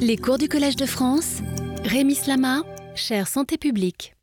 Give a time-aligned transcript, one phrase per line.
[0.00, 1.42] Les cours du Collège de France,
[1.84, 2.62] Rémi Slama,
[2.94, 4.14] chère santé publique.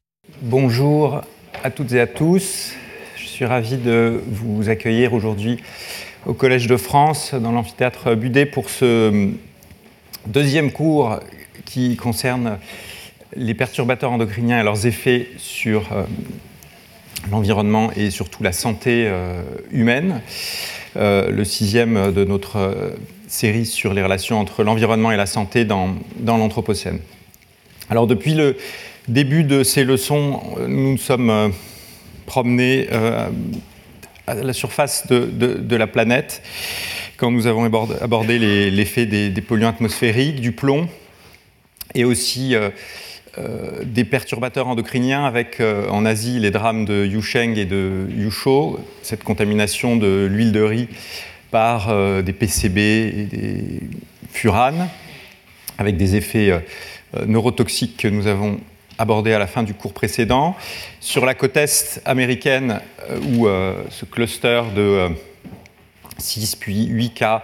[0.41, 1.21] Bonjour
[1.63, 2.73] à toutes et à tous.
[3.15, 5.57] Je suis ravi de vous accueillir aujourd'hui
[6.25, 9.29] au Collège de France, dans l'amphithéâtre Budet, pour ce
[10.27, 11.19] deuxième cours
[11.65, 12.57] qui concerne
[13.35, 16.03] les perturbateurs endocriniens et leurs effets sur euh,
[17.31, 19.41] l'environnement et surtout la santé euh,
[19.71, 20.21] humaine.
[20.95, 22.95] Euh, le sixième de notre
[23.27, 26.99] série sur les relations entre l'environnement et la santé dans, l'Anthropocène.
[27.89, 28.57] Alors depuis le
[29.07, 31.53] début de ces leçons, nous nous sommes
[32.25, 32.87] promenés
[34.27, 36.41] à la surface de, la planète
[37.17, 37.63] quand nous avons
[38.01, 38.39] abordé
[38.71, 40.87] l'effet des, polluants atmosphériques, du plomb
[41.93, 42.55] et aussi
[43.37, 48.79] euh, des perturbateurs endocriniens avec euh, en Asie les drames de Yusheng et de Yusho,
[49.01, 50.87] cette contamination de l'huile de riz
[51.55, 53.79] par euh, des PCB et des
[54.29, 54.89] furanes,
[55.77, 56.61] avec des effets
[57.25, 58.59] neurotoxiques que nous avons
[58.97, 60.57] abordés à la fin du cours précédent.
[60.99, 62.81] Sur la côte est américaine,
[63.33, 63.47] où
[63.89, 65.09] ce cluster de
[66.17, 67.43] 6 puis 8 cas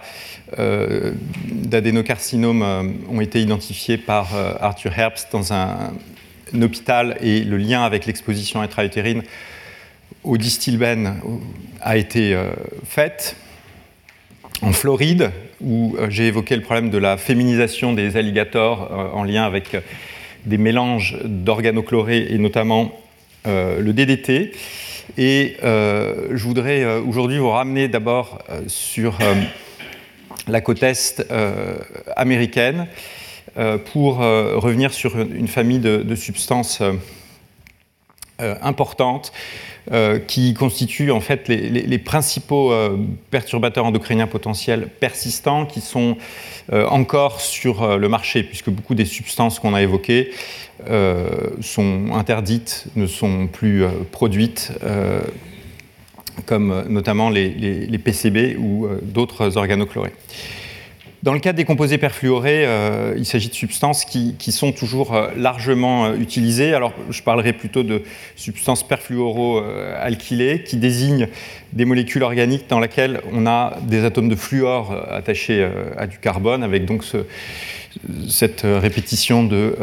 [0.58, 1.12] euh,
[1.46, 5.92] d'adénocarcinome euh, ont été identifiés par euh, Arthur Herbst dans un,
[6.60, 9.22] hôpital et le lien avec l'exposition intra-utérine
[10.22, 11.14] au distilbène
[11.80, 12.38] a été
[12.86, 13.36] fait.
[14.62, 19.76] En Floride, où j'ai évoqué le problème de la féminisation des alligators en lien avec
[20.46, 22.92] des mélanges d'organochlorés et notamment
[23.44, 24.52] le DDT.
[25.18, 28.38] Et je voudrais aujourd'hui vous ramener d'abord
[28.68, 29.18] sur
[30.48, 31.76] la côte est euh,
[32.16, 32.88] américaine
[33.56, 36.82] euh, pour euh, revenir sur une famille de, substances
[38.38, 39.32] importantes
[40.28, 42.72] qui constituent en fait les, principaux
[43.30, 46.16] perturbateurs endocriniens potentiels persistants qui sont
[46.72, 50.30] encore sur le marché, puisque beaucoup des substances qu'on a évoquées
[51.60, 54.72] sont interdites, ne sont plus produites
[56.46, 60.12] comme euh, notamment les, PCB ou euh, d'autres organochlorés.
[61.22, 66.14] Dans le cas des composés perfluorés, euh, il s'agit de substances qui, sont toujours largement
[66.14, 66.74] utilisées.
[66.74, 68.02] Alors, je parlerai plutôt de
[68.34, 71.28] substances perfluoroalkylées qui désignent
[71.72, 75.64] des molécules organiques dans lesquelles on a des atomes de fluor attachés
[75.96, 77.04] à du carbone, avec donc
[78.28, 79.76] cette répétition de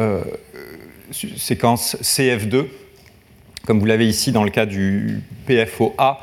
[1.12, 2.66] séquence CF2,
[3.66, 6.20] comme vous l'avez ici dans le cas du PFOA,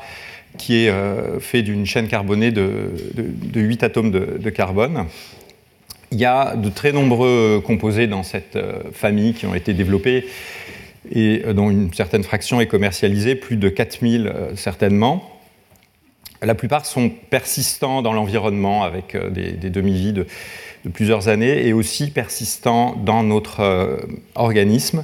[0.57, 2.91] qui est euh, fait d'une chaîne carbonée de,
[3.55, 5.05] 8 atomes de, carbone.
[6.11, 10.25] Il y a de très nombreux composés dans cette euh, famille qui ont été développés
[11.11, 15.31] et euh, dont une certaine fraction est commercialisée, plus de 4000 certainement.
[16.41, 20.27] La plupart sont persistants dans l'environnement avec des, demi-vies de,
[20.93, 23.97] plusieurs années et aussi persistants dans notre
[24.35, 25.03] organisme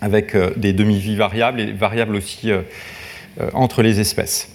[0.00, 2.50] avec des demi-vies variables et variables aussi
[3.52, 4.48] entre les espèces.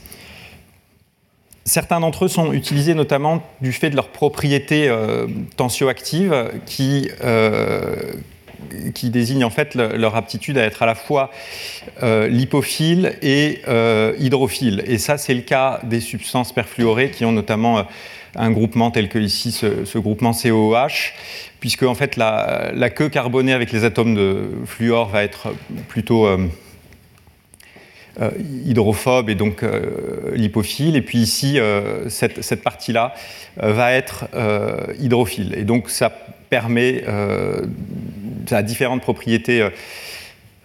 [1.64, 5.28] Certains d'entre eux sont utilisés notamment du fait de leurs propriétés euh,
[5.58, 7.96] tensioactives qui, euh,
[8.96, 11.30] qui désignent en fait leur aptitude à être à la fois
[12.02, 13.62] lipophile et
[14.20, 14.84] hydrophile.
[14.88, 17.86] Et ça, c'est le cas des substances perfluorées qui ont notamment
[18.36, 21.14] un groupement tel que ici ce, groupement COOH,
[21.60, 25.50] puisque en fait la, queue carbonée avec les atomes de fluor va être
[25.88, 26.38] plutôt euh,
[28.66, 30.96] hydrophobe et donc euh, lipophile.
[30.96, 33.14] Et puis ici, euh, cette, partie-là
[33.58, 34.26] va être
[35.00, 35.56] hydrophile.
[35.58, 36.10] Et donc ça
[36.50, 37.04] permet,
[38.48, 39.68] ça a différentes propriétés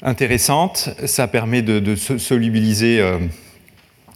[0.03, 0.91] intéressantes.
[1.05, 3.03] Ça permet de, solubiliser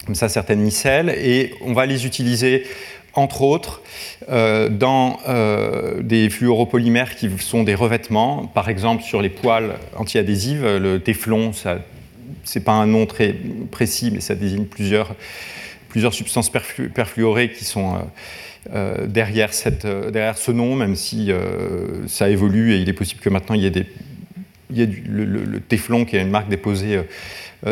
[0.05, 2.63] comme ça certaines micelles et on va les utiliser
[3.13, 3.81] entre autres
[4.29, 5.19] dans
[6.01, 11.77] des fluoropolymères qui sont des revêtements, par exemple sur les poils antiadhésives, le téflon, ça
[12.43, 13.35] c'est pas un nom très
[13.71, 15.15] précis, mais ça désigne plusieurs,
[15.89, 17.99] plusieurs substances perfluorées qui sont euh,
[18.73, 21.31] euh, derrière, cette, euh, derrière, ce nom, même si
[22.07, 23.85] ça évolue et il est possible que maintenant il y ait, des,
[24.69, 27.01] il y ait le, le, Teflon, qui est une marque déposée,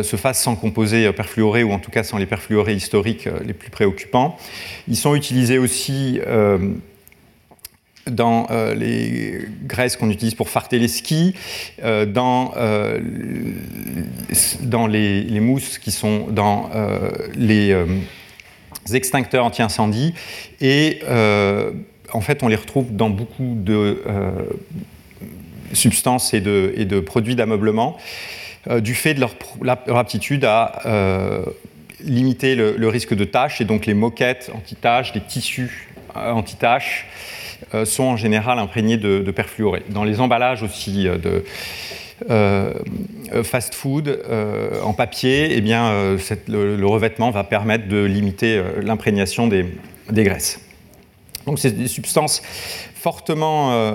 [0.04, 3.72] se fasse sans composés perfluorés ou en tout cas sans les perfluorés historiques les plus
[3.72, 4.38] préoccupants.
[4.88, 6.20] Ils sont utilisés aussi
[8.10, 11.34] dans euh, les graisses qu'on utilise pour farter les skis,
[11.84, 13.00] euh, dans, euh,
[14.62, 16.70] dans les, mousses qui sont dans
[17.36, 17.76] les
[18.94, 20.14] extincteurs anti-incendie,
[20.62, 21.00] et
[22.12, 24.04] en fait on les retrouve dans beaucoup de
[25.74, 27.98] substances et de, produits d'ameublement,
[28.80, 30.82] du fait de leur, aptitude à
[32.04, 37.08] limiter le, risque de taches, et donc les moquettes anti-taches, les tissus anti-taches,
[37.86, 39.84] sont en général imprégnés de, de perfluoré.
[39.90, 41.44] Dans les emballages aussi de
[43.44, 44.20] fast-food
[44.84, 46.18] en papier, eh bien,
[46.48, 49.66] le, revêtement va permettre de limiter l'imprégnation des,
[50.10, 50.60] graisses.
[51.46, 52.42] Donc c'est des substances
[52.96, 53.94] fortement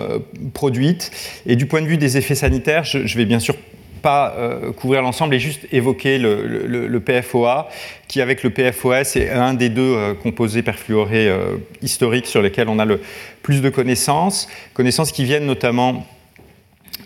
[0.55, 1.11] produites
[1.46, 3.55] et du point de vue des effets sanitaires, je vais bien sûr
[4.04, 7.70] pas euh, couvrir l'ensemble et juste évoquer le, PFOA,
[8.06, 12.68] qui avec le PFOS est un des deux euh, composés perfluorés euh, historiques sur lesquels
[12.68, 13.00] on a le
[13.42, 16.06] plus de connaissances, connaissances qui viennent notamment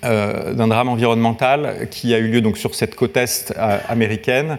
[0.03, 3.53] d'un drame environnemental qui a eu lieu donc sur cette côte est
[3.89, 4.59] américaine,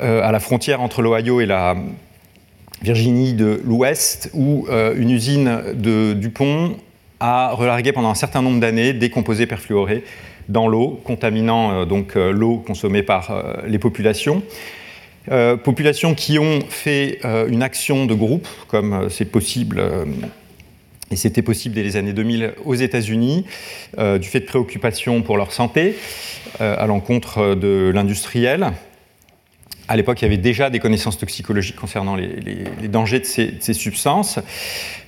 [0.00, 1.76] à la frontière entre l'Ohio et la
[2.82, 6.76] Virginie de l'Ouest, où une usine de Dupont
[7.20, 10.04] a relargué pendant un certain nombre d'années des composés perfluorés
[10.48, 14.42] dans l'eau, contaminant euh, donc euh, l'eau consommée par euh, les populations.
[15.64, 19.82] populations qui ont fait une action de groupe, comme c'est possible
[21.10, 23.46] et c'était possible dès les années 2000 aux États-Unis,
[23.96, 25.96] du fait de préoccupations pour leur santé,
[26.60, 28.74] à l'encontre de l'industriel,
[29.88, 34.38] à l'époque, il y avait déjà des connaissances toxicologiques concernant les, dangers de ces, substances,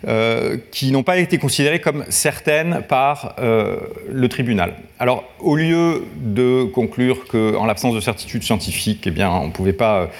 [0.06, 3.78] euh, qui n'ont pas été considérées comme certaines par euh,
[4.10, 4.74] le tribunal.
[4.98, 9.72] Alors, au lieu de conclure qu'en l'absence de certitude scientifique, eh bien, on ne pouvait
[9.72, 10.10] pas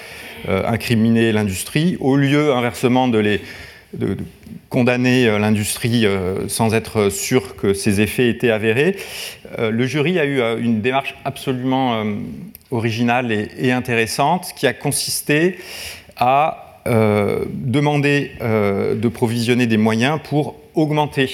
[0.49, 3.39] euh, incriminer l'industrie, au lieu inversement de
[3.93, 4.17] de,
[4.69, 6.05] condamner l'industrie
[6.49, 8.97] sans être sûr que ses effets étaient avérés,
[9.57, 12.03] le jury a eu une démarche absolument
[12.71, 15.57] originale et, intéressante qui a consisté
[16.15, 21.29] à euh, demander euh, de provisionner des moyens pour augmenter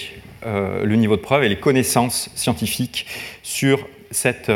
[0.45, 3.05] euh, le niveau de preuve et les connaissances scientifiques
[3.43, 4.51] sur cette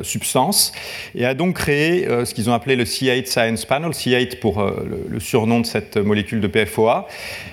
[0.00, 0.72] substance
[1.14, 4.64] et a donc créé ce qu'ils ont appelé le C8 Science Panel, C8 pour
[5.10, 7.06] le, surnom de cette molécule de PFOA,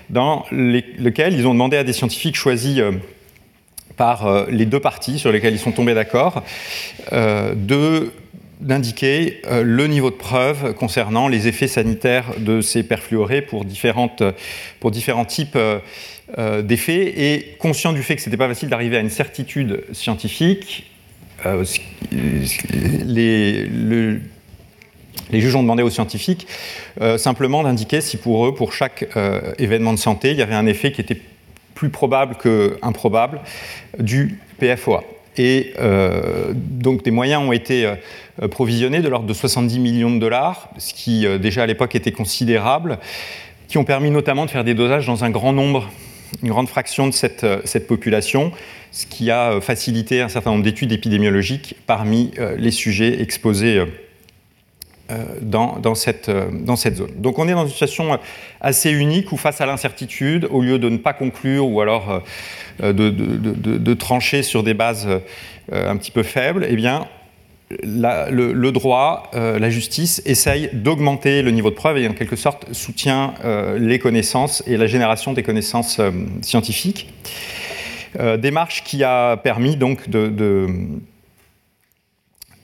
[0.09, 2.81] dans lequel ils ont demandé à des scientifiques choisis
[3.99, 6.43] par les deux parties sur lesquelles ils sont tombés d'accord
[7.11, 8.11] de
[8.59, 14.09] d'indiquer euh, le niveau de preuve concernant les effets sanitaires de ces perfluorés pour, différents
[15.25, 15.79] types euh,
[16.37, 17.13] euh, d'effets.
[17.17, 20.85] Et conscient du fait que ce n'était pas facile d'arriver à une certitude scientifique,
[22.91, 23.69] les
[25.31, 26.47] juges ont demandé aux scientifiques
[27.15, 29.07] simplement d'indiquer si pour eux, pour chaque
[29.57, 31.21] événement de santé, il y avait un effet qui était
[31.79, 33.39] plus probable que improbable
[33.99, 35.03] du PFOA.
[35.37, 35.73] Et
[36.53, 37.87] donc des moyens ont été
[38.41, 41.95] euh, provisionnés de l'ordre de 70 millions de dollars, ce qui euh, déjà à l'époque
[41.95, 42.99] était considérable,
[43.67, 45.89] qui ont permis notamment de faire des dosages dans un grand nombre,
[46.41, 48.51] une grande fraction de cette, euh, cette population,
[48.91, 53.83] ce qui a facilité un certain nombre d'études épidémiologiques parmi les sujets exposés
[55.41, 57.11] dans, dans, cette, dans, cette, zone.
[57.17, 58.19] Donc on est dans une situation
[58.61, 62.21] assez unique où face à l'incertitude, au lieu de ne pas conclure ou alors
[62.81, 65.07] de, de, trancher sur des bases
[65.71, 67.07] un petit peu faibles, eh bien
[67.83, 72.73] le, droit, euh, la justice essaye d'augmenter le niveau de preuve et en quelque sorte
[72.73, 77.09] soutient euh, les connaissances et la génération des connaissances euh, scientifiques.
[78.39, 80.67] démarche qui a permis donc de,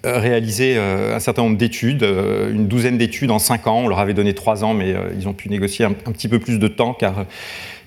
[0.05, 3.79] réaliser un certain nombre d'études, une douzaine d'études en cinq ans.
[3.79, 6.59] On leur avait donné trois ans, mais ils ont pu négocier un, petit peu plus
[6.59, 7.25] de temps car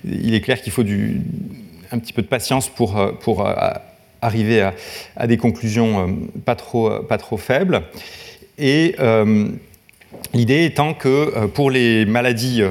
[0.05, 0.83] il est clair qu'il faut
[1.91, 3.47] un petit peu de patience pour, pour
[4.21, 4.69] arriver
[5.15, 6.11] à, des conclusions euh,
[6.45, 7.83] pas trop, pas trop faibles.
[8.57, 9.47] Et euh,
[10.33, 12.61] l'idée étant que euh, pour les maladies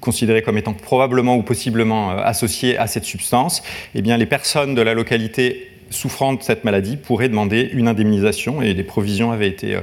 [0.00, 3.62] considérées comme étant probablement ou possiblement associées à cette substance,
[3.94, 8.60] eh bien, les personnes de la localité souffrant de cette maladie pourraient demander une indemnisation
[8.62, 9.78] et des provisions avaient été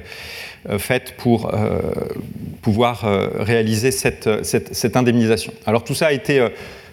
[0.78, 1.52] faites pour
[2.62, 3.06] pouvoir
[3.40, 4.28] réaliser cette,
[4.96, 5.54] indemnisation.
[5.66, 6.50] Alors tout ça a été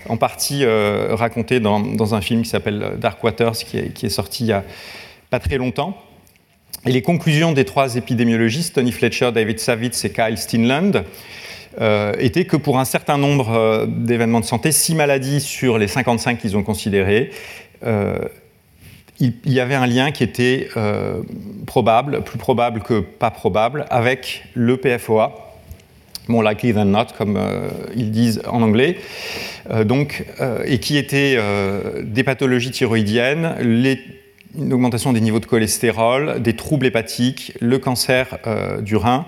[0.09, 4.49] en partie euh, raconté dans, un film qui s'appelle Dark Waters, qui est, sorti il
[4.49, 4.65] y a
[5.31, 5.97] pas très longtemps.
[6.87, 11.05] Et les conclusions des trois épidémiologistes, Tony Fletcher, David Savitz et Kyle Steenland,
[11.81, 15.89] euh, étaient que pour un certain nombre euh, d'événements de santé, six maladies sur les
[15.89, 17.31] 55 qu'ils ont considérées,
[19.21, 20.69] il, y avait un lien qui était
[21.67, 25.47] probable, plus probable que pas probable, avec le PFOA,
[26.29, 28.99] more likely than not, comme euh, ils disent en anglais,
[29.71, 31.39] euh, donc, euh, et qui étaient
[32.03, 33.57] des pathologies thyroïdiennes,
[34.59, 38.39] une augmentation des niveaux de cholestérol, des troubles hépatiques, le cancer
[38.81, 39.27] du rein,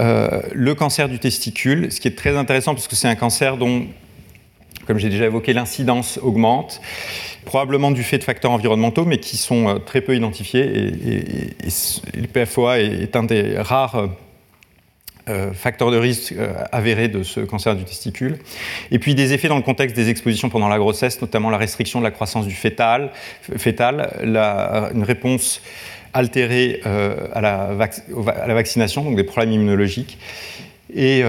[0.00, 3.86] le cancer du testicule, ce qui est très intéressant parce que c'est un cancer dont,
[4.86, 6.80] comme j'ai déjà évoqué, l'incidence augmente,
[7.44, 10.62] probablement du fait de facteurs environnementaux, mais qui sont très peu identifiés.
[10.62, 11.68] Et,
[12.14, 14.08] le PFOA est, un des rares
[15.54, 16.34] facteur de risque
[16.72, 18.38] avéré de ce cancer du testicule.
[18.90, 22.00] Et puis des effets dans le contexte des expositions pendant la grossesse, notamment la restriction
[22.00, 23.12] de la croissance du fœtal,
[24.20, 25.62] une réponse
[26.12, 30.18] altérée à la, à, la vaccination, donc des problèmes immunologiques,
[30.94, 31.22] et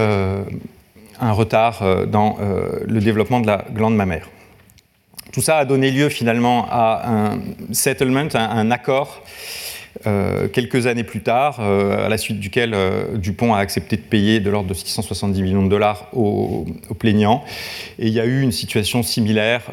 [1.20, 2.38] un retard dans
[2.86, 4.28] le développement de la glande mammaire.
[5.34, 7.40] Tout ça a donné lieu finalement à un
[7.72, 9.24] settlement, un, accord,
[10.06, 14.04] euh, quelques années plus tard, euh, à la suite duquel euh, Dupont a accepté de
[14.04, 16.68] payer de l'ordre de 670 millions de dollars aux,
[17.00, 17.44] plaignants.
[17.98, 19.64] Et il y a eu une situation similaire,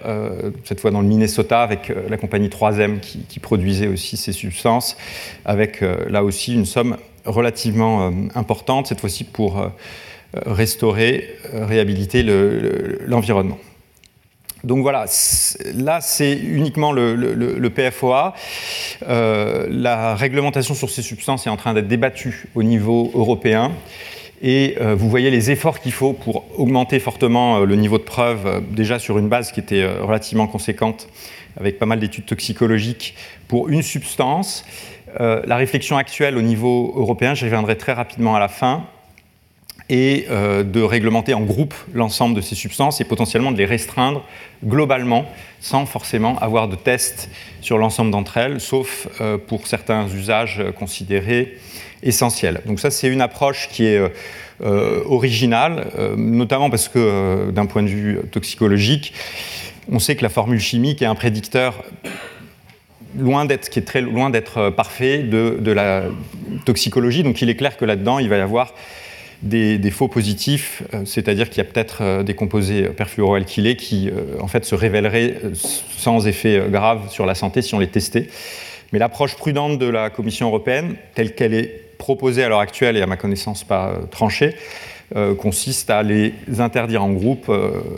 [0.64, 4.96] cette fois dans le Minnesota, avec la compagnie 3M qui, qui, produisait aussi ces substances,
[5.44, 9.70] avec là aussi une somme relativement importante, cette fois-ci pour
[10.34, 13.58] restaurer, réhabiliter l'environnement.
[14.64, 15.06] Donc voilà,
[15.74, 18.34] là c'est uniquement le, PFOA.
[19.08, 23.72] Euh, la réglementation sur ces substances est en train d'être débattue au niveau européen.
[24.42, 28.02] Et euh, vous voyez les efforts qu'il faut pour augmenter fortement euh, le niveau de
[28.02, 31.08] preuve, déjà sur une base qui était relativement conséquente,
[31.58, 33.14] avec pas mal d'études toxicologiques
[33.48, 34.64] pour une substance.
[35.18, 38.86] la réflexion actuelle au niveau européen, j'y reviendrai très rapidement à la fin,
[39.90, 44.24] et euh, de réglementer en groupe l'ensemble de ces substances et potentiellement de les restreindre
[44.64, 45.26] globalement
[45.60, 47.28] sans forcément avoir de tests
[47.60, 51.58] sur l'ensemble d'entre elles, sauf euh, pour certains usages considérés
[52.04, 52.62] essentiels.
[52.66, 54.00] Donc ça, c'est une approche qui est
[54.62, 59.12] euh, originale, notamment parce que d'un point de vue toxicologique,
[59.90, 61.82] on sait que la formule chimique est un prédicteur
[63.18, 66.04] loin d'être, qui est très loin d'être parfait de, de, la
[66.64, 67.22] toxicologie.
[67.22, 68.72] Donc il est clair que là-dedans, il va y avoir
[69.42, 74.40] des, faux positifs, euh, c'est-à-dire qu'il y a peut-être euh, des composés perfluoroalkylés qui euh,
[74.40, 78.28] en fait se révéleraient sans effet grave sur la santé si on les testait.
[78.92, 83.02] Mais l'approche prudente de la Commission européenne, telle qu'elle est proposée à l'heure actuelle et
[83.02, 84.56] à ma connaissance pas tranchée,
[85.38, 87.52] consiste à les interdire en groupe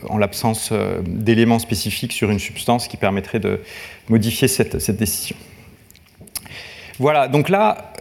[0.08, 0.72] en l'absence
[1.06, 3.60] d'éléments spécifiques sur une substance qui permettrait de
[4.08, 5.36] modifier cette, cette décision.
[6.98, 7.92] Voilà, donc là,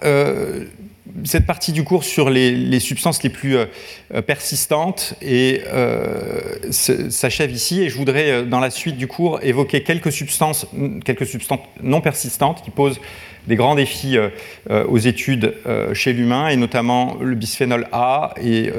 [1.23, 3.65] cette partie du cours sur les, substances les plus euh,
[4.13, 6.39] euh, persistantes euh,
[6.71, 7.81] s'achève ici.
[7.81, 10.67] Et je voudrais, dans la suite du cours, évoquer quelques substances,
[11.05, 12.99] quelques substances non persistantes qui posent
[13.47, 14.17] des grands défis
[14.69, 15.55] aux études
[15.93, 18.71] chez l'humain, et notamment le bisphénol A et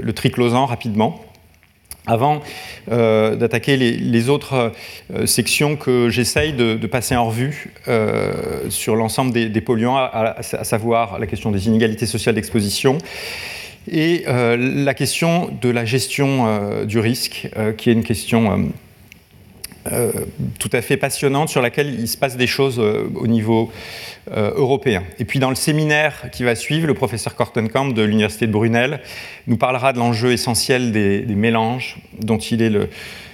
[0.00, 1.27] le triclosan rapidement
[2.08, 2.40] avant
[2.90, 4.72] euh, d'attaquer les, autres
[5.14, 8.32] euh, sections que j'essaye de, passer en revue euh,
[8.70, 12.98] sur l'ensemble des, polluants, à, savoir la question des inégalités sociales d'exposition
[13.90, 17.48] et la question de la gestion du risque,
[17.78, 18.68] qui est une question
[19.92, 20.12] euh,
[20.58, 23.70] tout à fait passionnante sur laquelle il se passe des choses euh, au niveau
[24.30, 25.02] euh, européen.
[25.18, 29.00] Et puis dans le séminaire qui va suivre, le professeur Kortenkamp de l'Université de Brunel
[29.46, 32.88] nous parlera de l'enjeu essentiel des, mélanges, dont il est le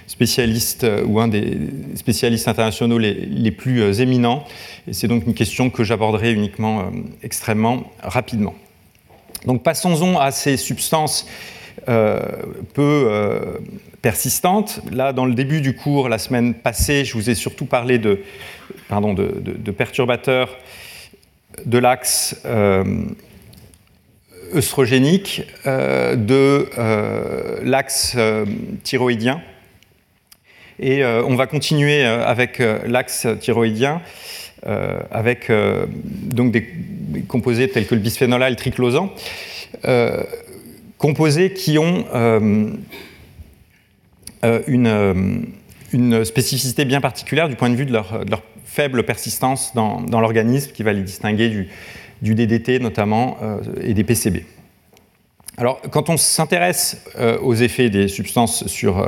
[0.06, 1.58] spécialiste ou un des
[1.94, 4.44] spécialistes internationaux les, plus éminents.
[4.87, 6.90] Et c'est donc une question que j'aborderai uniquement
[7.23, 8.54] extrêmement rapidement.
[9.46, 11.26] Donc passons-en à ces substances
[12.75, 13.11] peu
[14.04, 14.81] persistante.
[14.93, 18.21] Là, dans le début du cours, la semaine passée, je vous ai surtout parlé de,
[19.76, 20.59] perturbateurs
[21.64, 22.85] de l'axe euh,
[24.54, 28.16] œstrogénique, euh, de euh, l'axe
[28.83, 29.40] thyroïdien.
[30.78, 34.02] Et on va continuer avec l'axe thyroïdien,
[35.12, 35.50] avec
[36.02, 36.66] donc des
[37.28, 39.14] composés tels que le bisphénol A et le triclosan,
[41.04, 42.70] composés qui ont euh,
[44.42, 44.62] euh,
[45.92, 48.25] une, spécificité bien particulière du point de vue de leur,
[48.64, 51.50] faible persistance dans, l'organisme qui va les distinguer
[52.23, 54.46] du, DDT notamment euh, et des PCB.
[55.58, 57.04] Alors, quand on s'intéresse
[57.42, 59.06] aux effets des substances sur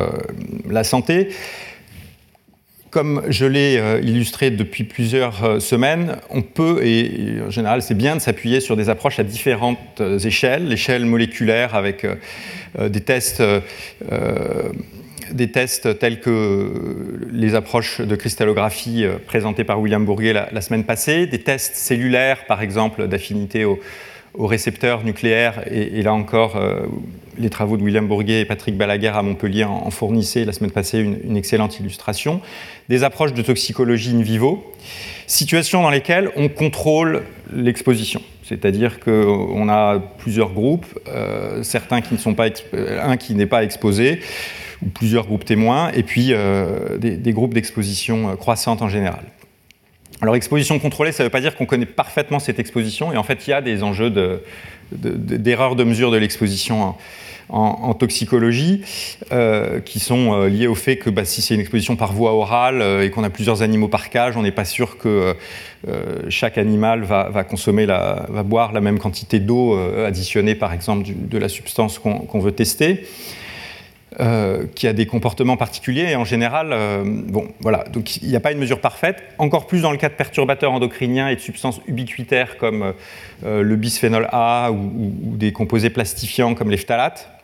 [0.69, 1.31] la santé,
[2.97, 8.21] comme je l'ai illustré depuis plusieurs semaines, on peut, et en général c'est bien de
[8.21, 12.07] s'appuyer sur des approches à différentes échelles, l'échelle moléculaire avec
[12.81, 13.43] des tests
[15.33, 16.73] des tests tels que
[17.31, 22.47] les approches de cristallographie euh, présentées par William Bourguet la, semaine passée, des tests cellulaires,
[22.47, 23.79] par exemple, d'affinité aux,
[24.39, 26.81] récepteurs nucléaires, et, là encore, euh,
[27.39, 30.99] les travaux de William Bourguet et Patrick Balaguer à Montpellier en, fournissaient la semaine passée
[30.99, 32.41] une, excellente illustration,
[32.89, 34.65] des approches de toxicologie in vivo,
[35.27, 38.23] situations dans lesquelles on contrôle l'exposition.
[38.43, 42.49] C'est-à-dire qu'on a plusieurs groupes, euh, certains qui ne sont pas,
[43.03, 44.21] un qui n'est pas exposé,
[44.83, 49.25] ou plusieurs groupes témoins, et puis euh, des, groupes d'exposition euh, croissante en général.
[50.21, 53.23] Alors exposition contrôlée, ça ne veut pas dire qu'on connaît parfaitement cette exposition, et en
[53.23, 54.43] fait il y a des enjeux de,
[54.93, 56.95] d'erreurs de, mesure de l'exposition
[57.49, 58.83] en, toxicologie,
[59.33, 62.33] euh, qui sont euh, liées au fait que bah, si c'est une exposition par voie
[62.33, 65.35] orale euh, et qu'on a plusieurs animaux par cage, on n'est pas sûr que
[66.29, 67.31] chaque animal va,
[68.43, 73.07] boire la même quantité d'eau additionnée, par exemple, de la substance qu'on veut tester.
[74.75, 76.75] qui a des comportements particuliers et en général,
[77.29, 79.23] bon, voilà, donc il n'y a pas une mesure parfaite.
[79.39, 82.95] Encore plus dans le cas de perturbateurs endocriniens et de substances ubiquitaires comme
[83.45, 87.36] le bisphénol A ou, ou, des composés plastifiants comme les phtalates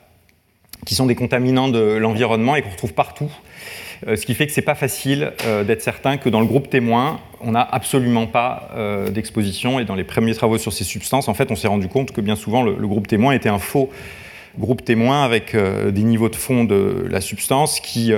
[0.86, 3.30] qui sont des contaminants de l'environnement et qu'on retrouve partout.
[4.08, 6.46] Euh, ce qui fait que ce n'est pas facile euh, d'être certain que dans le
[6.46, 9.78] groupe témoin, on n'a absolument pas euh, d'exposition.
[9.78, 12.20] Et dans les premiers travaux sur ces substances, en fait, on s'est rendu compte que
[12.20, 13.90] bien souvent, le, groupe témoin était un faux
[14.58, 18.12] groupe témoin avec des niveaux de fond de la substance qui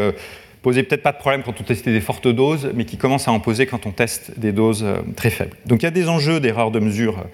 [0.64, 3.32] posaient peut-être pas de problème quand on testait des fortes doses, mais qui commencent à
[3.32, 5.56] en poser quand on teste des doses très faibles.
[5.66, 7.24] Donc il y a des enjeux d'erreur de mesure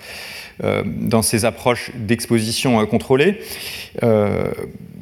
[0.84, 3.38] dans ces approches d'exposition contrôlée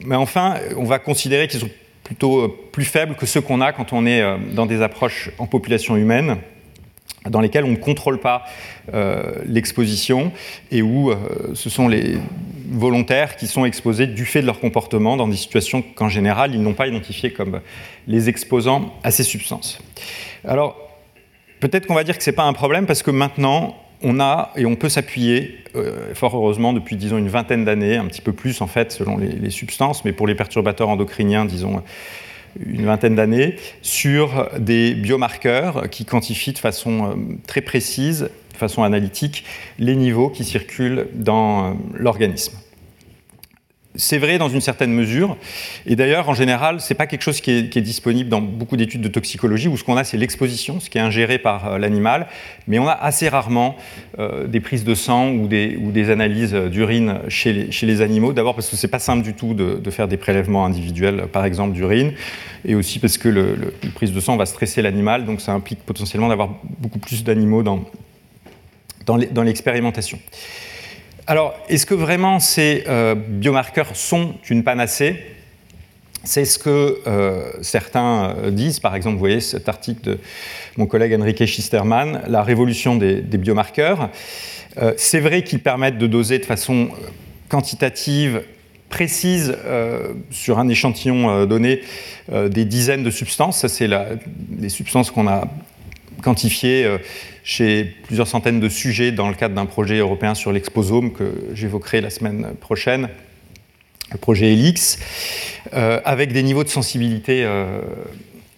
[0.04, 1.70] mais enfin, on va considérer qu'ils sont
[2.04, 5.30] plutôt euh, plus faibles que ceux qu'on a quand on est euh, dans des approches
[5.38, 6.36] en population humaine
[7.28, 8.44] dans lesquelles on ne contrôle pas
[8.94, 10.32] euh, l'exposition
[10.70, 11.12] et où
[11.52, 12.16] ce sont les
[12.70, 16.62] volontaires qui sont exposés du fait de leur comportement dans des situations qu'en général ils
[16.62, 17.60] n'ont pas identifiées comme
[18.06, 19.78] les exposants à ces substances.
[20.44, 20.76] Alors
[21.60, 24.52] peut-être qu'on va dire que ce n'est pas un problème parce que maintenant on a
[24.56, 28.32] et on peut s'appuyer, euh, fort heureusement, depuis disons une vingtaine d'années, un petit peu
[28.32, 31.82] plus en fait selon les, substances, mais pour les perturbateurs endocriniens, disons
[32.64, 37.14] une vingtaine d'années, sur des biomarqueurs qui quantifient de façon euh,
[37.46, 39.44] très précise, façon analytique,
[39.78, 42.58] les niveaux qui circulent dans euh, l'organisme.
[44.00, 45.36] C'est vrai dans une certaine mesure.
[45.84, 49.00] Et d'ailleurs, en général, ce n'est pas quelque chose qui est, disponible dans beaucoup d'études
[49.00, 52.28] de toxicologie, où ce qu'on a, c'est l'exposition, ce qui est ingéré par euh, l'animal.
[52.68, 53.74] Mais on a assez rarement
[54.20, 58.32] euh, des prises de sang ou des, analyses d'urine chez les, animaux.
[58.32, 61.44] D'abord parce que ce n'est pas simple du tout de, faire des prélèvements individuels, par
[61.44, 62.12] exemple d'urine.
[62.64, 65.24] Et aussi parce que le, prise de sang va stresser l'animal.
[65.24, 67.84] Donc ça implique potentiellement d'avoir beaucoup plus d'animaux dans,
[69.16, 70.18] dans l'expérimentation.
[71.30, 75.16] Alors, est-ce que vraiment ces euh, biomarqueurs sont une panacée?
[76.24, 78.80] C'est ce que euh, certains euh, disent.
[78.80, 80.18] Par exemple, vous voyez cet article de
[80.78, 84.08] mon collègue Enrique Schisterman, La révolution des, biomarqueurs.
[84.96, 86.88] c'est vrai qu'ils permettent de doser de façon
[87.50, 88.42] quantitative,
[88.88, 89.54] précise,
[90.30, 91.82] sur un échantillon donné,
[92.32, 93.58] des dizaines de substances.
[93.58, 93.88] Ça, c'est
[94.58, 95.48] les substances qu'on a
[96.22, 96.88] quantifiées
[97.48, 102.02] chez plusieurs centaines de sujets dans le cadre d'un projet européen sur l'exposome que j'évoquerai
[102.02, 103.08] la semaine prochaine,
[104.12, 104.98] le projet ELIX,
[105.72, 107.80] euh, avec des niveaux de sensibilité euh,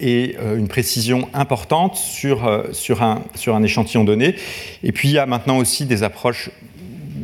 [0.01, 4.35] et euh, une précision importante sur, sur, un, sur un échantillon donné.
[4.83, 6.51] Et puis il y a maintenant aussi des approches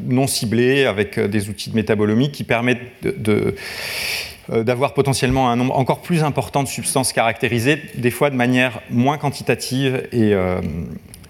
[0.06, 3.56] non ciblées avec des outils de métabolomie qui permettent de,
[4.48, 9.18] d'avoir potentiellement un nombre encore plus important de substances caractérisées, des fois de manière moins
[9.18, 10.32] quantitative et,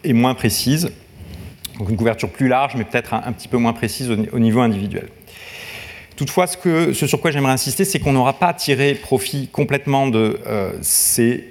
[0.07, 0.91] et moins précise.
[1.79, 5.09] Donc une couverture plus large, mais peut-être un, petit peu moins précise au, niveau individuel.
[6.17, 10.73] Toutefois, ce, sur quoi j'aimerais insister, c'est qu'on n'aura pas tiré profit complètement de euh,
[10.81, 11.45] ces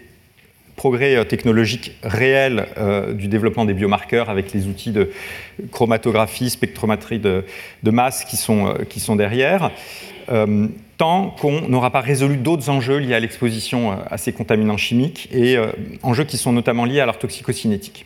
[0.76, 5.12] progrès euh, technologiques réels euh, du développement des biomarqueurs avec les outils de
[5.72, 7.44] chromatographie, spectrométrie de,
[7.84, 9.72] masse qui sont, qui sont derrière,
[10.98, 15.56] tant qu'on n'aura pas résolu d'autres enjeux liés à l'exposition à ces contaminants chimiques et
[16.02, 18.06] enjeux qui sont notamment liés à leur toxicocinétique.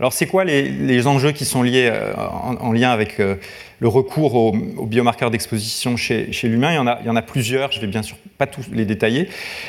[0.00, 3.36] Alors, c'est quoi les, enjeux qui sont liés euh, en, lien avec euh,
[3.78, 4.52] le recours aux,
[4.86, 6.72] biomarqueurs d'exposition chez, l'humain?
[6.72, 9.28] Il, y en a, plusieurs, je ne vais bien sûr pas tous les détailler.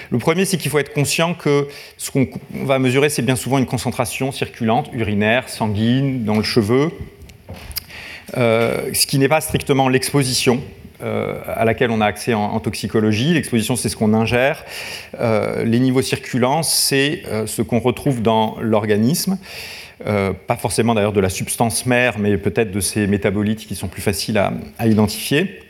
[0.10, 2.28] Le premier, c'est qu'il faut être conscient que ce qu'on
[2.64, 6.92] va mesurer, c'est bien souvent une concentration circulante, urinaire, sanguine, dans le cheveu,
[8.36, 10.62] euh, ce qui n'est pas strictement l'exposition.
[11.02, 13.34] à laquelle on a accès en, toxicologie.
[13.34, 14.66] L'exposition, c'est ce qu'on ingère.
[15.20, 19.38] les niveaux circulants, c'est ce qu'on retrouve dans l'organisme.
[20.06, 23.88] Euh, pas forcément d'ailleurs de la substance mère, mais peut-être de ces métabolites qui sont
[23.88, 24.54] plus faciles à,
[24.86, 25.62] identifier.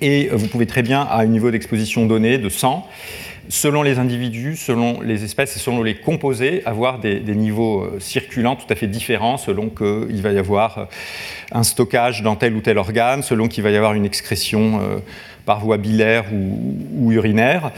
[0.00, 2.86] Et vous pouvez très bien, à un niveau d'exposition donné, de sang,
[3.48, 8.56] selon les individus, selon les espèces et selon les composés, avoir des, niveaux euh, circulants
[8.56, 10.84] tout à fait différents selon qu'il va y avoir euh,
[11.52, 14.80] un stockage dans tel ou tel organe, selon qu'il va y avoir une excrétion
[15.44, 17.70] par voie bilaire ou, urinaire.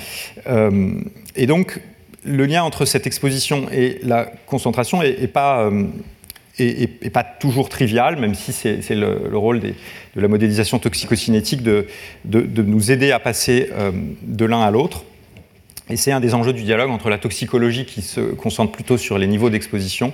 [1.36, 1.80] et donc,
[2.24, 5.84] le lien entre cette exposition et la concentration n'est pas, euh,
[7.12, 9.74] pas, toujours trivial, même si c'est le, rôle de
[10.16, 11.86] la modélisation toxicocinétique de,
[12.24, 15.04] de, nous aider à passer euh, de l'un à l'autre.
[15.90, 19.16] Et c'est un des enjeux du dialogue entre la toxicologie qui se concentre plutôt sur
[19.16, 20.12] les niveaux d'exposition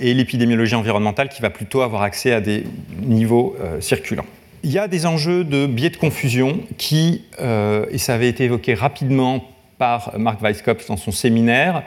[0.00, 2.64] et l'épidémiologie environnementale qui va plutôt avoir accès à des
[3.02, 4.26] niveaux euh, circulants.
[4.64, 8.74] il y a des enjeux de biais de confusion qui, et ça avait été évoqué
[8.74, 9.51] rapidement
[9.82, 11.82] par Mark Weisskopf dans son séminaire,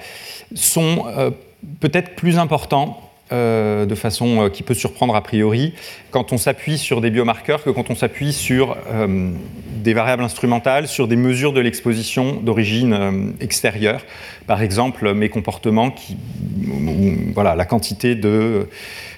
[0.53, 1.05] sont
[1.79, 2.99] peut-être plus importants
[3.31, 5.73] euh, de façon euh, qui peut surprendre a priori
[6.11, 9.31] quand on s'appuie sur des biomarqueurs que quand on s'appuie sur euh,
[9.83, 14.01] des variables instrumentales, sur des mesures de l'exposition d'origine extérieure.
[14.45, 15.95] Par exemple, mes comportements,
[17.33, 18.69] voilà, la quantité de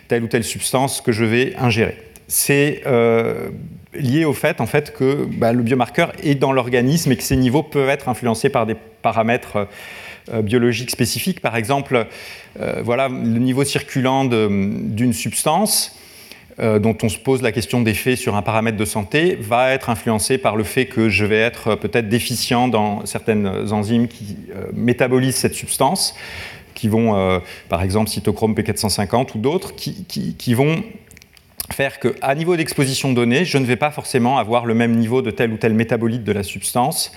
[0.07, 1.97] telle ou telle substance que je vais ingérer.
[2.29, 2.83] C'est
[3.93, 7.38] lié au fait, en fait que bah, le biomarqueur est dans l'organisme et que ces
[7.38, 9.67] niveaux peuvent être influencés par des paramètres
[10.34, 11.39] euh, biologiques spécifiques.
[11.39, 12.06] Par exemple,
[12.60, 15.95] euh, voilà le niveau circulant d'une substance
[16.60, 19.89] euh, dont on se pose la question d'effet sur un paramètre de santé va être
[19.89, 24.38] influencé par le fait que je vais être peut-être déficient dans certaines enzymes qui
[24.73, 26.13] métabolisent cette substance,
[26.73, 30.84] qui vont, par exemple, cytochrome P450 ou d'autres, qui, qui, vont
[31.73, 35.32] faire qu'à niveau d'exposition donnée, je ne vais pas forcément avoir le même niveau de
[35.32, 37.12] tel ou tel métabolite de la substance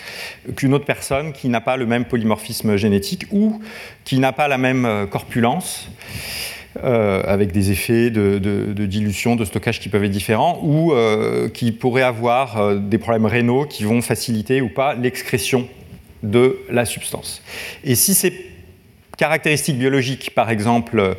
[0.56, 3.60] qu'une autre personne qui n'a pas le même polymorphisme génétique ou
[4.04, 5.88] qui n'a pas la même euh, corpulence.
[6.84, 8.38] Euh, avec des effets de,
[8.86, 13.64] dilution, de stockage qui peuvent être différents, ou euh, qui pourrait avoir des problèmes rénaux
[13.64, 15.66] qui vont faciliter ou pas l'excrétion
[16.22, 17.42] de la substance.
[17.82, 18.32] Et si ces
[19.16, 21.16] caractéristiques biologiques, par exemple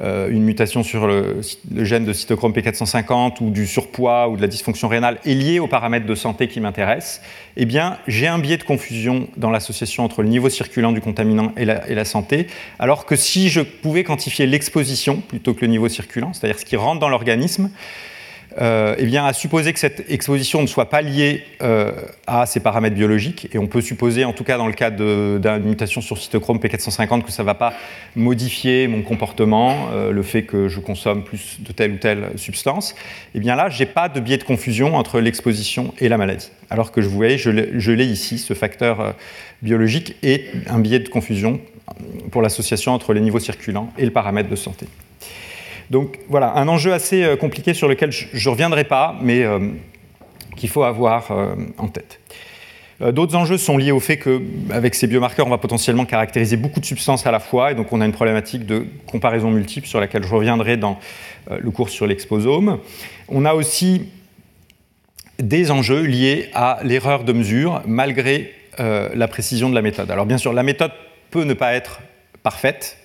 [0.00, 1.40] euh, une mutation sur le,
[1.76, 5.66] gène de cytochrome P450 ou du surpoids ou de la dysfonction rénale est liée aux
[5.66, 7.20] paramètres de santé qui m'intéressent,
[7.56, 11.52] eh bien, j'ai un biais de confusion dans l'association entre le niveau circulant du contaminant
[11.56, 12.46] et la, et la santé,
[12.78, 16.76] alors que si je pouvais quantifier l'exposition plutôt que le niveau circulant, c'est-à-dire ce qui
[16.76, 17.70] rentre dans l'organisme,
[18.60, 21.92] euh, eh bien, à supposer que cette exposition ne soit pas liée euh,
[22.26, 25.64] à ces paramètres biologiques, et on peut supposer, en tout cas dans le cas d'une
[25.64, 27.74] mutation sur cytochrome P450, que ça ne va pas
[28.16, 32.94] modifier mon comportement, euh, le fait que je consomme plus de telle ou telle substance,
[33.34, 36.50] eh bien là, je n'ai pas de biais de confusion entre l'exposition et la maladie.
[36.70, 37.50] Alors que je vous voyez, je
[37.92, 39.14] l'ai ici, ce facteur
[39.62, 41.60] biologique, et un biais de confusion
[42.30, 44.86] pour l'association entre les niveaux circulants et le paramètre de santé.
[45.90, 49.58] Donc voilà, un enjeu assez euh, compliqué sur lequel je ne reviendrai pas, mais euh,
[50.56, 52.20] qu'il faut avoir euh, en tête.
[53.00, 56.84] D'autres enjeux sont liés au fait qu'avec ces biomarqueurs, on va potentiellement caractériser beaucoup de
[56.84, 60.22] substances à la fois, et donc on a une problématique de comparaison multiple sur laquelle
[60.22, 61.00] je reviendrai dans
[61.50, 62.78] le cours sur l'exposome.
[63.26, 64.08] On a aussi
[65.40, 70.08] des enjeux liés à l'erreur de mesure, malgré la précision de la méthode.
[70.12, 70.92] Alors bien sûr, la méthode
[71.32, 72.02] peut ne pas être
[72.44, 72.98] parfaite,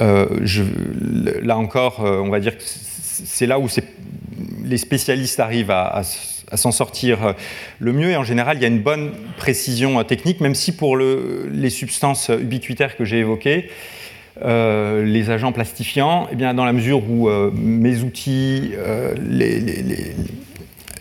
[0.00, 0.26] euh,
[1.42, 3.68] là encore, euh, on va dire que c'est là où
[4.64, 6.02] les spécialistes arrivent à,
[6.54, 7.32] s'en sortir euh,
[7.78, 8.10] le mieux.
[8.10, 12.28] Et en général, il y a une bonne précision technique, même si pour les substances
[12.28, 13.70] ubiquitaires que j'ai évoquées,
[14.44, 18.72] les agents plastifiants, eh bien, dans la mesure où mes outils,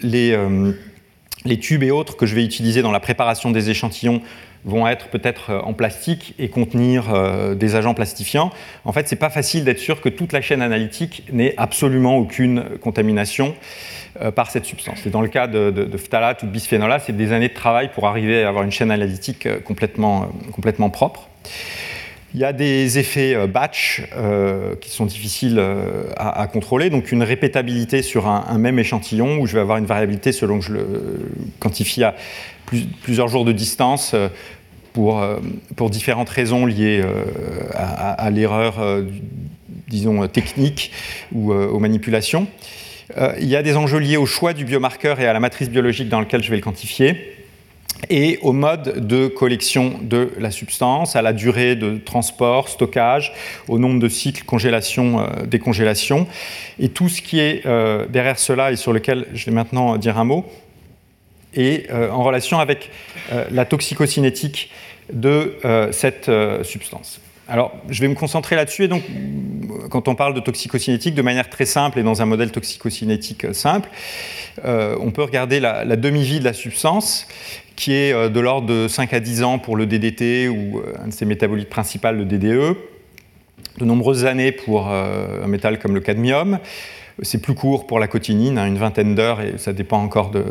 [0.01, 4.21] les tubes et autres que je vais utiliser dans la préparation des échantillons
[4.65, 8.51] vont être peut-être euh, en plastique et contenir euh, des agents plastifiants.
[8.83, 12.63] En fait, c'est pas facile d'être sûr que toute la chaîne analytique n'ait absolument aucune
[12.81, 13.55] contamination
[14.21, 15.05] euh, par cette substance.
[15.05, 17.91] Et dans le cas de, de, phtalate ou de bisphénolate, c'est des années de travail
[17.93, 21.29] pour arriver à avoir une chaîne analytique complètement, complètement propre.
[22.33, 24.03] Il y a des effets batch
[24.81, 25.61] qui sont difficiles
[26.17, 30.33] à, contrôler, donc une répétabilité sur un, même échantillon où je vais avoir une variabilité
[30.33, 32.13] selon que je le quantifie à
[33.03, 34.13] plusieurs jours de distance
[35.75, 37.23] pour différentes raisons liées euh,
[37.73, 39.03] à, l'erreur, euh,
[39.89, 40.91] disons, technique
[41.33, 42.47] ou aux manipulations.
[43.39, 46.09] il y a des enjeux liés au choix du biomarqueur et à la matrice biologique
[46.09, 47.33] dans laquelle je vais le quantifier
[48.09, 53.33] et au mode de collection de la substance, à la durée de transport, stockage,
[53.67, 56.27] au nombre de cycles congélation, décongélation,
[56.77, 57.63] et tout ce qui est
[58.09, 60.45] derrière cela et sur lequel je vais maintenant dire un mot,
[61.55, 62.91] et en relation avec
[63.51, 64.71] la toxicocinétique
[65.11, 67.19] de euh, cette euh, substance.
[67.47, 68.85] Alors, je vais me concentrer là-dessus.
[68.85, 69.03] Et donc,
[69.91, 73.89] quand on parle de toxicocinétique, de manière très simple et dans un modèle toxicocinétique simple,
[74.65, 77.27] euh, on peut regarder la, demi-vie de la substance,
[77.75, 81.13] qui est de l'ordre de 5 à 10 ans pour le DDT ou un de
[81.13, 82.77] ses métabolites principaux, le DDE,
[83.77, 86.57] de nombreuses années pour un métal comme le cadmium.
[87.21, 90.43] C'est plus court pour la cotinine, hein, une vingtaine d'heures, et ça dépend encore de,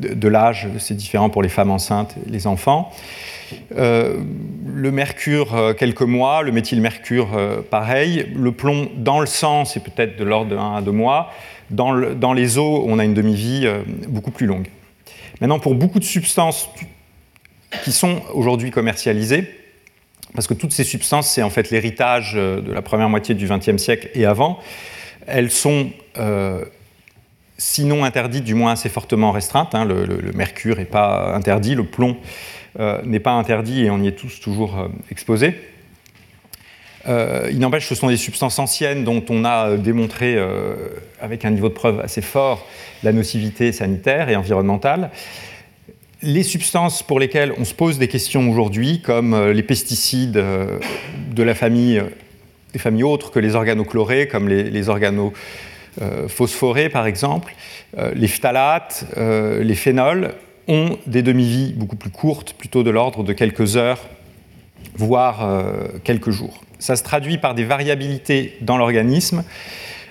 [0.00, 2.92] de l'âge, c'est différent pour les femmes enceintes et les enfants.
[3.76, 4.18] Euh,
[4.66, 8.26] le mercure, euh, quelques mois, le méthylmercure, euh, pareil.
[8.34, 11.30] Le plomb dans le sang, c'est peut-être de l'ordre de 1 à 2 mois.
[11.70, 13.68] Dans, dans, les os, on a une demi-vie
[14.08, 14.66] beaucoup plus longue.
[15.40, 16.68] Maintenant, pour beaucoup de substances
[17.84, 19.48] qui sont aujourd'hui commercialisées,
[20.34, 23.76] parce que toutes ces substances, c'est en fait l'héritage de la première moitié du XXe
[23.76, 24.58] siècle et avant,
[25.28, 25.90] elles sont
[27.60, 29.74] sinon interdite, du moins assez fortement restreinte.
[29.74, 29.84] Hein.
[29.84, 32.16] Le, mercure n'est pas interdit, le plomb
[33.04, 35.54] n'est pas interdit et on y est tous toujours exposés.
[37.06, 40.38] il n'empêche, ce sont des substances anciennes dont on a démontré,
[41.20, 42.64] avec un niveau de preuve assez fort,
[43.02, 45.10] la nocivité sanitaire et environnementale
[46.22, 50.78] les substances pour lesquelles on se pose des questions aujourd'hui, comme euh, les pesticides euh,
[51.34, 52.04] de la famille, euh,
[52.72, 54.88] des familles autres que les organochlorés, comme les,
[56.00, 57.54] organophosphorés par exemple,
[58.14, 60.34] les phtalates, les phénols,
[60.68, 64.00] ont des demi-vies beaucoup plus courtes, plutôt de l'ordre de quelques heures,
[64.96, 65.62] voire
[66.04, 66.62] quelques jours.
[66.78, 69.44] Ça se traduit par des variabilités dans l'organisme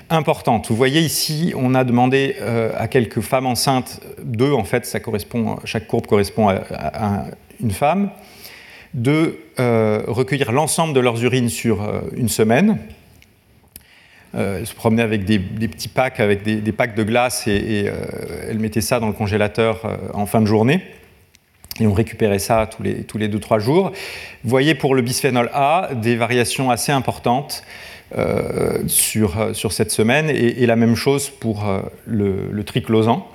[0.10, 0.70] importante.
[0.70, 5.00] Vous voyez ici, on a demandé euh, à quelques femmes enceintes, deux en fait, ça
[5.00, 7.26] correspond, chaque courbe correspond à,
[7.62, 8.10] une femme,
[8.94, 12.80] de euh, recueillir l'ensemble de leurs urines sur euh, une semaine.
[14.34, 17.90] Elles se promenaient avec des, petits packs, avec des, packs de glace, et,
[18.48, 19.82] elles mettaient ça dans le congélateur
[20.14, 20.82] en fin de journée.
[21.80, 23.92] Et on récupérait ça tous les, tous les 2-3 jours.
[24.44, 27.64] Vous voyez pour le bisphénol A des variations assez importantes
[28.18, 33.28] euh, sur, euh, sur cette semaine, et, la même chose pour euh, le, le, triclosan.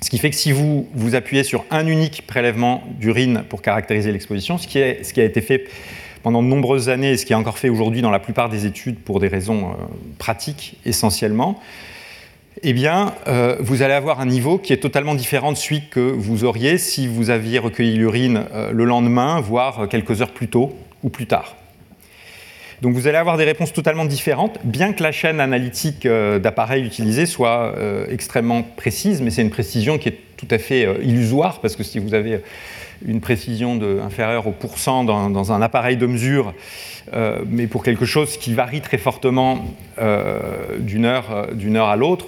[0.00, 4.12] Ce qui fait que si vous vous appuyez sur un unique prélèvement d'urine pour caractériser
[4.12, 5.64] l'exposition, ce, ce qui a été fait
[6.24, 8.66] pendant de nombreuses années et ce qui est encore fait aujourd'hui dans la plupart des
[8.66, 9.76] études pour des raisons
[10.18, 11.60] pratiques essentiellement,
[12.62, 13.12] eh bien,
[13.60, 17.06] vous allez avoir un niveau qui est totalement différent de celui que vous auriez si
[17.06, 21.56] vous aviez recueilli l'urine le lendemain, voire quelques heures plus tôt ou plus tard.
[22.84, 26.84] Donc vous allez avoir des réponses totalement différentes, bien que la chaîne analytique euh, d'appareils
[26.84, 30.96] utilisée soit euh, extrêmement précise, mais c'est une précision qui est tout à fait euh,
[31.02, 32.40] illusoire, parce que si vous avez
[33.04, 36.54] une précision inférieure au pourcent dans, un appareil de mesure,
[37.46, 39.64] mais pour quelque chose qui varie très fortement
[40.78, 42.26] d'une heure, heure, à l'autre,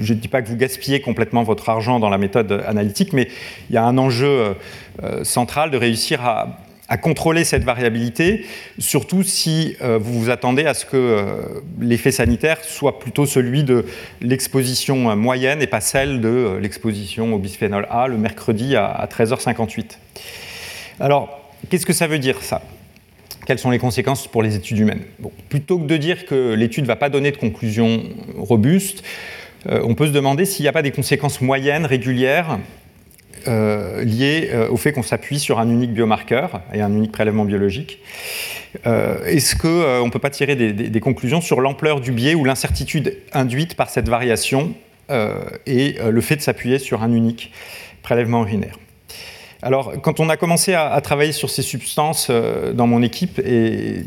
[0.00, 3.28] je ne dis pas que vous gaspillez complètement votre argent dans la méthode analytique, mais
[3.68, 4.54] il y a un enjeu
[5.22, 8.44] central de réussir à à contrôler cette variabilité,
[8.78, 13.64] surtout si euh, vous vous attendez à ce que euh, l'effet sanitaire soit plutôt celui
[13.64, 13.86] de
[14.20, 19.98] l'exposition euh, moyenne et pas celle de l'exposition au bisphénol A le mercredi à, 13h58.
[21.00, 22.60] Alors, qu'est-ce que ça veut dire ça?
[23.46, 25.02] Quelles sont les conséquences pour les études humaines?
[25.48, 28.02] Plutôt que de dire que l'étude ne va pas donner de conclusion
[28.36, 29.02] robuste,
[29.66, 32.58] on peut se demander s'il n'y a pas des conséquences moyennes, régulières,
[33.46, 37.44] euh, lié euh, au fait qu'on s'appuie sur un unique biomarqueur et un unique prélèvement
[37.44, 37.98] biologique.
[38.86, 43.18] Euh, est-ce qu'on ne peut pas tirer des, conclusions sur l'ampleur du biais ou l'incertitude
[43.32, 44.74] induite par cette variation
[45.66, 47.52] et le fait de s'appuyer sur un unique
[48.02, 48.78] prélèvement urinaire?
[49.62, 53.98] Alors, quand on a commencé à, travailler sur ces substances dans mon équipe et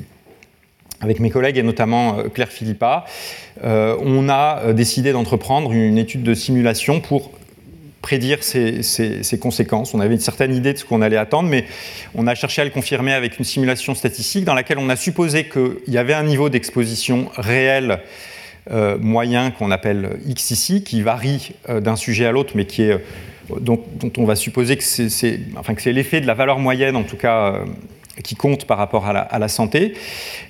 [1.00, 3.06] avec mes collègues et notamment Claire Philippa,
[3.64, 7.32] on a décidé d'entreprendre une étude de simulation pour
[8.08, 9.94] prédire ces, conséquences.
[9.94, 11.66] On avait une certaine idée de ce qu'on allait attendre, mais
[12.16, 15.50] on a cherché à le confirmer avec une simulation statistique dans laquelle on a supposé
[15.50, 18.00] qu'il y avait un niveau d'exposition réel
[18.72, 22.84] euh, moyen qu'on appelle X ici, qui varie euh, d'un sujet à l'autre, mais qui
[22.84, 23.84] est, euh, dont,
[24.18, 27.60] on va supposer que c'est l'effet de la valeur moyenne, en tout cas,
[28.24, 29.96] qui compte par rapport à la, santé,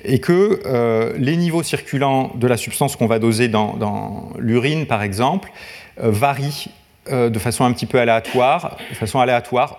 [0.06, 5.02] et que les niveaux circulants de la substance qu'on va doser dans, dans l'urine, par
[5.02, 5.52] exemple,
[5.98, 6.70] varient
[7.12, 8.78] euh, de façon un petit peu aléatoire,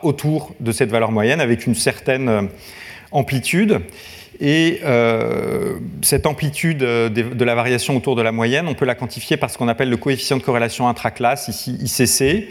[0.03, 2.43] autour de cette valeur moyenne avec une certaine euh,
[3.11, 3.81] amplitude.
[4.41, 9.37] Et euh, cette amplitude de, la variation autour de la moyenne, on peut la quantifier
[9.37, 12.49] par ce qu'on appelle le coefficient de corrélation intraclasse, ici ICC,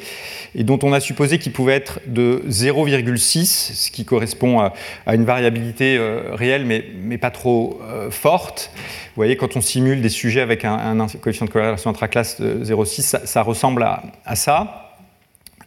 [0.55, 4.73] et dont on a supposé qu'il pouvait être de 0,6, ce qui correspond à,
[5.13, 5.97] une variabilité
[6.33, 8.71] réelle mais, mais, pas trop forte.
[9.17, 13.25] Vous voyez, quand on simule des sujets avec un, coefficient de corrélation intraclasse de 0,6,
[13.25, 14.86] ça, ressemble à, ça.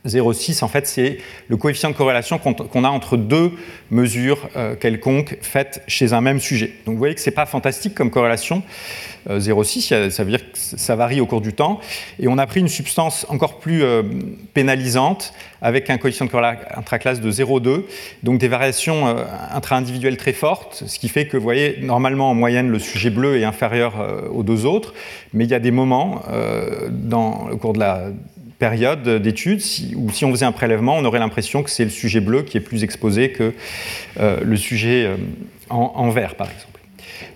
[0.06, 3.52] 0,6, en fait, c'est le coefficient de corrélation qu'on a entre deux
[3.90, 6.72] mesures euh, quelconques faites chez un même sujet.
[6.86, 8.62] Donc vous voyez que ce n'est pas fantastique comme corrélation.
[9.28, 11.80] 0,6, euh, ça veut dire que ça varie au cours du temps.
[12.18, 14.02] Et on a pris une substance encore plus euh,
[14.54, 17.82] pénalisante avec un coefficient de corrélation intraclasse de 0,2,
[18.22, 19.14] donc des variations
[19.52, 23.36] intra-individuelles très fortes, ce qui fait que, vous voyez, normalement, en moyenne, le sujet bleu
[23.36, 23.92] est inférieur
[24.32, 24.94] aux deux autres,
[25.34, 26.22] mais il y a des moments
[26.90, 28.06] dans le cours de la
[28.61, 29.62] période d'études
[29.96, 32.57] où si on faisait un prélèvement, on aurait l'impression que c'est le sujet bleu qui
[32.57, 33.53] est plus exposé que
[34.20, 35.11] le sujet
[35.68, 36.70] en vert, par exemple.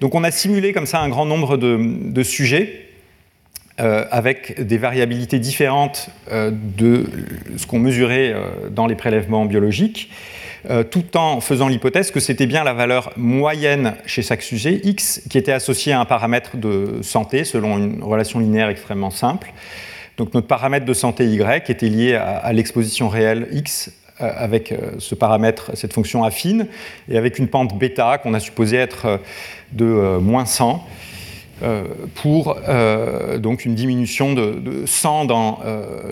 [0.00, 2.86] Donc on a simulé comme ça un grand nombre de, sujets
[3.80, 7.06] euh, avec des variabilités différentes euh, de
[7.56, 10.10] ce qu'on mesurait euh, dans les prélèvements biologiques,
[10.90, 15.36] tout en faisant l'hypothèse que c'était bien la valeur moyenne chez chaque sujet, x, qui
[15.36, 19.52] était associée à un paramètre de santé selon une relation linéaire extrêmement simple.
[20.16, 24.92] Donc notre paramètre de santé Y était lié à, l'exposition réelle X euh, avec euh,
[24.98, 26.68] ce paramètre, cette fonction affine,
[27.08, 29.18] et avec une pente bêta qu'on a supposé être euh,
[29.72, 30.86] de moins 100
[32.16, 32.58] pour
[33.38, 35.60] donc une diminution de, 100 dans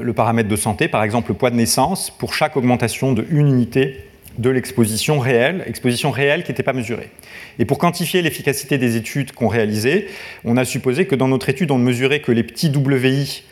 [0.01, 3.49] le paramètre de santé, par exemple le poids de naissance, pour chaque augmentation de une
[3.49, 4.07] unité
[4.39, 7.11] de l'exposition réelle, exposition réelle qui n'était pas mesurée.
[7.59, 10.07] Et pour quantifier l'efficacité des études qu'on réalisait,
[10.45, 13.43] on a supposé que dans notre étude, on ne mesurait que les petits WI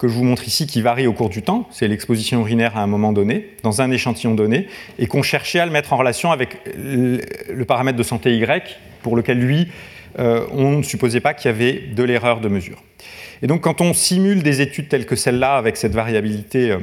[0.00, 2.82] que je vous montre ici qui varient au cours du temps, c'est l'exposition urinaire à
[2.82, 4.66] un moment donné, dans un échantillon donné,
[4.98, 9.14] et qu'on cherchait à le mettre en relation avec le paramètre de santé Y, pour
[9.14, 9.68] lequel, lui,
[10.18, 12.82] euh, on ne supposait pas qu'il y avait de l'erreur de mesure.
[13.42, 16.70] Et donc quand on simule des études telles que celle-là, avec cette variabilité...
[16.70, 16.78] Euh,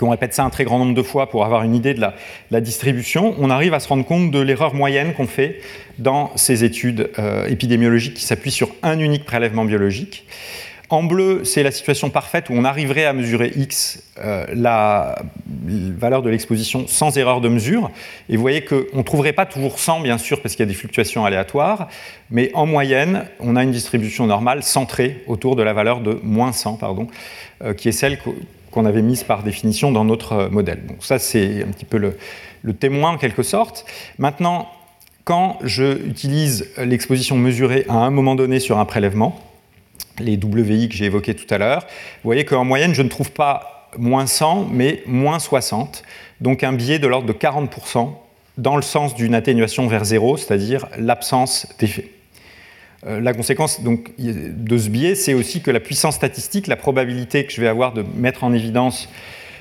[0.00, 2.00] qu'on répète ça un très grand nombre de fois pour avoir une idée de
[2.50, 5.60] la, distribution, on arrive à se rendre compte de l'erreur moyenne qu'on fait
[5.98, 10.26] dans ces études euh, épidémiologiques qui s'appuient sur un unique prélèvement biologique.
[10.88, 15.20] En bleu, c'est la situation parfaite où on arriverait à mesurer X, euh, la
[15.66, 17.90] valeur de l'exposition sans erreur de mesure.
[18.28, 20.70] Et vous voyez qu'on ne trouverait pas toujours 100, bien sûr, parce qu'il y a
[20.70, 21.88] des fluctuations aléatoires,
[22.30, 26.52] mais en moyenne, on a une distribution normale centrée autour de la valeur de moins
[26.52, 27.08] 100, pardon,
[27.64, 28.18] euh, qui est celle
[28.70, 30.86] qu'on avait mise par définition dans notre euh, modèle.
[30.86, 32.16] Donc ça, c'est un petit peu le,
[32.74, 33.86] témoin en quelque sorte.
[34.18, 34.68] Maintenant,
[35.24, 39.40] quand je utilise l'exposition mesurée à un moment donné sur un prélèvement,
[40.18, 43.32] les WI que j'ai évoqués tout à l'heure, vous voyez qu'en moyenne, je ne trouve
[43.32, 46.02] pas moins 100, mais moins 60,
[46.40, 48.10] donc un biais de l'ordre de 40%
[48.58, 52.10] dans le sens d'une atténuation vers zéro, c'est-à-dire l'absence d'effet.
[53.06, 57.44] Euh, la conséquence donc, de ce biais, c'est aussi que la puissance statistique, la probabilité
[57.44, 59.08] que je vais avoir de mettre en évidence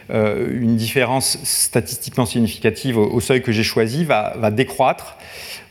[0.10, 5.18] une différence statistiquement significative au, seuil que j'ai choisi va, décroître,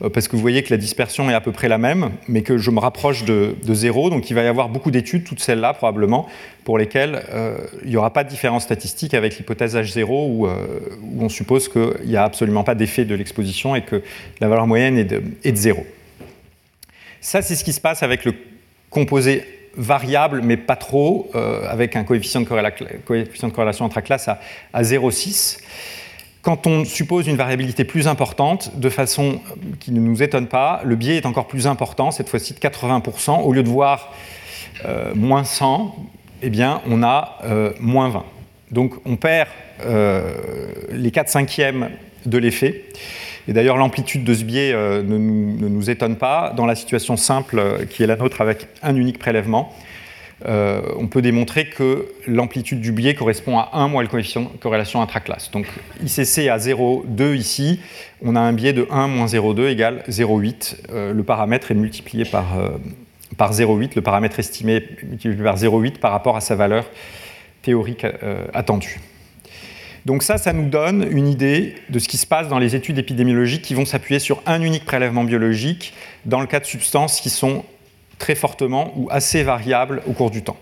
[0.02, 2.42] euh, parce que vous voyez que la dispersion est à peu près la même, mais
[2.42, 5.72] que je me rapproche de, zéro, donc il va y avoir beaucoup d'études, toutes celles-là
[5.74, 6.28] probablement,
[6.64, 7.22] pour lesquelles
[7.84, 10.48] il n'y aura pas de différence statistique avec l'hypothèse H0, où,
[11.20, 14.02] on suppose qu'il n'y a absolument pas d'effet de l'exposition et que
[14.40, 15.86] la valeur moyenne est de, est de zéro.
[17.20, 18.34] Ça, c'est ce qui se passe avec le
[18.90, 19.44] composé
[19.76, 24.40] variable, mais pas trop, euh, avec un coefficient de, corrélation entre classe à,
[24.72, 25.58] à 0,6.
[26.42, 29.40] Quand on suppose une variabilité plus importante, de façon
[29.80, 33.42] qui ne nous étonne pas, le biais est encore plus important, cette fois-ci de 80%.
[33.42, 34.12] Au lieu de voir
[34.84, 35.96] euh, moins 100,
[36.42, 38.24] eh bien, on a euh, moins 20.
[38.70, 39.48] Donc on perd
[40.90, 41.90] les 4 cinquièmes
[42.26, 42.84] de l'effet.
[43.46, 46.52] Et d'ailleurs, l'amplitude de ce biais euh, ne, nous, étonne pas.
[46.56, 49.72] Dans la situation simple euh, qui est la nôtre avec un unique prélèvement,
[50.46, 55.00] euh, on peut démontrer que l'amplitude du biais correspond à 1 moins le coefficient corrélation
[55.00, 55.50] intraclasse.
[55.50, 55.66] Donc
[56.02, 57.80] ICC à 0,2 ici,
[58.22, 61.12] on a un biais de 1 moins 0,2 égale 0,8.
[61.12, 62.46] le paramètre est multiplié par,
[63.38, 66.84] par 0,8, le paramètre estimé est multiplié par 0,8 par rapport à sa valeur
[67.62, 68.04] théorique
[68.52, 69.00] attendue.
[70.06, 72.98] Donc ça, ça nous donne une idée de ce qui se passe dans les études
[72.98, 75.94] épidémiologiques qui vont s'appuyer sur un unique prélèvement biologique
[76.26, 77.64] dans le cas de substances qui sont
[78.18, 80.58] très fortement ou assez variables au cours du temps.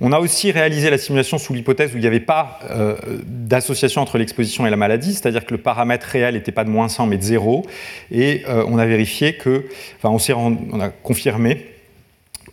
[0.00, 4.02] On a aussi réalisé la simulation sous l'hypothèse où il n'y avait pas euh, d'association
[4.02, 7.06] entre l'exposition et la maladie, c'est-à-dire que le paramètre réel n'était pas de moins 100
[7.06, 7.64] mais de 0,
[8.10, 9.64] et euh, on a vérifié que,
[9.96, 11.75] enfin on, on a confirmé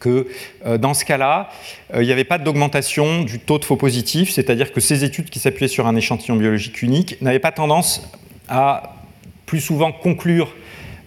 [0.04, 0.28] que
[0.66, 1.50] euh, dans ce cas-là,
[1.94, 5.30] euh, il n'y avait pas d'augmentation du taux de faux positifs, c'est-à-dire que ces études
[5.30, 8.12] qui s'appuyaient sur un échantillon biologique unique n'avaient pas tendance
[8.50, 8.96] à
[9.46, 10.54] plus souvent conclure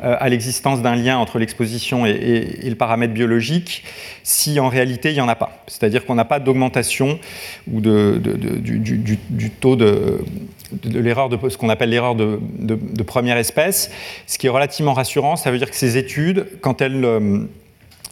[0.02, 3.84] euh, à l'existence d'un lien entre l'exposition et, le paramètre biologique
[4.22, 5.62] si en réalité il n'y en a pas.
[5.66, 7.18] C'est-à-dire qu'on n'a pas d'augmentation
[7.70, 10.22] ou de, du, taux de,
[10.84, 13.90] l'erreur de ce qu'on appelle l'erreur de, première espèce,
[14.26, 15.36] ce qui est relativement rassurant.
[15.36, 17.00] Ça veut dire que ces études, quand elles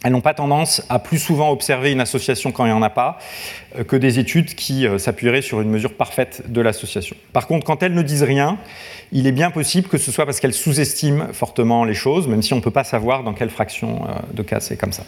[0.05, 2.91] elles n'ont pas tendance à plus souvent observer une association quand il n'y en a
[2.91, 3.19] pas
[3.79, 7.17] euh, que des études qui euh, s'appuieraient sur une mesure parfaite de l'association.
[7.33, 8.59] Par contre, quand elles ne disent rien,
[9.13, 12.53] il est bien possible que ce soit parce qu'elles sous-estiment fortement les choses, même si
[12.53, 15.05] on ne peut pas savoir dans quelle fraction euh, de cas c'est comme ça.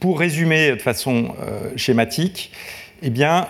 [0.00, 1.34] Pour résumer de façon
[1.74, 2.52] schématique,
[3.02, 3.48] eh bien,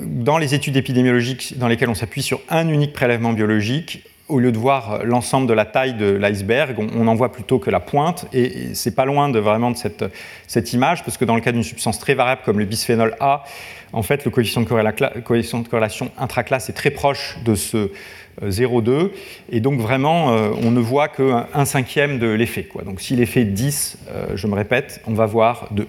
[0.00, 4.50] dans les études épidémiologiques dans lesquelles on s'appuie sur un unique prélèvement biologique, au lieu
[4.50, 8.26] de voir l'ensemble de la taille de l'iceberg, on, en voit plutôt que la pointe,
[8.32, 11.62] et, c'est pas loin de vraiment de cette, image, parce que dans le cas d'une
[11.62, 13.44] substance très variable comme le bisphénol A,
[13.92, 17.90] en fait, le coefficient de, corrélation intraclasse est très proche de ce
[18.42, 19.08] 0,2, euh,
[19.50, 22.68] et donc vraiment, euh, on ne voit qu'un cinquième de l'effet.
[22.84, 25.86] Donc si l'effet est 10, euh, je me répète, on va voir 2.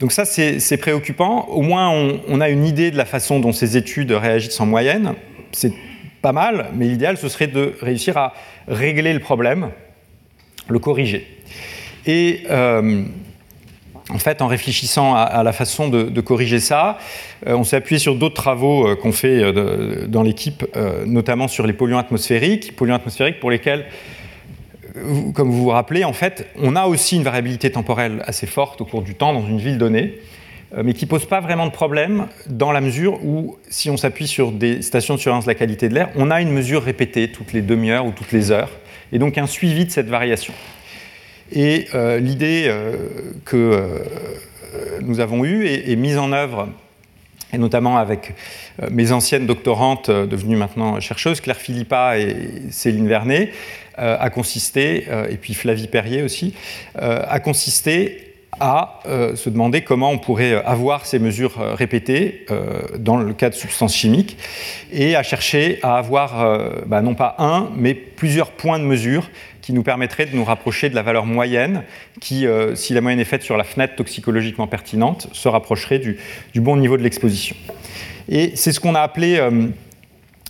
[0.00, 1.48] Donc ça, c'est préoccupant.
[1.48, 1.90] Au moins,
[2.28, 5.14] on, a une idée de la façon dont ces études réagissent en moyenne.
[6.22, 8.34] Pas mal, mais l'idéal, ce serait de réussir à
[8.66, 9.70] régler le problème,
[10.68, 11.26] le corriger.
[12.06, 13.04] Et euh,
[14.10, 16.98] en fait, en réfléchissant à, la façon de, corriger ça,
[17.46, 19.52] euh, on s'est appuyé sur d'autres travaux euh, qu'on fait
[20.08, 20.64] dans l'équipe,
[21.06, 23.86] notamment sur les polluants atmosphériques, polluants atmosphériques pour lesquels,
[25.34, 28.84] comme vous vous rappelez, en fait, on a aussi une variabilité temporelle assez forte au
[28.84, 30.18] cours du temps dans une ville donnée,
[30.76, 34.26] mais qui ne pose pas vraiment de problème dans la mesure où, si on s'appuie
[34.26, 37.30] sur des stations de surveillance de la qualité de l'air, on a une mesure répétée
[37.32, 38.70] toutes les demi-heures ou toutes les heures,
[39.12, 40.52] et donc un suivi de cette variation.
[41.52, 42.92] Et euh, l'idée euh,
[43.44, 43.98] que euh,
[45.00, 46.68] nous avons eue est, mise en œuvre
[47.52, 48.34] et notamment avec
[48.90, 52.36] mes anciennes doctorantes devenues maintenant chercheuses, Claire Philippa et
[52.70, 53.52] Céline Vernet,
[53.96, 56.52] a consisté, et puis Flavie Perrier aussi,
[56.94, 58.27] a consisté
[58.60, 62.46] à se demander comment on pourrait avoir ces mesures répétées
[62.98, 64.36] dans le cas de substances chimiques
[64.92, 69.28] et à chercher à avoir bah, non pas un, mais plusieurs points de mesure
[69.68, 71.82] qui nous permettrait de nous rapprocher de la valeur moyenne,
[72.22, 76.16] qui, euh, si la moyenne est faite sur la fenêtre toxicologiquement pertinente, se rapprocherait du,
[76.54, 77.54] bon niveau de l'exposition.
[78.30, 79.66] Et c'est ce qu'on a appelé euh,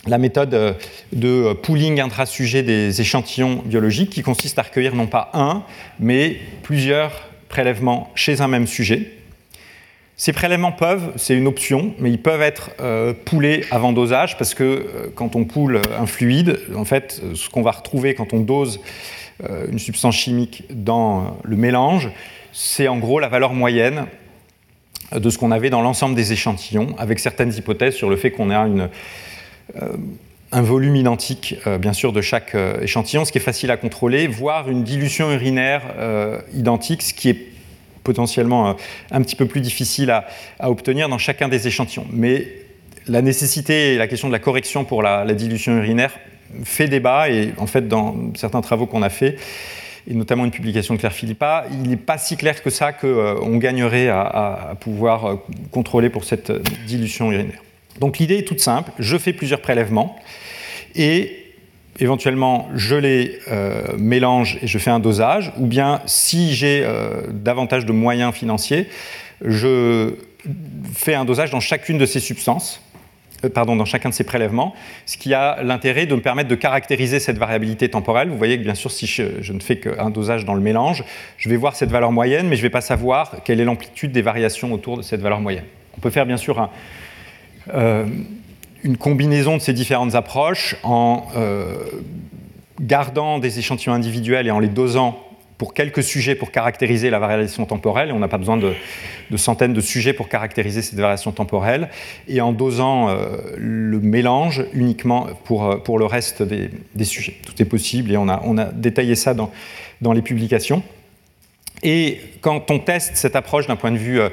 [0.07, 0.73] la méthode euh,
[1.11, 5.63] de pooling intra-sujet des échantillons biologiques, qui consiste à recueillir non pas un,
[5.99, 9.11] mais plusieurs prélèvements chez un même sujet.
[10.15, 12.71] Ces prélèvements peuvent, c'est une option, mais ils peuvent être
[13.23, 17.71] poulés avant dosage parce que quand on poule un fluide, en fait, ce qu'on va
[17.71, 18.81] retrouver quand on dose
[19.47, 22.09] euh, une substance chimique dans le mélange,
[22.51, 24.05] c'est en gros la valeur moyenne
[25.13, 28.49] de ce qu'on avait dans l'ensemble des échantillons, avec certaines hypothèses sur le fait qu'on
[28.49, 28.89] a une,
[29.81, 29.93] euh,
[30.51, 34.27] un volume identique, euh, bien sûr, de chaque échantillon, ce qui est facile à contrôler,
[34.27, 35.83] voire une dilution urinaire
[36.53, 37.47] identique, ce qui est
[38.03, 38.75] potentiellement
[39.11, 40.25] un petit peu plus difficile à,
[40.69, 42.07] obtenir dans chacun des échantillons.
[42.11, 42.47] Mais
[43.07, 46.17] la nécessité et la question de la correction pour la dilution urinaire
[46.63, 49.37] fait débat et en fait dans certains travaux qu'on a fait
[50.09, 53.07] et notamment une publication de Claire Philippa, il n'est pas si clair que ça qu'on
[53.07, 55.35] euh, gagnerait à, pouvoir euh,
[55.71, 56.51] contrôler pour cette
[56.87, 57.61] dilution urinaire.
[57.99, 60.15] Donc l'idée est toute simple, je fais plusieurs prélèvements
[60.95, 61.45] et
[61.99, 66.87] éventuellement je les euh, mélange et je fais un dosage, ou bien si j'ai
[67.29, 68.87] davantage de moyens financiers,
[69.43, 70.15] je
[70.93, 72.81] fais un dosage dans chacune de ces substances
[73.45, 74.73] euh, pardon, dans chacun de ces prélèvements,
[75.05, 78.29] ce qui a l'intérêt de me permettre de caractériser cette variabilité temporelle.
[78.29, 81.03] Vous voyez que bien sûr, si je, ne fais qu'un dosage dans le mélange,
[81.37, 84.11] je vais voir cette valeur moyenne, mais je ne vais pas savoir quelle est l'amplitude
[84.11, 85.65] des variations autour de cette valeur moyenne.
[85.97, 86.65] On peut faire bien sûr euh,
[88.83, 91.75] une combinaison de ces différentes approches en euh,
[92.79, 95.19] gardant des échantillons individuels et en les dosant
[95.57, 98.73] pour quelques sujets pour caractériser la variation temporelle, et on n'a pas besoin de,
[99.35, 101.89] centaines de sujets pour caractériser cette variation temporelle,
[102.29, 107.35] et en dosant euh, le mélange uniquement pour, euh, pour le reste des, sujets.
[107.45, 109.51] Tout est possible, et on a, on a détaillé ça dans,
[109.99, 110.81] dans les publications.
[111.83, 114.29] Et quand on teste cette approche d'un point de vue euh,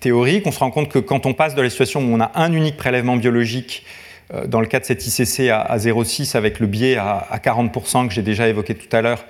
[0.00, 2.30] théorique, on se rend compte que quand on passe de la situation où on a
[2.34, 3.84] un unique prélèvement biologique,
[4.46, 8.08] dans le cas de cet ICC à, à 0,6 avec le biais à, à 40%
[8.08, 9.24] que j'ai déjà évoqué tout à l'heure,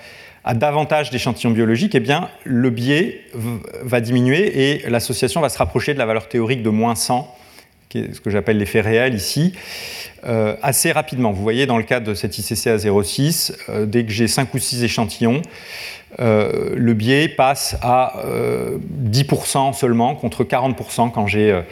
[0.44, 3.20] à davantage d'échantillons biologiques, eh bien, le biais
[3.82, 7.36] va diminuer et l'association va se rapprocher de la valeur théorique de moins 100,
[7.88, 9.52] qui est ce que j'appelle l'effet réel ici,
[10.24, 11.32] euh, assez rapidement.
[11.32, 14.52] Vous voyez, dans le cas de cet ICC à 0,6, euh, dès que j'ai 5
[14.54, 15.42] ou 6 échantillons,
[16.20, 18.22] euh, le biais passe à
[19.10, 21.62] 10% seulement contre 40% quand j'ai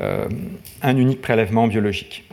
[0.00, 2.24] un unique prélèvement biologique.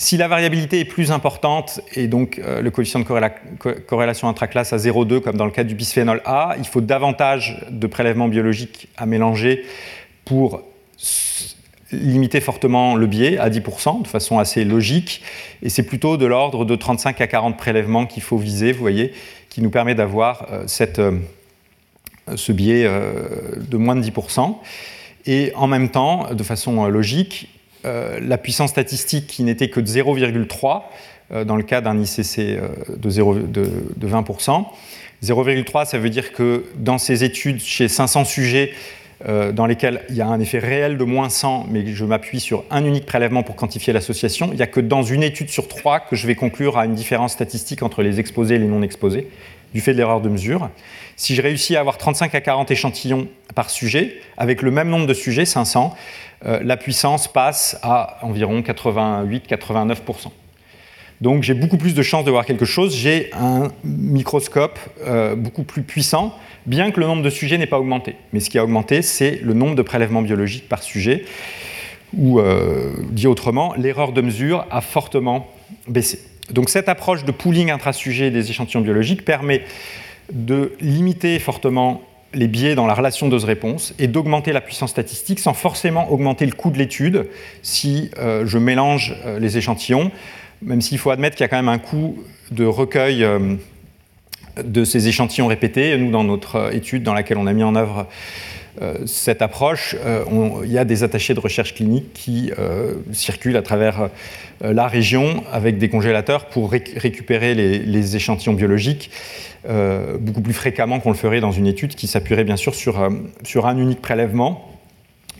[0.00, 4.78] Si la variabilité est plus importante et donc euh, le coefficient de corrélation intraclasse à
[4.78, 9.04] 0,2 comme dans le cas du bisphénol A, il faut davantage de prélèvements biologiques à
[9.04, 9.62] mélanger
[10.24, 10.62] pour
[11.92, 15.22] limiter fortement le biais à 10% de façon assez logique.
[15.62, 19.12] Et c'est plutôt de l'ordre de 35 à 40 prélèvements qu'il faut viser, vous voyez,
[19.50, 20.66] qui nous permet d'avoir euh,
[20.98, 24.56] euh, ce biais de moins de 10%.
[25.26, 27.48] Et en même temps, de façon logique,
[27.86, 30.82] euh, la puissance statistique qui n'était que de 0,3
[31.32, 33.08] euh, dans le cas d'un ICC euh, de,
[33.96, 34.66] de, 20%.
[35.24, 38.72] 0,3, ça veut dire que dans ces études, chez 500 sujets,
[39.26, 42.64] dans lesquels il y a un effet réel de moins 100, mais je m'appuie sur
[42.70, 46.00] un unique prélèvement pour quantifier l'association, il n'y a que dans une étude sur trois
[46.00, 49.28] que je vais conclure à une différence statistique entre les exposés et les non exposés,
[49.74, 50.70] du fait de l'erreur de mesure.
[51.16, 55.06] Si je réussis à avoir 35 à 40 échantillons par sujet, avec le même nombre
[55.06, 55.94] de sujets, 500,
[56.46, 60.30] euh, la puissance passe à environ 88-89%.
[61.20, 62.96] Donc j'ai beaucoup plus de chances de voir quelque chose.
[62.96, 66.34] J'ai un microscope euh, beaucoup plus puissant,
[66.66, 68.16] bien que le nombre de sujets n'ait pas augmenté.
[68.32, 71.24] Mais ce qui a augmenté, c'est le nombre de prélèvements biologiques par sujet,
[72.14, 75.46] ou euh, dit autrement, l'erreur de mesure a fortement
[75.88, 76.20] baissé.
[76.50, 79.62] Donc cette approche de pooling intra-sujet des échantillons biologiques permet
[80.32, 82.02] de limiter fortement
[82.32, 86.52] les biais dans la relation dose-réponse et d'augmenter la puissance statistique sans forcément augmenter le
[86.52, 87.26] coût de l'étude
[87.62, 90.12] si euh, je mélange les échantillons,
[90.62, 92.18] même s'il faut admettre qu'il y a quand même un coût
[92.50, 93.56] de recueil euh,
[94.62, 95.96] de ces échantillons répétés.
[95.96, 98.06] Nous, dans notre étude dans laquelle on a mis en œuvre
[99.04, 99.94] cette approche,
[100.64, 102.50] il y a des attachés de recherche clinique qui
[103.12, 104.08] circulent à travers
[104.62, 109.10] la région avec des congélateurs pour récupérer les, échantillons biologiques
[109.68, 112.98] euh, beaucoup plus fréquemment qu'on le ferait dans une étude qui s'appuierait bien sûr sur,
[112.98, 113.10] euh,
[113.62, 114.70] un unique prélèvement,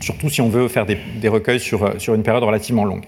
[0.00, 0.98] surtout si on veut faire des,
[1.28, 3.04] recueils euh, sur, une période relativement longue.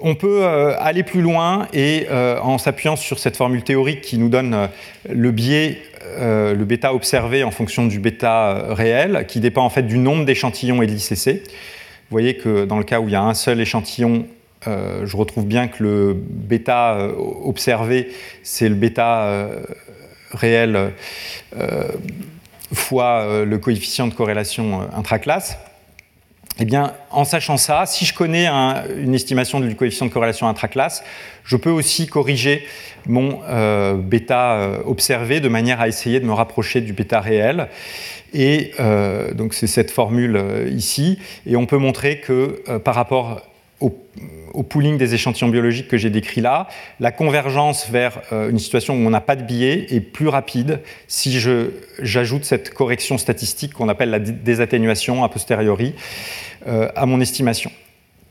[0.00, 4.68] On peut aller plus loin et en s'appuyant sur cette formule théorique qui nous donne
[5.08, 5.78] le biais,
[6.18, 10.82] le bêta observé en fonction du bêta réel, qui dépend en fait du nombre d'échantillons
[10.82, 11.42] et de l'ICC.
[11.46, 14.26] Vous voyez que dans le cas où il y a un seul échantillon,
[14.66, 17.08] je retrouve bien que le bêta
[17.44, 18.10] observé,
[18.42, 19.48] c'est le bêta
[20.32, 20.92] réel
[21.58, 21.88] euh,
[22.72, 25.58] fois euh, le coefficient de corrélation euh, intraclasse,
[26.58, 31.04] eh bien, en sachant ça, si je connais une estimation du coefficient de corrélation intraclasse,
[31.44, 32.66] je peux aussi corriger
[33.06, 33.40] mon
[33.98, 37.68] bêta observé de manière à essayer de me rapprocher du bêta réel.
[38.32, 38.72] Et
[39.34, 40.40] donc c'est cette formule
[40.74, 41.18] ici.
[41.46, 43.42] Et on peut montrer que par rapport
[43.80, 46.68] au, pooling des échantillons biologiques que j'ai décrit là,
[46.98, 50.80] la convergence vers euh, une situation où on n'a pas de biais est plus rapide
[51.08, 51.38] si
[52.00, 55.94] j'ajoute cette correction statistique qu'on appelle la désatténuation a posteriori
[56.66, 57.70] euh, à mon estimation.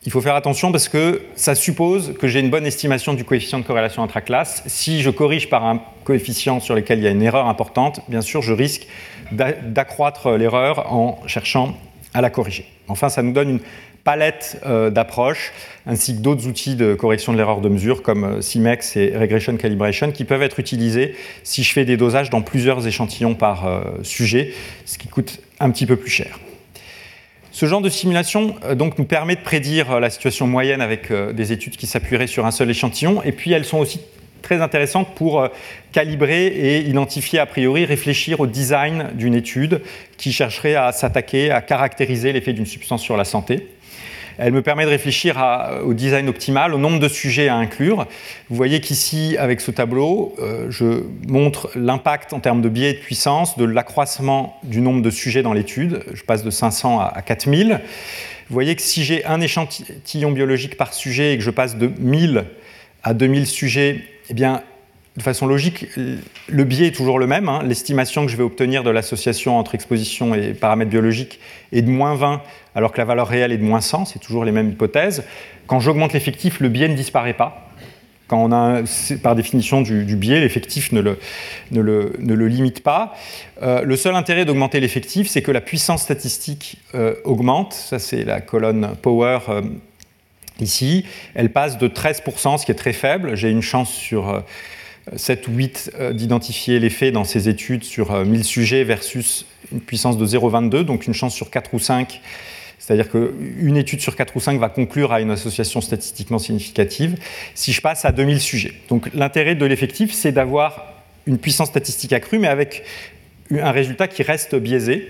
[0.05, 3.57] Il faut faire attention parce que ça suppose que j'ai une bonne estimation du coefficient
[3.57, 4.61] de corrélation intraclasse.
[4.67, 8.21] Si je corrige par un coefficient sur lequel il y a une erreur importante, bien
[8.21, 8.87] sûr, je risque
[9.31, 11.75] d'accroître l'erreur en cherchant
[12.13, 12.65] à la corriger.
[12.87, 13.59] Enfin, ça nous donne une
[14.05, 15.51] palette euh, d'approches,
[15.87, 19.57] ainsi que d'autres outils de correction de l'erreur de mesure comme euh, CIMEX et Regression
[19.57, 23.81] Calibration qui peuvent être utilisés si je fais des dosages dans plusieurs échantillons par euh,
[24.03, 24.53] sujet,
[24.85, 26.39] ce qui coûte un petit peu plus cher.
[27.51, 31.77] Ce genre de simulation donc, nous permet de prédire la situation moyenne avec des études
[31.77, 34.01] qui s'appuieraient sur un seul échantillon, et puis elles sont aussi
[34.41, 35.47] très intéressantes pour
[35.93, 39.81] calibrer et identifier a priori, réfléchir au design d'une étude
[40.17, 43.69] qui chercherait à s'attaquer, à caractériser l'effet d'une substance sur la santé.
[44.37, 45.37] Elle me permet de réfléchir
[45.83, 48.07] au design optimal, au nombre de sujets à inclure.
[48.49, 52.93] Vous voyez qu'ici, avec ce tableau, euh, je montre l'impact en termes de biais et
[52.93, 56.03] de puissance de l'accroissement du nombre de sujets dans l'étude.
[56.13, 57.79] Je passe de 500 à 4000.
[58.49, 61.91] Vous voyez que si j'ai un échantillon biologique par sujet et que je passe de
[61.99, 62.45] 1000
[63.03, 64.63] à 2000 sujets, eh bien,
[65.17, 67.47] de façon logique, le biais est toujours le même.
[67.47, 67.61] Hein.
[67.63, 71.39] L'estimation que je vais obtenir de l'association entre exposition et paramètres biologiques
[71.71, 72.41] est de moins 20,
[72.75, 74.05] alors que la valeur réelle est de moins 100.
[74.05, 75.23] C'est toujours les mêmes hypothèses.
[75.67, 77.69] Quand j'augmente l'effectif, le biais ne disparaît pas.
[78.27, 78.81] Quand on a,
[79.21, 83.15] par définition, du, biais, l'effectif ne le, limite pas.
[83.61, 87.73] Euh, le seul intérêt d'augmenter l'effectif, c'est que la puissance statistique euh, augmente.
[87.73, 89.39] Ça, c'est la colonne power.
[89.49, 89.61] Euh,
[90.59, 91.05] ici,
[91.35, 93.35] elle passe de 13%, ce qui est très faible.
[93.35, 94.43] J'ai une chance sur
[95.15, 99.81] 7 ou 8 euh, d'identifier l'effet dans ces études sur 1000 euh, sujets versus une
[99.81, 102.21] puissance de 0,22, donc une chance sur 4 ou 5.
[102.79, 107.17] C'est-à-dire qu'une étude sur 4 ou 5 va conclure à une association statistiquement significative
[107.55, 108.73] si je passe à 2000 sujets.
[108.89, 110.93] Donc l'intérêt de l'effectif, c'est d'avoir
[111.25, 112.83] une puissance statistique accrue, mais avec
[113.51, 115.09] un résultat qui reste biaisé.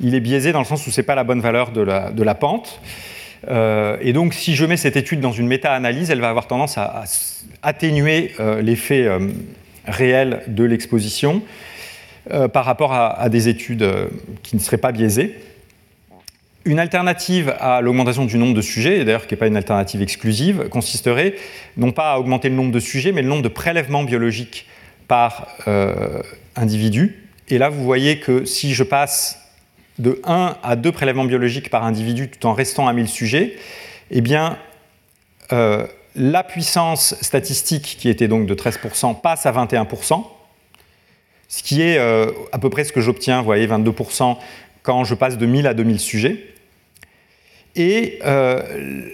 [0.00, 1.82] Il est biaisé dans le sens où ce n'est pas la bonne valeur de
[2.22, 2.80] la pente.
[3.48, 6.78] Euh, et donc, si je mets cette étude dans une méta-analyse, elle va avoir tendance
[6.78, 7.04] à,
[7.62, 9.28] atténuer euh, l'effet euh,
[9.86, 11.42] réel de l'exposition
[12.54, 13.86] par rapport à, des études
[14.42, 15.38] qui ne seraient pas biaisées.
[16.64, 20.00] Une alternative à l'augmentation du nombre de sujets, et d'ailleurs qui n'est pas une alternative
[20.00, 21.34] exclusive, consisterait
[21.76, 24.66] non pas à augmenter le nombre de sujets, mais le nombre de prélèvements biologiques
[25.06, 25.48] par
[26.56, 27.28] individu.
[27.50, 29.43] Et là, vous voyez que si je passe
[29.98, 33.56] de 1 à 2 prélèvements biologiques par individu tout en restant à 1000 sujets,
[34.10, 34.58] eh bien,
[35.52, 35.86] euh,
[36.16, 40.24] la puissance statistique, qui était donc de 13%, passe à 21%,
[41.48, 44.36] ce qui est euh, à peu près ce que j'obtiens, voyez, 22%
[44.82, 46.44] quand je passe de 1000 à 2000 sujets.
[47.76, 49.08] Et euh,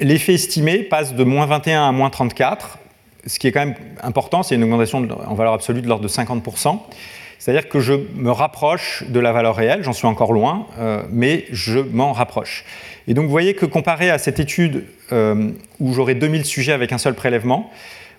[0.00, 2.78] l'effet estimé passe de moins 21 à moins 34,
[3.26, 6.08] ce qui est quand même important, c'est une augmentation en valeur absolue de l'ordre de
[6.08, 6.80] 50%.
[7.38, 11.46] C'est-à-dire que je me rapproche de la valeur réelle, j'en suis encore loin, euh, mais
[11.52, 12.64] je m'en rapproche.
[13.06, 16.92] Et donc vous voyez que comparé à cette étude euh, où j'aurais 2000 sujets avec
[16.92, 17.70] un seul prélèvement,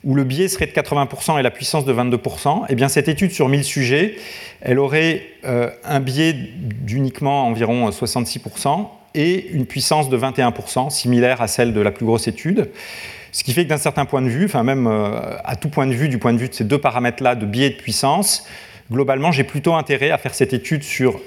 [0.05, 3.32] où le biais serait de 80% et la puissance de 22%, eh bien cette étude
[3.32, 4.15] sur 1000 sujets,
[4.61, 11.49] elle aurait euh, un biais d'uniquement environ 66% et une puissance de 21%, similaire à
[11.49, 12.70] celle de la plus grosse étude.
[13.34, 15.93] Ce qui fait que d'un certain point de vue, enfin même à tout point de
[15.93, 18.47] vue, du point de vue de ces deux paramètres-là de biais et de puissance,
[18.92, 21.20] globalement, j'ai plutôt intérêt à faire cette étude sur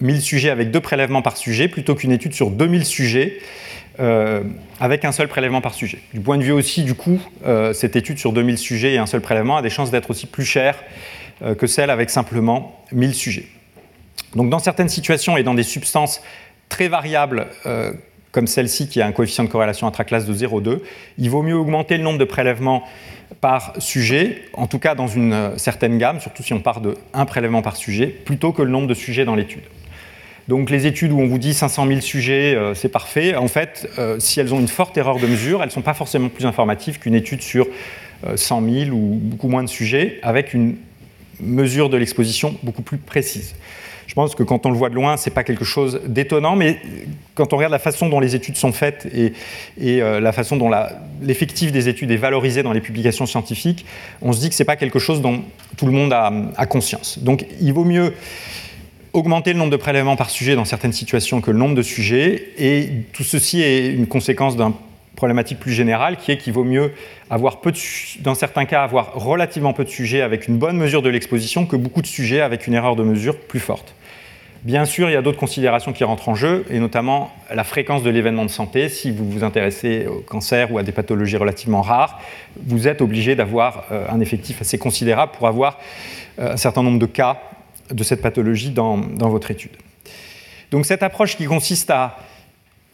[0.00, 3.38] 1000 sujets avec deux prélèvements par sujet plutôt qu'une étude sur 2000 sujets
[4.00, 4.44] euh,
[4.78, 5.98] avec un seul prélèvement par sujet.
[6.14, 9.06] Du point de vue aussi du coût, euh, cette étude sur 2000 sujets et un
[9.06, 10.76] seul prélèvement a des chances d'être aussi plus chère
[11.42, 13.46] euh, que celle avec simplement 1000 sujets.
[14.36, 16.22] Donc dans certaines situations et dans des substances
[16.68, 17.46] très variables
[18.30, 20.80] comme celle-ci qui a un coefficient de corrélation intraclasse de 0,2,
[21.16, 22.84] il vaut mieux augmenter le nombre de prélèvements
[23.40, 27.24] par sujet, en tout cas dans une certaine gamme, surtout si on part de un
[27.24, 29.62] prélèvement par sujet, plutôt que le nombre de sujets dans l'étude.
[30.48, 33.36] Donc les études où on vous dit 500 000 sujets, euh, c'est parfait.
[33.36, 35.92] En fait, euh, si elles ont une forte erreur de mesure, elles ne sont pas
[35.92, 37.66] forcément plus informatives qu'une étude sur
[38.34, 40.76] 100 euh, 000 ou beaucoup moins de sujets, avec une
[41.38, 43.54] mesure de l'exposition beaucoup plus précise.
[44.08, 46.56] Je pense que quand on le voit de loin, ce n'est pas quelque chose d'étonnant,
[46.56, 46.78] mais
[47.34, 50.70] quand on regarde la façon dont les études sont faites et, la façon dont
[51.22, 53.84] l'effectif des études est valorisé dans les publications scientifiques,
[54.22, 55.42] on se dit que ce n'est pas quelque chose dont
[55.76, 57.18] tout le monde a, a conscience.
[57.20, 58.14] Donc il vaut mieux
[59.12, 62.48] augmenter le nombre de prélèvements par sujet dans certaines situations que le nombre de sujets.
[62.58, 64.72] Et tout ceci est une conséquence d'une
[65.16, 66.92] problématique plus générale qui est qu'il vaut mieux
[67.28, 67.78] avoir peu de,
[68.20, 71.76] dans certains cas avoir relativement peu de sujets avec une bonne mesure de l'exposition que
[71.76, 73.94] beaucoup de sujets avec une erreur de mesure plus forte.
[74.64, 78.02] Bien sûr, il y a d'autres considérations qui rentrent en jeu, et notamment la fréquence
[78.02, 78.88] de l'événement de santé.
[78.88, 82.20] Si vous vous intéressez au cancer ou à des pathologies relativement rares,
[82.66, 85.78] vous êtes obligé d'avoir euh, un effectif assez considérable pour avoir
[86.40, 87.40] euh, un certain nombre de cas
[87.92, 89.76] de cette pathologie dans, votre étude.
[90.72, 92.18] Donc cette approche qui consiste à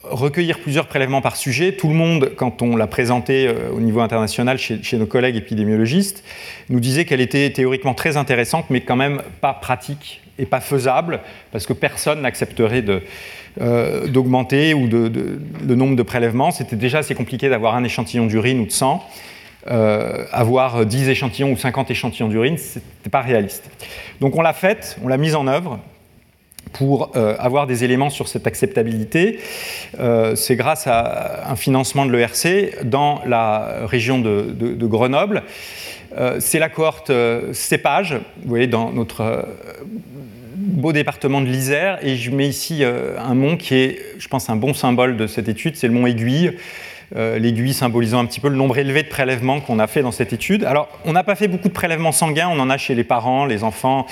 [0.03, 1.73] recueillir plusieurs prélèvements par sujet.
[1.73, 6.25] Tout le monde, quand on l'a présentée euh, au niveau international chez, nos collègues épidémiologistes,
[6.69, 11.20] nous disait qu'elle était théoriquement très intéressante, mais quand même pas pratique et pas faisable,
[11.53, 12.85] parce que personne n'accepterait
[13.61, 16.51] euh, d'augmenter ou de, le nombre de prélèvements.
[16.51, 19.05] C'était déjà assez compliqué d'avoir un échantillon d'urine ou de sang.
[19.66, 23.70] Euh, avoir 10 échantillons ou 50 échantillons d'urine, ce n'était pas réaliste.
[24.20, 25.78] Donc on l'a faite, on l'a mise en œuvre
[26.74, 29.39] pour euh, avoir des éléments sur cette acceptabilité.
[29.99, 35.45] Euh, c'est grâce à un financement de l'ERC dans la région de, Grenoble.
[36.39, 37.11] C'est la cohorte
[37.53, 39.49] CEPAGE, vous voyez, dans notre
[40.57, 44.57] beau département de l'Isère, et je mets ici un mont qui est, je pense, un
[44.57, 46.57] bon symbole de cette étude, c'est le mont Aiguille.
[47.17, 50.11] Euh, l'aiguille symbolisant un petit peu le nombre élevé de prélèvements qu'on a fait dans
[50.11, 50.65] cette étude.
[50.65, 53.47] Alors, on n'a pas fait beaucoup de prélèvements sanguins, on en a chez les parents,
[53.47, 54.07] les enfants,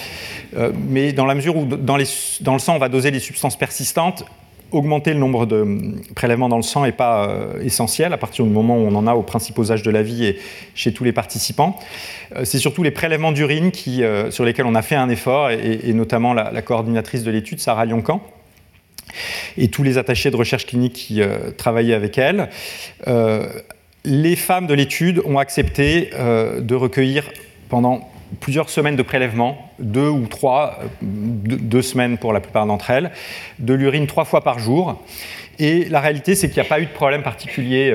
[0.57, 4.24] euh, mais dans la mesure où dans, le sang on va doser les substances persistantes,
[4.72, 5.78] augmenter le nombre de
[6.14, 9.06] prélèvements dans le sang n'est pas euh, essentiel à partir du moment où on en
[9.06, 10.38] a aux principaux âges de la vie et
[10.74, 11.78] chez tous les participants.
[12.44, 13.70] c'est surtout les prélèvements d'urine
[14.30, 17.84] sur lesquels on a fait un effort, et, notamment la, la coordinatrice de l'étude, Sarah
[17.84, 18.22] Lioncan
[19.56, 22.48] et tous les attachés de recherche clinique qui euh, travaillaient avec elle.
[23.06, 23.48] Euh,
[24.04, 27.30] les femmes de l'étude ont accepté euh, de recueillir
[27.68, 28.08] pendant
[28.40, 33.10] plusieurs semaines de prélèvement, deux ou trois, deux, semaines pour la plupart d'entre elles,
[33.58, 35.02] de l'urine trois fois par jour.
[35.58, 37.94] Et la réalité, c'est qu'il n'y a pas eu de problème particulier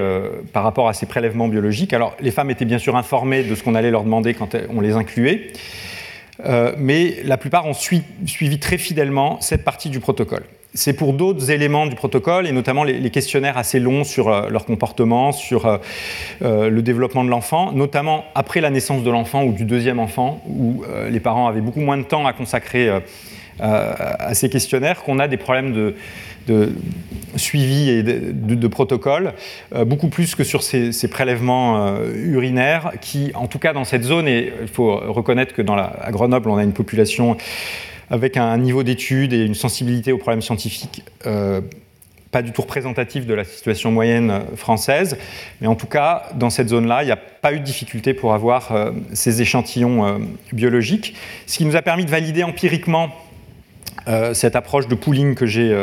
[0.53, 1.91] par rapport à ces prélèvements biologiques.
[1.91, 4.79] Alors, les femmes étaient bien sûr informées de ce qu'on allait leur demander quand on
[4.79, 5.47] les incluait,
[6.77, 10.43] mais la plupart ont suivi très fidèlement cette partie du protocole
[10.73, 14.65] c'est pour d'autres éléments du protocole, et notamment les, questionnaires assez longs sur euh, leur
[14.65, 15.77] comportement, sur euh,
[16.43, 20.41] euh, le développement de l'enfant, notamment après la naissance de l'enfant ou du deuxième enfant,
[20.47, 22.89] où les parents avaient beaucoup moins de temps à consacrer
[23.59, 25.73] à ces questionnaires, qu'on a des problèmes
[26.47, 26.73] de,
[27.35, 29.33] suivi et de, protocole,
[29.85, 34.53] beaucoup plus que sur ces, prélèvements urinaires, qui, en tout cas dans cette zone, et
[34.61, 37.37] il faut reconnaître que à Grenoble, on a une population
[38.09, 41.61] avec un niveau d'études et une sensibilité aux problèmes scientifiques euh,
[42.31, 45.17] pas du tout représentatif de la situation moyenne euh, française,
[45.61, 48.33] mais en tout cas, dans cette zone-là, il n'y a pas eu de difficulté pour
[48.33, 53.15] avoir euh, ces échantillons biologiques, ce qui nous a permis de valider empiriquement
[54.33, 55.75] cette approche de pooling que j'ai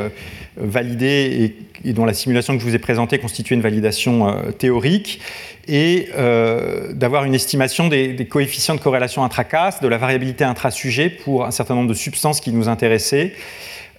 [0.57, 1.55] validée
[1.85, 5.21] et, dont la simulation que je vous ai présentée constituait une validation théorique,
[5.69, 11.45] et euh, d'avoir une estimation des, coefficients de corrélation intracasse, de la variabilité intrasujet pour
[11.45, 13.35] un certain nombre de substances qui nous intéressaient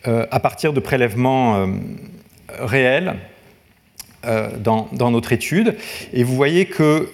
[0.07, 1.67] euh, à partir de prélèvements euh,
[2.59, 3.15] réels
[4.57, 5.75] dans, notre étude.
[6.11, 7.07] Et vous voyez que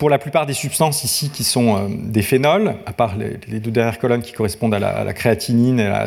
[0.00, 3.98] pour la plupart des substances ici qui sont des phénols, à part les, deux dernières
[3.98, 6.06] colonnes qui correspondent à la, créatinine et à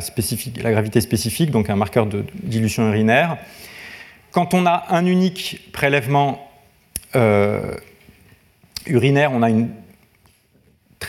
[0.63, 3.37] la, gravité spécifique, donc un marqueur de dilution urinaire,
[4.31, 6.49] quand on a un unique prélèvement
[7.15, 7.75] euh,
[8.87, 9.49] urinaire, on a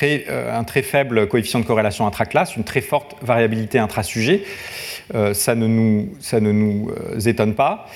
[0.02, 4.44] euh, un très faible coefficient de corrélation intraclasse, une très forte variabilité intrasujet.
[5.14, 6.92] Euh, ça ne nous, ça ne nous
[7.26, 7.86] étonne pas.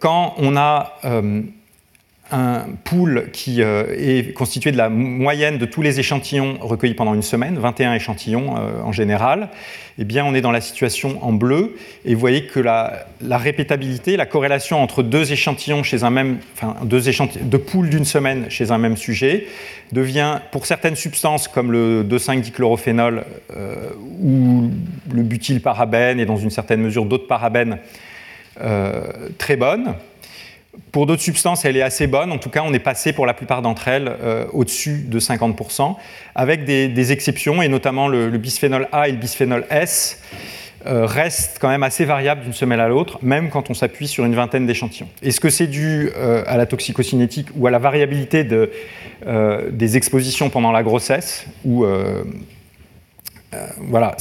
[0.00, 0.98] quand on a
[2.32, 7.22] un pool qui est constitué de la moyenne de tous les échantillons recueillis pendant une
[7.22, 9.50] semaine, 21 échantillons en général,
[9.98, 14.16] eh bien, on est dans la situation en bleu, et vous voyez que la, répétabilité,
[14.16, 18.46] la corrélation entre deux échantillons chez un même, enfin, deux, échantillons, deux poules d'une semaine
[18.48, 19.46] chez un même sujet,
[19.92, 23.24] devient, pour certaines substances comme le 2,5-dichlorophénol
[23.54, 24.70] euh, ou
[25.12, 27.78] le butylparabène, et dans une certaine mesure d'autres parabènes,
[28.60, 29.02] euh,
[29.38, 29.94] très bonne.
[30.90, 32.32] Pour d'autres substances, elle est assez bonne.
[32.32, 35.96] En tout cas, on est passé pour la plupart d'entre elles euh, au-dessus de 50%,
[36.34, 40.22] avec des, exceptions, et notamment le, bisphénol A et le bisphénol S
[40.86, 44.24] euh, restent quand même assez variables d'une semaine à l'autre, même quand on s'appuie sur
[44.24, 45.08] une vingtaine d'échantillons.
[45.22, 48.70] Est-ce que c'est dû euh, à la toxicocinétique ou à la variabilité de,
[49.70, 51.46] des expositions pendant la grossesse
[53.78, 54.16] voilà.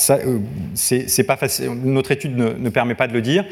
[1.83, 3.45] Notre étude ne, permet pas de le dire.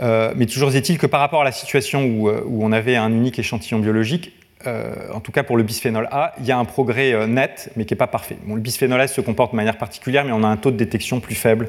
[0.00, 3.10] Euh, mais toujours est-il que par rapport à la situation où, euh, on avait un
[3.10, 4.32] unique échantillon biologique,
[4.66, 7.84] euh, en tout cas pour le bisphénol A, il y a un progrès net, mais
[7.84, 8.36] qui n'est pas parfait.
[8.46, 11.20] le bisphénol S se comporte de manière particulière, mais on a un taux de détection
[11.20, 11.68] plus faible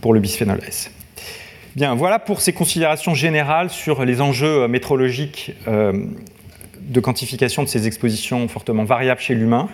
[0.00, 0.90] pour le bisphénol S.
[1.76, 8.46] Bien, voilà pour ces considérations générales sur les enjeux métrologiques de quantification de ces expositions
[8.46, 9.68] fortement variables chez l'humain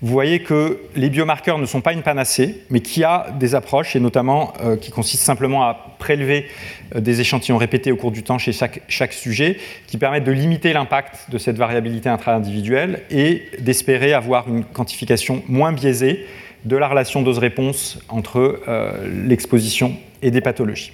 [0.00, 3.56] vous voyez que les biomarqueurs ne sont pas une panacée, mais qu'il y a des
[3.56, 6.46] approches, et notamment euh, qui consistent simplement à prélever
[6.94, 10.72] euh, des échantillons répétés au cours du temps chez chaque, sujet, qui permettent de limiter
[10.72, 16.26] l'impact de cette variabilité intra-individuelle et d'espérer avoir une quantification moins biaisée
[16.64, 20.92] de la relation dose-réponse entre euh, l'exposition et des pathologies.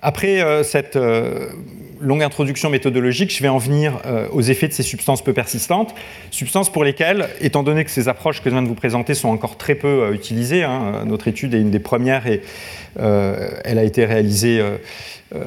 [0.00, 0.98] Après cette
[2.02, 5.94] longue introduction méthodologique, je vais en venir euh, aux effets de ces substances peu persistantes,
[6.30, 9.28] substances pour lesquelles, étant donné que ces approches que je viens de vous présenter sont
[9.28, 12.42] encore très peu euh, utilisées, hein, notre étude est une des premières et
[13.00, 14.62] euh, elle a été réalisée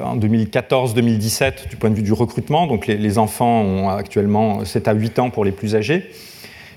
[0.02, 4.88] en 2014-2017 du point de vue du recrutement, donc les, les, enfants ont actuellement 7
[4.88, 6.10] à 8 ans pour les plus âgés,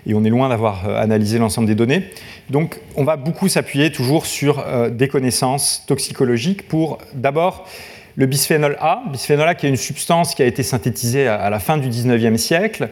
[0.06, 2.04] et on est loin d'avoir analysé l'ensemble des données.
[2.50, 7.68] Donc on va beaucoup s'appuyer toujours sur des connaissances toxicologiques pour d'abord
[8.20, 11.60] le bisphénol A, bisphénol A qui est une substance qui a été synthétisée à la
[11.60, 12.90] fin du 19e siècle,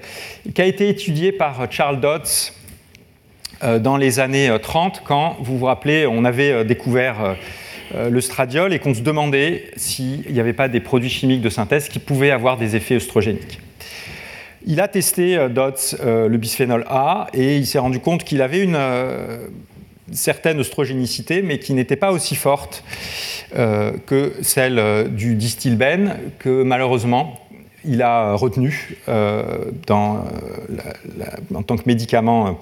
[0.55, 2.53] qui a été étudiée par Charles Dodds
[3.61, 7.35] euh, dans les années 30, euh, quand, vous vous rappelez, on avait euh, découvert
[7.93, 11.89] le stradiol et qu'on se demandait s'il n'y avait pas des produits chimiques de synthèse
[11.89, 13.59] qui pouvaient avoir des effets œstrogéniques.
[14.65, 18.77] Il a testé Dodds le bisphénol A et il s'est rendu compte qu'il avait une
[20.11, 22.83] certaine œstrogénicité, mais qui n'était pas aussi forte
[23.55, 27.39] euh, que celle euh, du distilbène, que malheureusement
[27.85, 29.43] il a retenu euh,
[29.89, 32.59] en tant que médicament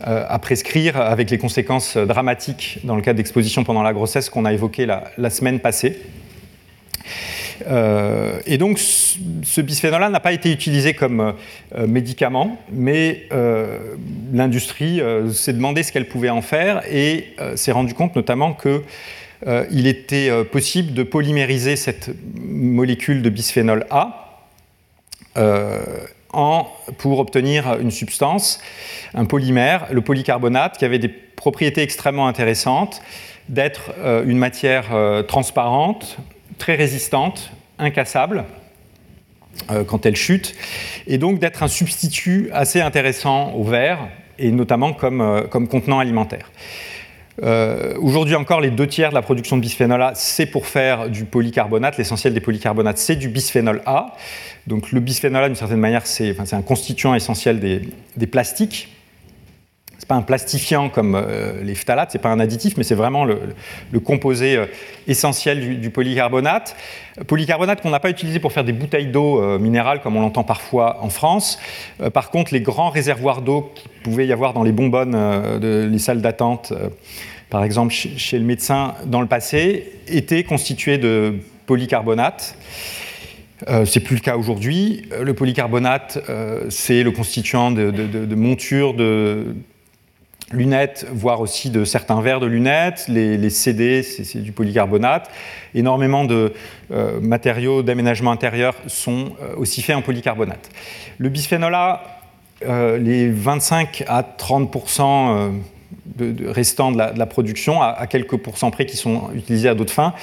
[0.00, 4.52] à prescrire avec les conséquences dramatiques dans le cas d'exposition pendant la grossesse qu'on a
[4.52, 6.00] évoqué la, semaine passée.
[8.46, 11.34] Et donc, ce bisphénol-là n'a pas été utilisé comme
[11.76, 13.28] médicament, mais
[14.32, 15.00] l'industrie
[15.32, 18.82] s'est demandé ce qu'elle pouvait en faire et s'est rendu compte notamment que
[19.46, 24.40] euh, il était euh, possible de polymériser cette molécule de bisphénol A
[25.36, 25.82] euh,
[26.98, 28.60] pour obtenir une substance,
[29.12, 33.02] un polymère, le polycarbonate, qui avait des propriétés extrêmement intéressantes,
[33.48, 33.92] d'être
[34.26, 34.86] une matière
[35.28, 36.16] transparente,
[36.58, 38.44] très résistante, incassable
[39.86, 40.54] quand elle chute,
[41.06, 46.50] et donc d'être un substitut assez intéressant au verre, et notamment comme contenant alimentaire.
[47.42, 51.08] Euh, aujourd'hui encore, les deux tiers de la production de bisphénol A, c'est pour faire
[51.08, 51.98] du polycarbonate.
[51.98, 54.14] L'essentiel des polycarbonates, c'est du bisphénol A.
[54.66, 58.88] Donc le bisphénol A, d'une certaine manière, c'est un constituant essentiel des, plastiques.
[59.98, 62.84] Ce n'est pas un plastifiant comme euh, les phtalates, ce n'est pas un additif, mais
[62.84, 63.38] c'est vraiment le,
[64.00, 64.66] composé euh,
[65.06, 66.76] essentiel du, polycarbonate.
[67.26, 70.98] Polycarbonate qu'on n'a pas utilisé pour faire des bouteilles d'eau minérale comme on l'entend parfois
[71.00, 71.60] en France.
[72.12, 75.98] par contre, les grands réservoirs d'eau qu'il pouvait y avoir dans les bonbonnes, de, les
[75.98, 76.72] salles d'attente
[77.50, 81.34] par exemple chez le médecin dans le passé, étaient constitués de
[81.66, 82.56] polycarbonate.
[83.68, 85.02] Euh, c'est plus le cas aujourd'hui.
[85.22, 89.54] Le polycarbonate, euh, c'est le constituant de, montures de
[90.52, 93.06] lunettes, voire aussi de certains verres de lunettes.
[93.08, 95.30] Les, CD, c'est du polycarbonate.
[95.74, 96.52] Énormément de
[96.90, 100.70] euh, matériaux d'aménagement intérieur sont euh, aussi faits en polycarbonate.
[101.18, 102.02] Le bisphénol A,
[102.98, 104.70] les 25 à 30
[106.06, 110.14] de, restants de la, production, à, quelques pourcents près qui sont utilisés à d'autres fins,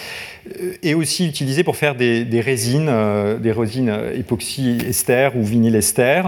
[0.59, 5.75] euh, et aussi utilisés pour faire des, résines, euh, des résines époxy ester ou vinyle
[5.75, 6.23] ester,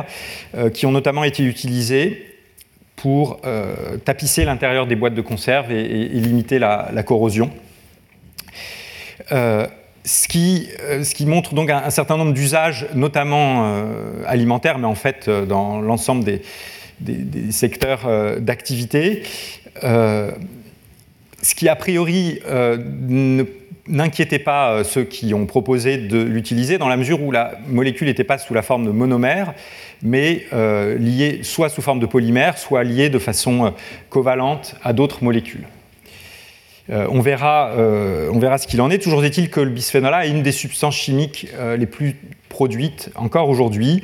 [0.56, 2.33] euh, qui ont notamment été utilisées
[2.96, 3.42] pour
[4.06, 7.50] tapisser l'intérieur des boîtes de conserve et, limiter la, corrosion.
[9.30, 13.84] ce qui, ce qui, montre donc un, certain nombre d'usages, notamment
[14.26, 16.42] alimentaires, mais en fait dans l'ensemble des,
[17.02, 19.24] des, secteurs d'activité.
[19.82, 20.36] ce
[21.56, 23.44] qui, a priori, ne
[23.88, 28.08] n'inquiétez pas euh, ceux qui ont proposé de l'utiliser, dans la mesure où la molécule
[28.08, 29.54] n'était pas sous la forme de monomère,
[30.02, 33.70] mais euh, liée soit sous forme de polymère, soit liée de façon euh,
[34.10, 35.66] covalente à d'autres molécules.
[36.90, 37.72] on, verra,
[38.58, 39.00] ce qu'il en est.
[39.00, 42.18] Toujours est-il que le bisphénol A est une des substances chimiques les plus
[42.50, 44.04] produites encore aujourd'hui.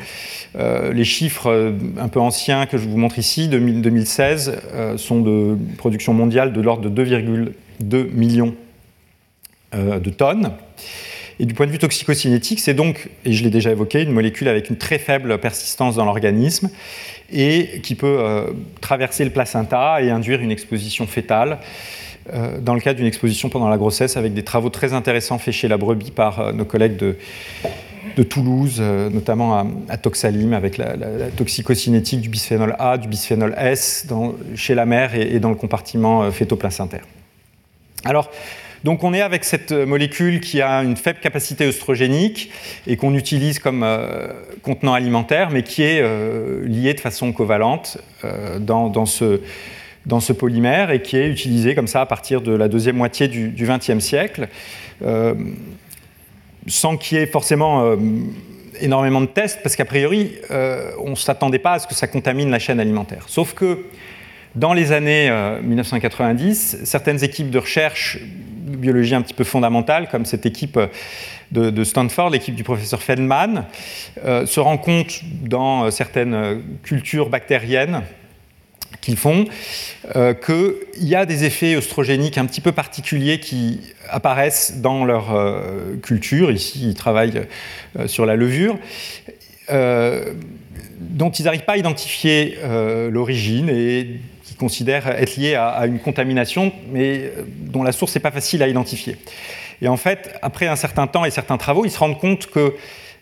[0.58, 4.62] les chiffres un peu anciens que je vous montre ici, 2016,
[4.96, 8.56] sont de production mondiale de l'ordre de 2,2 millions
[9.74, 10.52] de tonnes.
[11.40, 14.50] Et du point de vue toxicocinétique, c'est donc, et je l'ai déjà évoqué, une molécule
[14.50, 16.70] avec une très faible persistance dans l'organisme
[17.32, 18.48] et qui peut euh,
[18.82, 21.60] traverser le placenta et induire une exposition fétale.
[22.34, 25.54] Euh, dans le cas d'une exposition pendant la grossesse, avec des travaux très intéressants faits
[25.54, 27.16] chez la brebis par nos collègues de,
[28.30, 30.96] Toulouse, notamment à, Toxalim, avec la,
[31.38, 34.08] toxicocinétique du bisphénol A, du bisphénol S
[34.56, 37.06] chez la mère et, et dans le compartiment fœtoplacentaire.
[38.04, 38.30] Alors,
[38.84, 42.52] donc on est avec cette molécule qui a une faible capacité œstrogénique
[42.88, 44.28] et qu'on utilise comme euh,
[44.64, 49.42] contenant alimentaire, mais qui est euh, liée de façon covalente euh, dans, ce,
[50.06, 53.28] dans, ce, polymère et qui est utilisée comme ça à partir de la deuxième moitié
[53.28, 54.48] du XXe siècle,
[56.68, 57.96] sans qu'il y ait forcément
[58.82, 62.50] énormément de tests, parce qu'a priori, on ne s'attendait pas à ce que ça contamine
[62.50, 63.24] la chaîne alimentaire.
[63.28, 63.86] Sauf que
[64.56, 65.32] dans les années
[65.64, 68.20] 1990, certaines équipes de recherche
[68.78, 70.80] biologie un petit peu fondamentale, comme cette équipe
[71.52, 73.66] de, Stanford, l'équipe du professeur Feldman,
[74.24, 78.04] euh, se rend compte dans euh, certaines cultures bactériennes
[79.02, 79.46] qu'ils font
[80.16, 85.36] euh, qu'il y a des effets oestrogéniques un petit peu particuliers qui apparaissent dans leur
[86.02, 86.52] culture.
[86.52, 87.48] Ici, ils travaillent
[88.08, 88.78] sur la levure.
[89.70, 92.58] dont ils n'arrivent pas à identifier
[93.12, 94.20] l'origine et
[94.60, 98.68] considèrent être liées à, une contamination, mais euh, dont la source n'est pas facile à
[98.68, 99.18] identifier.
[99.82, 102.76] Et en fait, après un certain temps et certains travaux, ils se rendent compte que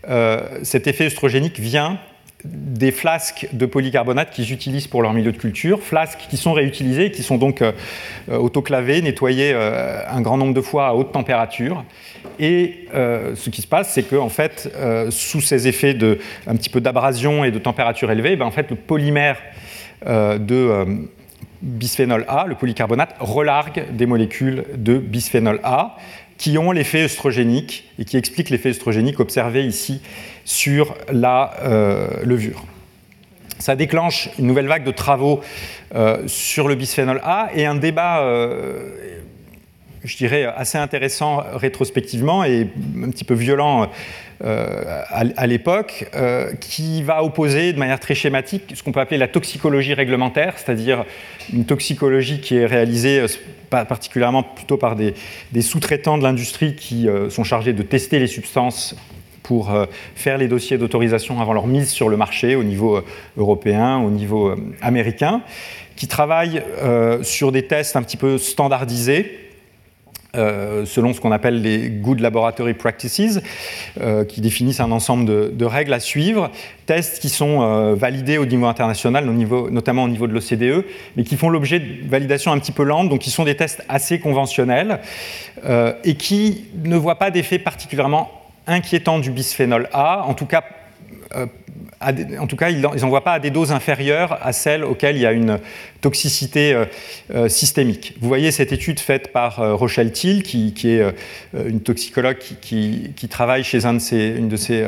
[0.09, 1.99] euh, cet effet œstrogénique vient
[2.43, 7.11] des flasques de polycarbonate qu'ils utilisent pour leur milieu de culture, flasques qui sont réutilisées,
[7.11, 7.71] qui sont donc euh,
[8.29, 11.83] autoclavées, nettoyées un grand nombre de fois à haute température.
[12.39, 14.71] Et ce qui se passe, c'est que en fait,
[15.09, 18.69] sous ces effets de un petit peu d'abrasion et de température élevée, ben, en fait,
[18.69, 19.37] le polymère
[20.05, 21.07] de
[21.61, 25.97] bisphénol A, le polycarbonate, relargue des molécules de bisphénol A
[26.37, 30.01] qui ont l'effet œstrogénique et qui expliquent l'effet œstrogénique observé ici
[30.45, 32.63] sur la euh, levure.
[33.59, 35.41] Ça déclenche une nouvelle vague de travaux
[35.95, 38.91] euh, sur le bisphénol A et un débat, euh,
[40.07, 42.67] je dirais, assez intéressant rétrospectivement et
[43.03, 43.89] un petit peu violent
[44.43, 49.17] euh, à, l'époque, euh, qui va opposer de manière très schématique ce qu'on peut appeler
[49.17, 51.05] la toxicologie réglementaire, c'est-à-dire
[51.51, 55.13] une toxicologie qui est réalisée euh, particulièrement plutôt par des,
[55.59, 58.95] sous-traitants de l'industrie qui sont chargés de tester les substances
[59.43, 59.75] pour
[60.15, 63.01] faire les dossiers d'autorisation avant leur mise sur le marché au niveau
[63.35, 65.41] européen, au niveau américain,
[65.97, 66.63] qui travaillent
[67.23, 69.46] sur des tests un petit peu standardisés
[70.37, 73.39] euh, selon ce qu'on appelle les Good Laboratory Practices,
[73.99, 75.25] euh, qui définissent un ensemble
[75.55, 76.51] de, règles à suivre,
[76.85, 80.85] tests qui sont euh, validés au niveau international, notamment au niveau de l'OCDE,
[81.15, 83.83] mais qui font l'objet de validations un petit peu lentes, donc qui sont des tests
[83.89, 84.99] assez conventionnels
[86.03, 88.31] et qui ne voient pas d'effet particulièrement
[88.67, 90.63] inquiétant du bisphénol A, en tout cas
[92.01, 95.25] en tout cas, ils n'envoient pas à des doses inférieures à celles auxquelles il y
[95.25, 95.59] a une
[96.01, 96.85] toxicité euh,
[97.33, 98.15] euh, systémique.
[98.21, 101.03] Vous voyez cette étude faite par euh, Rochelle Thiel, qui, est
[101.53, 104.85] une toxicologue qui, travaille chez une de ces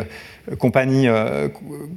[0.57, 1.07] compagnies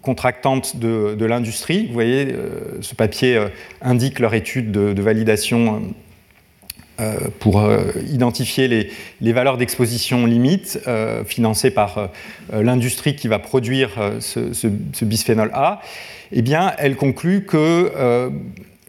[0.02, 1.86] contractantes de, l'industrie.
[1.86, 2.34] Vous voyez,
[2.80, 3.40] ce papier
[3.80, 5.82] indique leur étude de, de validation
[7.38, 12.10] pour euh, identifier les, valeurs d'exposition limites euh, financées par
[12.52, 13.90] l'industrie qui va produire
[14.20, 15.80] ce, bisphénol A,
[16.32, 18.30] eh bien, elle conclut que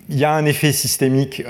[0.09, 1.41] il y a un effet systémique,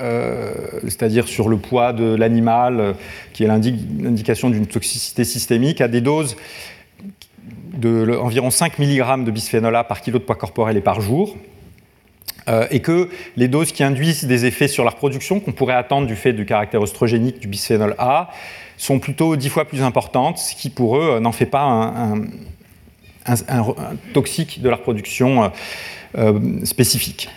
[0.84, 2.94] c'est-à-dire sur le poids de l'animal,
[3.32, 6.36] qui est l'indication d'une toxicité systémique, à des doses
[7.76, 11.36] d'environ 5 mg de bisphénol A par kilo de poids corporel et par jour.
[12.48, 16.06] Euh, et que les doses qui induisent des effets sur la reproduction qu'on pourrait attendre
[16.06, 18.30] du fait du caractère oestrogénique du bisphénol A
[18.76, 22.24] sont plutôt dix fois plus importantes, ce qui pour eux euh, n'en fait pas un,
[24.12, 25.50] toxique de la reproduction
[26.18, 27.30] euh, spécifique.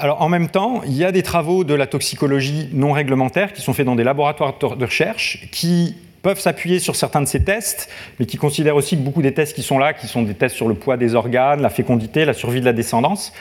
[0.00, 3.62] Alors en même temps, il y a des travaux de la toxicologie non réglementaire qui
[3.62, 5.94] sont faits dans des laboratoires de recherche qui
[6.24, 9.54] peuvent s'appuyer sur certains de ces tests, mais qui considèrent aussi que beaucoup des tests
[9.54, 12.32] qui sont là, qui sont des tests sur le poids des organes, la fécondité, la
[12.32, 13.34] survie de la descendance,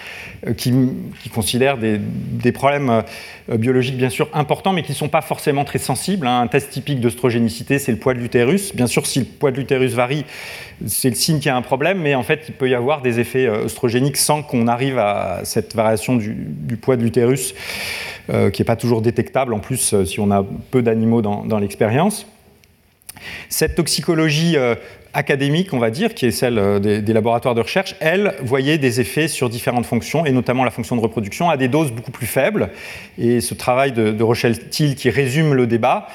[0.45, 0.73] euh, qui,
[1.33, 3.03] considèrent des, problèmes
[3.49, 6.27] euh, biologiques bien sûr importants, mais qui ne sont pas forcément très sensibles.
[6.27, 6.41] Hein.
[6.41, 8.75] Un test typique d'oestrogénicité, c'est le poids de l'utérus.
[8.75, 10.25] Bien sûr, si le poids de l'utérus varie,
[10.85, 13.01] c'est le signe qu'il y a un problème, mais en fait, il peut y avoir
[13.01, 17.55] des effets œstrogéniques sans qu'on arrive à cette variation du, poids de l'utérus,
[18.27, 22.25] qui n'est pas toujours détectable, en plus, si on a peu d'animaux dans l'expérience.
[23.49, 24.75] Cette toxicologie euh,
[25.13, 28.99] académique, on va dire, qui est celle euh, des, laboratoires de recherche, elle voyait des
[28.99, 32.25] effets sur différentes fonctions, et notamment la fonction de reproduction, à des doses beaucoup plus
[32.25, 32.69] faibles.
[33.17, 36.07] Et ce travail de, Rochelle Thiel, qui résume le débat,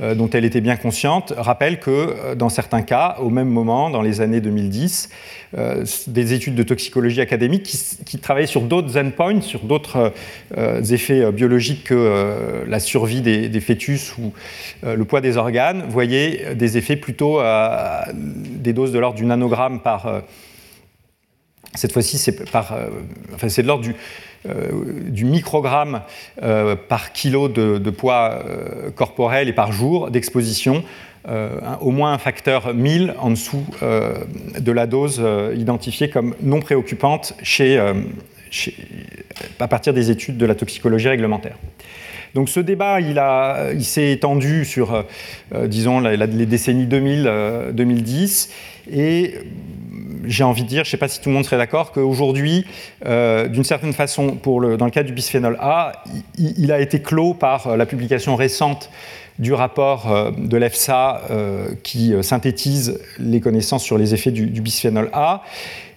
[0.00, 4.02] euh, dont elle était bien consciente, rappelle que dans certains cas, au même moment, dans
[4.02, 5.10] les années 2010,
[5.56, 7.62] euh, des études de toxicologie académique
[8.04, 10.12] qui, travaillaient sur d'autres endpoints, sur d'autres
[10.58, 14.34] euh, effets euh, biologiques que la survie des, fœtus ou
[14.82, 19.80] le poids des organes, voyaient des effets plutôt à des doses de l'ordre du nanogramme
[19.80, 20.22] par.
[21.74, 22.76] cette fois-ci, c'est par,
[23.34, 23.84] enfin, c'est de l'ordre
[25.08, 26.02] du, microgramme
[26.88, 28.44] par kilo de poids
[28.94, 30.84] corporel et par jour d'exposition
[31.28, 34.14] euh, au moins un facteur 1000 en dessous euh,
[34.60, 37.34] de la dose euh, identifiée comme non préoccupante
[39.58, 41.56] à partir des études de la toxicologie réglementaire.
[42.34, 45.04] Donc ce débat, il, s'est étendu sur,
[45.64, 48.50] disons, les décennies 2000-2010,
[48.92, 49.34] et
[50.26, 52.66] j'ai envie de dire, je ne sais pas si tout le monde serait d'accord, qu'aujourd'hui,
[53.04, 56.04] d'une certaine façon, dans le cas du bisphénol A,
[56.36, 58.90] il, a été clos par la publication récente
[59.38, 64.46] du rapport euh, de l'EFSA euh, qui euh, synthétise les connaissances sur les effets du,
[64.60, 65.42] bisphénol A.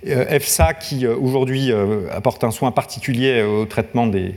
[0.05, 1.73] EFSA qui aujourd'hui
[2.11, 4.35] apporte un soin particulier au traitement des,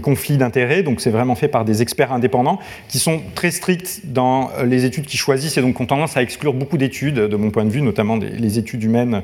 [0.00, 4.50] conflits d'intérêts, donc c'est vraiment fait par des experts indépendants qui sont très stricts dans
[4.64, 7.64] les études qu'ils choisissent et donc ont tendance à exclure beaucoup d'études, de mon point
[7.64, 9.22] de vue, notamment les études humaines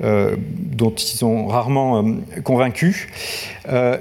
[0.00, 2.04] dont ils sont rarement
[2.42, 3.06] convaincus,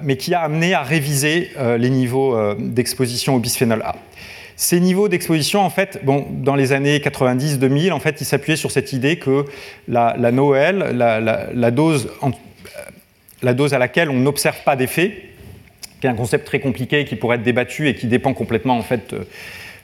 [0.02, 3.96] mais qui a amené à réviser les niveaux d'exposition au bisphénol A.
[4.62, 8.70] Ces niveaux d'exposition, en fait, bon, dans les années 90-2000, en fait, ils s'appuyaient sur
[8.70, 9.46] cette idée que
[9.88, 12.12] la, Noël, la, dose
[13.42, 15.30] la dose à laquelle on n'observe pas d'effet,
[16.00, 18.84] qui est un concept très compliqué qui pourrait être débattu et qui dépend complètement en
[18.84, 19.26] fait de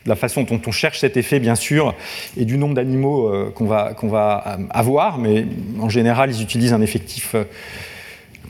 [0.05, 1.95] la façon dont on cherche cet effet, bien sûr,
[2.38, 5.47] et du nombre d'animaux euh, qu'on va, qu'on va euh, avoir, mais
[5.80, 7.45] en général, ils utilisent un effectif euh,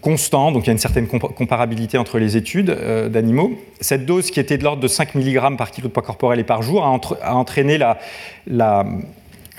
[0.01, 3.57] constant, donc il y a une certaine comparabilité entre les études euh, d'animaux.
[3.81, 6.43] Cette dose qui était de l'ordre de 5 mg par kilo de poids corporel et
[6.43, 8.85] par jour a, entraîné la,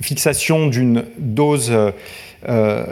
[0.00, 1.72] fixation d'une dose
[2.48, 2.84] euh,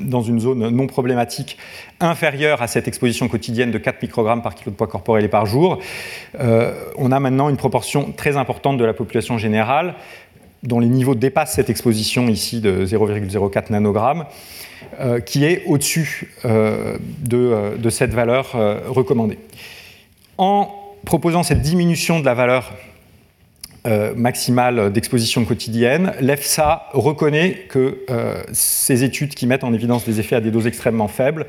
[0.00, 1.56] dans une zone non problématique
[2.00, 5.46] inférieure à cette exposition quotidienne de 4 microgrammes par kilo de poids corporel et par
[5.46, 5.78] jour,
[6.36, 9.94] on a maintenant une proportion très importante de la population générale
[10.64, 14.24] dont les niveaux dépassent cette exposition ici de 0,04 nanogrammes,
[15.24, 18.56] qui est au-dessus de, de, cette valeur
[18.88, 19.38] recommandée
[20.40, 20.74] en
[21.04, 22.72] proposant cette diminution de la valeur
[23.86, 30.18] euh, maximale d'exposition quotidienne, l'EFSA reconnaît que euh, ces études qui mettent en évidence des
[30.18, 31.46] effets à des doses extrêmement faibles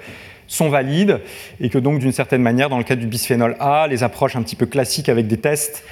[0.47, 1.21] sont valides
[1.61, 4.43] et que donc d'une certaine manière, dans le cas du bisphénol A, les approches un
[4.43, 5.85] petit peu classiques avec des tests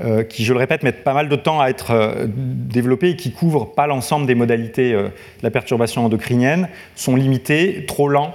[0.00, 3.30] euh, qui, je le répète, mettent pas mal de temps à être développés et qui
[3.30, 5.10] couvrent pas l'ensemble des modalités de
[5.44, 8.34] la perturbation endocrinienne, sont limités, trop lents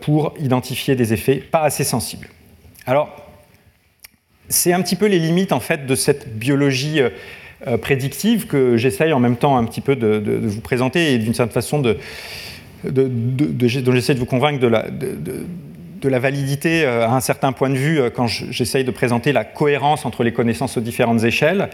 [0.00, 2.28] pour identifier des effets pas assez sensibles.
[2.86, 3.14] Alors,
[4.48, 7.00] c'est un petit peu les limites en fait de cette biologie
[7.80, 11.52] prédictive que j'essaye en même temps un petit peu de, vous présenter et d'une certaine
[11.52, 11.98] façon de,
[12.84, 18.28] dont j'essaie de vous convaincre de la, validité à un certain point de vue quand
[18.28, 21.70] j'essaye de présenter la cohérence entre les connaissances aux différentes échelles.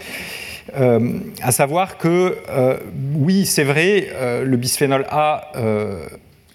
[0.77, 2.77] Euh, à savoir que, euh,
[3.15, 5.51] oui, c'est vrai, euh, le bisphénol A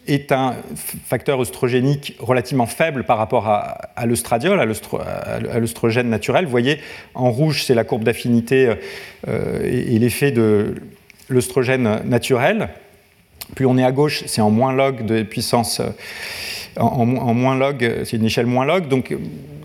[0.09, 0.57] est un
[1.05, 6.45] facteur œstrogénique relativement faible par rapport à, à à l'œstrogène naturel.
[6.45, 6.79] Vous voyez,
[7.15, 8.75] en rouge, c'est la courbe d'affinité
[9.27, 10.75] et, l'effet de
[11.29, 12.71] l'œstrogène naturel.
[13.55, 15.81] Plus on est à gauche, c'est en moins log de puissance,
[16.77, 18.89] en, en moins log, c'est une échelle moins log.
[18.89, 19.15] Donc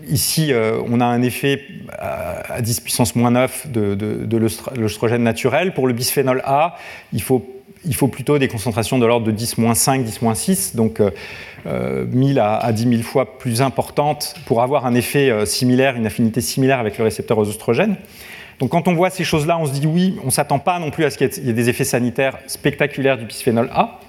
[0.08, 1.62] Ici, euh, on a un effet
[1.98, 4.36] à, 10 puissance moins 9 de, de,
[4.76, 5.72] l'œstrogène naturel.
[5.72, 6.76] Pour le bisphénol A,
[7.12, 7.53] il faut,
[7.86, 11.06] il faut plutôt des concentrations de l'ordre de 10 5, 10 6, donc 1000
[11.66, 16.40] euh, à, 10 000 fois plus importantes pour avoir un effet euh, similaire, une affinité
[16.40, 17.96] similaire avec le récepteur aux oestrogènes.
[18.58, 20.90] Donc quand on voit ces choses-là, on se dit oui, on ne s'attend pas non
[20.90, 24.00] plus à ce qu'il y ait des effets sanitaires spectaculaires du bisphénol A.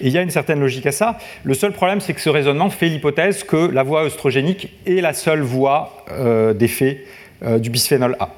[0.00, 1.18] Et il y a une certaine logique à ça.
[1.42, 5.12] Le seul problème, c'est que ce raisonnement fait l'hypothèse que la voie œstrogénique est la
[5.12, 7.04] seule voie euh, d'effet
[7.42, 8.30] euh, du bisphénol A.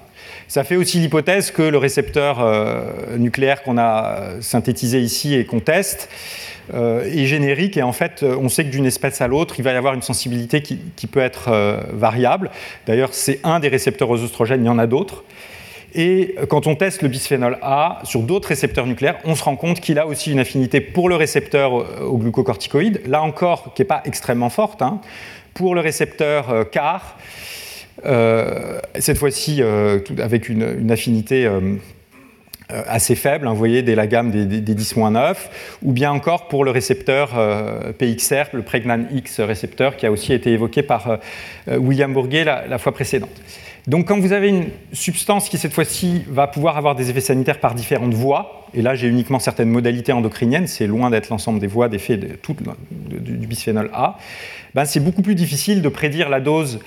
[0.53, 5.61] Ça fait aussi l'hypothèse que le récepteur euh, nucléaire qu'on a synthétisé ici et qu'on
[5.61, 6.11] teste
[6.75, 9.77] est générique et en fait on sait que d'une espèce à l'autre il va y
[9.77, 11.51] avoir une sensibilité qui, peut être
[11.93, 12.51] variable.
[12.87, 15.25] D'ailleurs c'est un des récepteurs aux oestrogènes, il y en a d'autres.
[15.95, 19.81] Et quand on teste le bisphénol A sur d'autres récepteurs nucléaires, on se rend compte
[19.81, 23.87] qu'il a aussi une affinité pour le récepteur euh, au glucocorticoïde, là encore, qui n'est
[23.87, 25.01] pas extrêmement forte, hein,
[25.53, 27.62] pour le récepteur euh, CAR, euh,
[28.99, 29.63] cette fois-ci
[30.19, 31.49] avec une, affinité
[32.69, 35.37] assez faible, hein, vous voyez, dès la gamme des, 10-9,
[35.83, 37.31] ou bien encore pour le récepteur
[37.99, 41.19] PXR, le Pregnan X récepteur, qui a aussi été évoqué par
[41.69, 43.41] William Bourguet la fois précédente.
[43.89, 47.59] Donc quand vous avez une substance qui cette fois-ci va pouvoir avoir des effets sanitaires
[47.59, 51.67] par différentes voies, et là j'ai uniquement certaines modalités endocriniennes, c'est loin d'être l'ensemble des
[51.67, 52.39] voies d'effet de,
[53.19, 54.19] du bisphénol A,
[54.75, 56.79] ben c'est beaucoup plus difficile de prédire la dose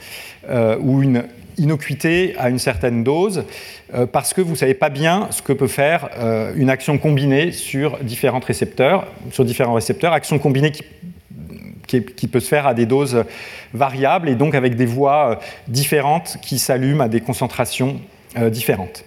[0.49, 1.23] euh, ou une
[1.57, 3.45] innocuité à une certaine dose
[3.93, 6.97] euh, parce que vous ne savez pas bien ce que peut faire euh, une action
[6.97, 10.71] combinée sur différents récepteurs, sur différents récepteurs, action combinée
[11.87, 13.23] qui peut se faire à des doses
[13.73, 15.35] variables et donc avec des voies euh,
[15.67, 17.99] différentes qui s'allument à des concentrations
[18.51, 19.05] différentes.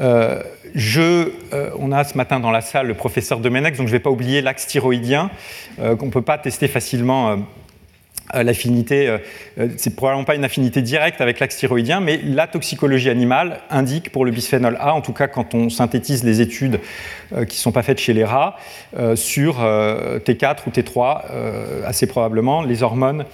[0.00, 4.08] On a ce matin dans la salle le professeur Domenech, donc je ne vais pas
[4.08, 5.30] oublier l'axe thyroïdien,
[5.76, 7.38] qu'on ne peut pas tester facilement
[8.34, 9.18] l'affinité, euh,
[9.58, 14.10] euh, c'est probablement pas une affinité directe avec l'axe thyroïdien, mais la toxicologie animale indique
[14.10, 16.80] pour le bisphénol A, en tout cas quand on synthétise les études
[17.30, 18.56] qui ne sont pas faites chez les rats,
[19.14, 21.22] sur T4 ou T3,
[21.84, 23.24] assez probablement, les hormones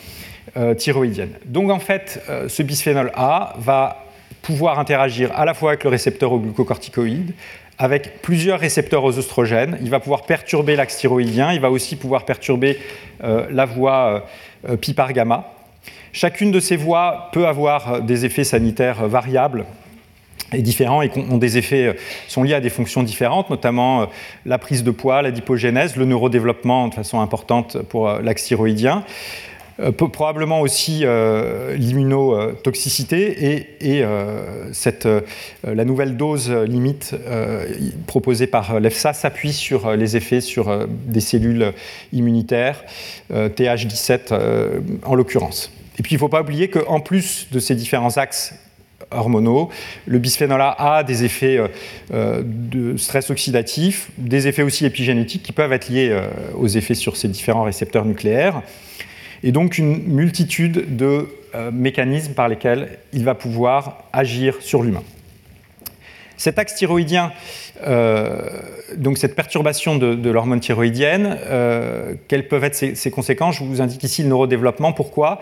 [0.79, 1.35] thyroïdiennes.
[1.45, 4.07] Donc en fait, ce bisphénol A va
[4.43, 7.33] pouvoir interagir à la fois avec le récepteur au glucocorticoïde,
[7.79, 9.79] avec plusieurs récepteurs aux oestrogènes.
[9.83, 12.79] Il va pouvoir perturber l'axe thyroïdien, il va aussi pouvoir perturber
[13.21, 14.25] la voie
[14.69, 15.53] euh, pi par gamma.
[16.13, 19.65] Chacune de ces voies peut avoir des effets sanitaires variables
[20.53, 21.93] et différents et ont des effets euh,
[22.29, 24.07] sont liés à des fonctions différentes, notamment euh,
[24.47, 29.05] la prise de poids, la dipogénèse, le neurodéveloppement de façon importante pour l'axe thyroïdien.
[29.91, 31.05] Probablement aussi
[31.77, 34.05] l'immunotoxicité et,
[34.73, 35.09] cette,
[35.65, 37.15] la nouvelle dose limite
[38.07, 41.73] proposée par l'EFSA s'appuie sur les effets sur des cellules
[42.13, 42.85] immunitaires
[43.33, 45.71] TH17 euh, en l'occurrence.
[45.99, 48.55] Et puis il ne faut pas oublier qu'en plus de ces différents axes
[49.11, 49.69] hormonaux,
[50.07, 51.69] le bisphénol A a des effets euh,
[52.13, 56.19] euh, de stress oxydatif, des effets aussi épigénétiques qui peuvent être liés
[56.57, 58.63] aux effets sur ces différents récepteurs nucléaires,
[59.43, 61.29] et donc une multitude de
[61.73, 65.03] mécanismes par lesquels il va pouvoir agir sur l'humain.
[66.39, 67.31] Cet axe thyroïdien
[67.87, 68.49] euh,
[68.97, 73.57] donc cette perturbation de, l'hormone thyroïdienne, euh, quelles peuvent être ses, conséquences?
[73.57, 74.93] Je vous indique ici le neurodéveloppement.
[74.93, 75.41] Pourquoi?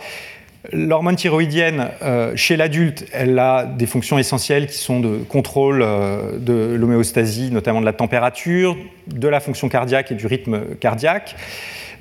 [0.73, 6.77] L'hormone thyroïdienne, euh, chez l'adulte, elle a des fonctions essentielles qui sont de contrôle de
[6.79, 11.35] l'homéostasie, notamment de la température, de la fonction cardiaque et du rythme cardiaque,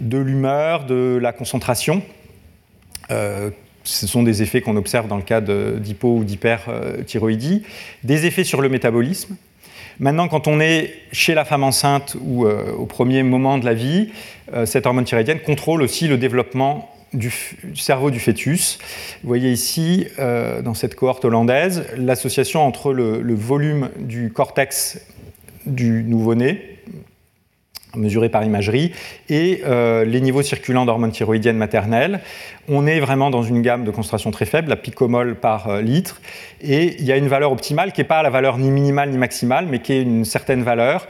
[0.01, 2.01] de l'humeur, de la concentration.
[3.09, 7.63] ce sont des effets qu'on observe dans le cas d'hypo ou d'hyperthyroïdie.
[8.03, 9.35] Des effets sur le métabolisme,
[9.99, 13.73] Maintenant, quand on est chez la femme enceinte ou euh, au premier moment de la
[13.73, 14.11] vie,
[14.53, 17.33] euh, cette hormone thyroïdienne contrôle aussi le développement du,
[17.75, 18.77] cerveau du fœtus.
[19.23, 25.01] Vous voyez ici, euh, dans cette cohorte hollandaise, l'association entre le, volume du cortex
[25.65, 26.78] du nouveau-né,
[27.95, 28.91] mesurés par imagerie,
[29.29, 32.19] et euh, les niveaux circulants d'hormones thyroïdiennes maternelles.
[32.67, 36.21] On est vraiment dans une gamme de concentration très faible, la picomole par euh, litre,
[36.61, 39.17] et il y a une valeur optimale qui n'est pas la valeur ni minimale ni
[39.17, 41.07] maximale, mais qui est une certaine valeur.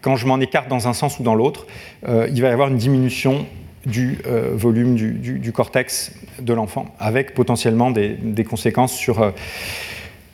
[0.00, 1.66] Quand je m'en écarte dans un sens ou dans l'autre,
[2.08, 3.46] euh, il va y avoir une diminution
[3.84, 4.18] du
[4.52, 9.32] volume du, cortex de l'enfant, avec potentiellement des, des conséquences sur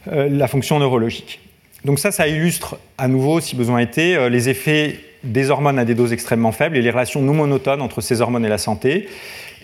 [0.05, 1.41] la fonction neurologique.
[1.83, 5.95] Donc ça, ça illustre à nouveau, si besoin était, les effets des hormones à des
[5.95, 9.09] doses extrêmement faibles et les relations non monotones entre ces hormones et la santé,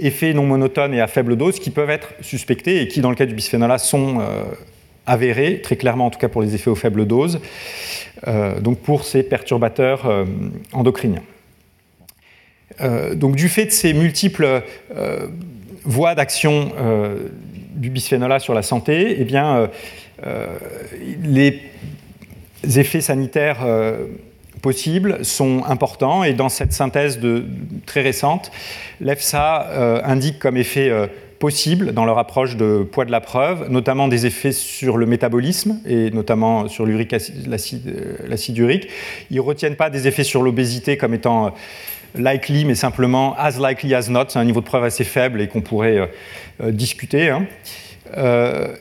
[0.00, 3.16] effets non monotones et à faible dose qui peuvent être suspectés et qui, dans le
[3.16, 4.42] cas du bisphénol A, sont euh,
[5.06, 7.40] avérés, très clairement en tout cas pour les effets aux faibles doses,
[8.26, 10.24] euh, donc pour ces perturbateurs euh,
[10.72, 11.22] endocriniens.
[13.14, 14.62] donc du fait de ces multiples
[15.84, 16.72] voies d'action
[17.76, 19.70] du bisphénol A sur la santé, eh bien,
[21.22, 21.60] les
[22.64, 23.64] effets sanitaires
[24.64, 27.20] possibles sont importants et dans cette synthèse
[27.84, 28.50] très récente,
[28.98, 31.06] l'EFSA euh, indique comme effet euh,
[31.38, 35.82] possible dans leur approche de poids de la preuve, notamment des effets sur le métabolisme
[35.84, 37.06] et notamment sur euh,
[37.46, 38.88] l'acide urique.
[39.30, 41.52] Ils ne retiennent pas des effets sur l'obésité comme étant
[42.14, 44.28] likely, mais simplement as likely as not.
[44.28, 46.10] C'est un niveau de preuve assez faible et qu'on pourrait
[46.70, 47.28] discuter.
[47.28, 47.46] Hein.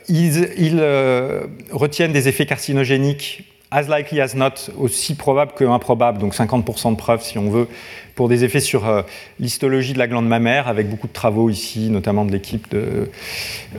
[0.08, 1.28] ils
[1.72, 6.96] retiennent des effets carcinogéniques as likely as not, aussi probable que improbable, donc 50% de
[6.96, 7.66] preuves si on veut,
[8.14, 9.02] pour des effets sur euh,
[9.40, 13.10] l'histologie de la glande mammaire, avec beaucoup de travaux ici, notamment de l'équipe de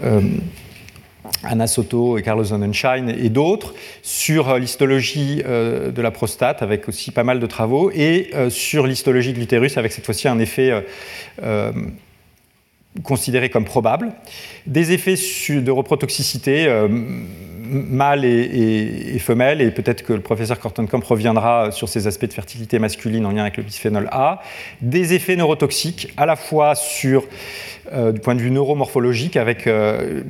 [0.04, 0.22] euh,
[1.44, 7.12] Anna Soto et Carlos Sonnenschein et d'autres, sur euh, l'histologie de la prostate, avec aussi
[7.12, 10.86] pas mal de travaux, et sur l'histologie de l'utérus, avec cette fois-ci un effet
[13.04, 14.12] considéré comme probable.
[14.68, 16.68] Des effets de reprotoxicité
[17.70, 22.80] mâles et, femelles, et peut-être que le professeur Kortenkamp reviendra sur ces aspects de fertilité
[22.80, 24.42] masculine en lien avec le bisphénol A,
[24.82, 27.26] des effets neurotoxiques à la fois sur,
[27.94, 30.24] euh, du point de vue neuromorphologique, avec euh,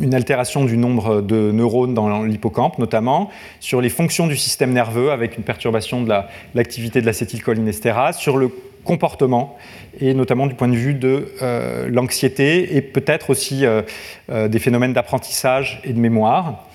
[0.00, 3.30] une altération du nombre de neurones dans l'hippocampe notamment,
[3.60, 6.12] sur les fonctions du système nerveux avec une perturbation de
[6.54, 8.50] l'activité de l'acétylcholinestérase, sur le
[8.84, 9.56] comportement
[10.00, 13.82] et notamment du point de vue de euh, l'anxiété et peut-être aussi euh,
[14.30, 16.66] euh, des phénomènes d'apprentissage et de mémoire.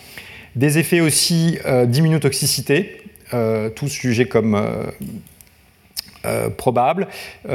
[0.55, 3.01] Des effets aussi d'immunotoxicité,
[3.75, 4.57] tous jugés comme
[6.55, 7.09] probables,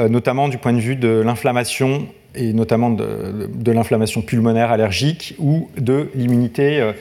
[0.07, 6.11] notamment du point de vue de l'inflammation et notamment de l'inflammation pulmonaire allergique ou de
[6.13, 6.91] l'immunité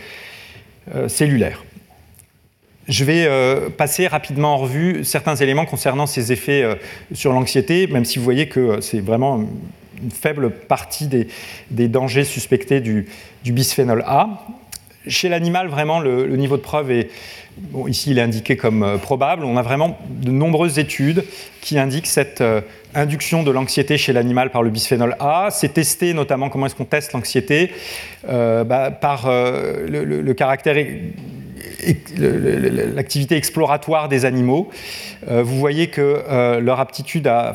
[1.09, 1.65] cellulaire.
[2.91, 6.75] Je vais euh, passer rapidement en revue certains éléments concernant ces effets euh,
[7.12, 9.45] sur l'anxiété, même si vous voyez que euh, c'est vraiment
[10.03, 13.07] une faible partie des, dangers suspectés du,
[13.45, 14.45] bisphénol A.
[15.07, 17.11] Chez l'animal, vraiment, le, niveau de preuve est,
[17.87, 19.45] ici il est indiqué comme probable.
[19.45, 21.25] On a vraiment de nombreuses études
[21.61, 22.43] qui indiquent cette
[22.95, 25.49] induction de l'anxiété chez l'animal par le bisphénol A.
[25.51, 27.73] C'est testé notamment, comment est-ce qu'on teste l'anxiété
[28.27, 30.77] bah, Par le, le, caractère
[32.19, 34.70] l'activité exploratoire des animaux,
[35.28, 37.53] euh, vous voyez que euh, leur aptitude à,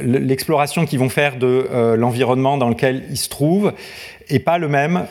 [0.00, 3.72] l'exploration qu'ils vont faire de euh, l'environnement dans lequel ils se trouvent
[4.30, 5.06] n'est pas le même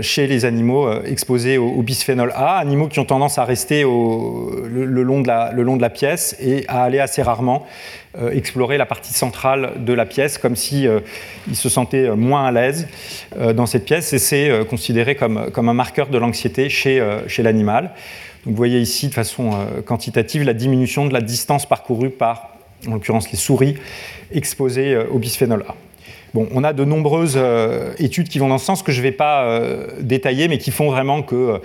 [0.00, 5.20] chez les animaux exposés au, bisphénol A, animaux qui ont tendance à rester le, long
[5.20, 7.66] de la, pièce et à aller assez rarement
[8.16, 11.00] euh, explorer la partie centrale de la pièce, comme si euh,
[11.52, 12.86] se sentaient moins à l'aise
[13.36, 17.02] euh, dans cette pièce, et c'est considéré comme, un marqueur de l'anxiété chez,
[17.38, 17.90] l'animal.
[18.44, 19.50] Vous voyez ici de façon
[19.84, 22.50] quantitative la diminution de la distance parcourue par,
[22.86, 23.78] en l'occurrence, les souris
[24.30, 25.74] exposées au bisphénol A.
[26.34, 27.38] On a de nombreuses
[27.98, 29.60] études qui vont dans ce sens que je ne vais pas
[30.00, 31.60] détailler, mais qui font vraiment que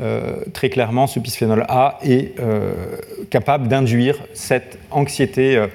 [0.00, 2.72] euh, très clairement, ce bisphénol A est euh,
[3.30, 5.66] capable d'induire cette anxiété euh,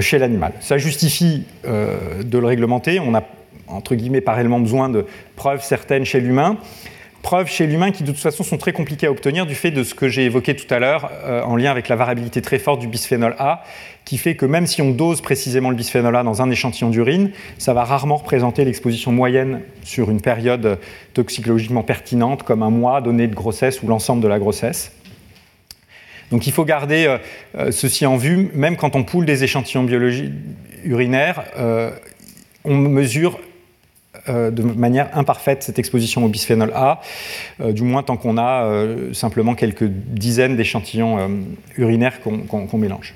[0.00, 0.52] chez l'animal.
[0.60, 2.98] Ça justifie de le réglementer.
[2.98, 3.22] On a,
[3.68, 5.04] entre guillemets, pas réellement besoin de
[5.36, 6.56] preuves certaines chez l'humain.
[7.22, 9.84] Preuves chez l'humain qui de toute façon sont très compliquées à obtenir du fait de
[9.84, 11.10] ce que j'ai évoqué tout à l'heure
[11.46, 13.62] en lien avec la variabilité très forte du bisphénol A
[14.04, 17.30] qui fait que même si on dose précisément le bisphénol A dans un échantillon d'urine,
[17.58, 20.78] ça va rarement représenter l'exposition moyenne sur une période
[21.14, 24.92] toxicologiquement pertinente, comme un mois donné de grossesse ou l'ensemble de la grossesse.
[26.32, 27.18] Donc il faut garder euh,
[27.58, 30.32] euh, ceci en vue, même quand on poule des échantillons biologiques
[30.82, 31.90] urinaires, euh,
[32.64, 33.38] on mesure
[34.28, 37.00] de manière imparfaite cette exposition au bisphénol A,
[37.60, 41.30] du moins tant qu'on a simplement quelques dizaines d'échantillons
[41.76, 43.14] urinaires qu'on mélange.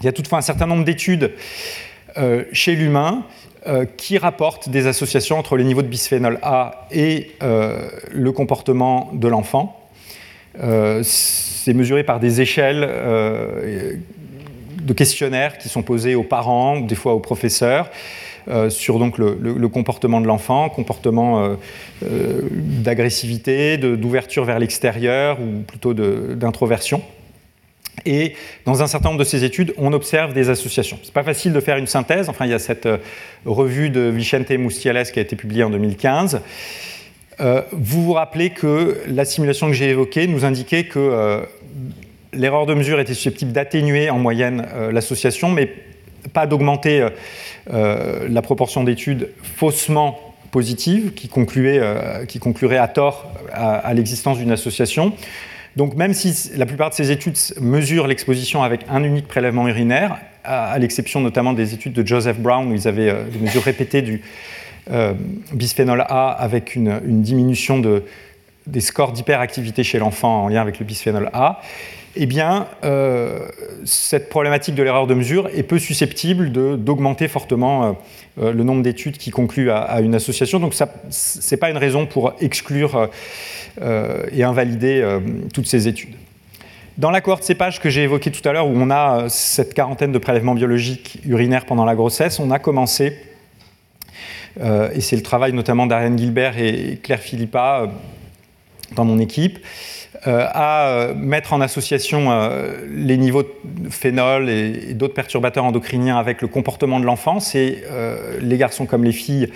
[0.00, 1.32] Il y a toutefois un certain nombre d'études
[2.18, 3.24] euh, chez l'humain
[3.66, 9.10] euh, qui rapportent des associations entre les niveaux de bisphénol A et euh, le comportement
[9.14, 9.78] de l'enfant.
[11.02, 12.82] c'est mesuré par des échelles
[14.82, 17.88] de questionnaires qui sont posés aux parents, des fois aux professeurs.
[18.68, 21.56] Sur donc le, comportement de l'enfant, comportement
[22.02, 27.02] d'agressivité, d'ouverture vers l'extérieur ou plutôt d'introversion.
[28.06, 30.98] Et dans un certain nombre de ces études, on observe des associations.
[31.02, 32.28] Ce n'est pas facile de faire une synthèse.
[32.28, 32.98] Enfin, il y a cette euh,
[33.44, 36.40] revue de Vicente Mustiales qui a été publiée en 2015.
[37.40, 41.40] Euh, vous vous rappelez que la simulation que j'ai évoquée nous indiquait que euh,
[42.32, 45.72] l'erreur de mesure était susceptible d'atténuer en moyenne l'association, mais
[46.32, 47.08] pas d'augmenter
[47.70, 50.18] la proportion d'études faussement
[50.50, 55.12] positives qui, qui concluraient à tort à l'existence d'une association.
[55.76, 60.18] Donc même si la plupart de ces études mesurent l'exposition avec un unique prélèvement urinaire,
[60.44, 64.02] à, l'exception notamment des études de Joseph Brown où ils avaient euh, des mesures répétées
[64.02, 64.20] du
[64.90, 65.14] euh,
[65.52, 67.80] bisphénol A avec une, diminution
[68.66, 71.60] des scores d'hyperactivité chez l'enfant en lien avec le bisphénol A,
[72.14, 73.48] eh bien, euh,
[73.84, 77.96] cette problématique de l'erreur de mesure est peu susceptible d'augmenter fortement
[78.36, 80.58] le nombre d'études qui concluent à, une association.
[80.58, 80.84] Donc, ce
[81.50, 83.08] n'est pas une raison pour exclure
[83.80, 85.20] euh, et invalider euh,
[85.54, 86.14] toutes ces études.
[86.98, 89.72] Dans la cohorte cépage que j'ai évoquée tout à l'heure, où on a euh, cette
[89.72, 93.16] quarantaine de prélèvements biologiques urinaires pendant la grossesse, on a commencé,
[94.60, 97.90] et c'est le travail notamment d'Ariane Gilbert et Claire Philippa
[98.94, 99.58] dans mon équipe,
[100.24, 102.30] à mettre en association
[102.88, 107.40] les niveaux de phénol et, d'autres perturbateurs endocriniens avec le comportement de l'enfant.
[107.40, 107.82] C'est
[108.40, 109.50] les garçons comme les filles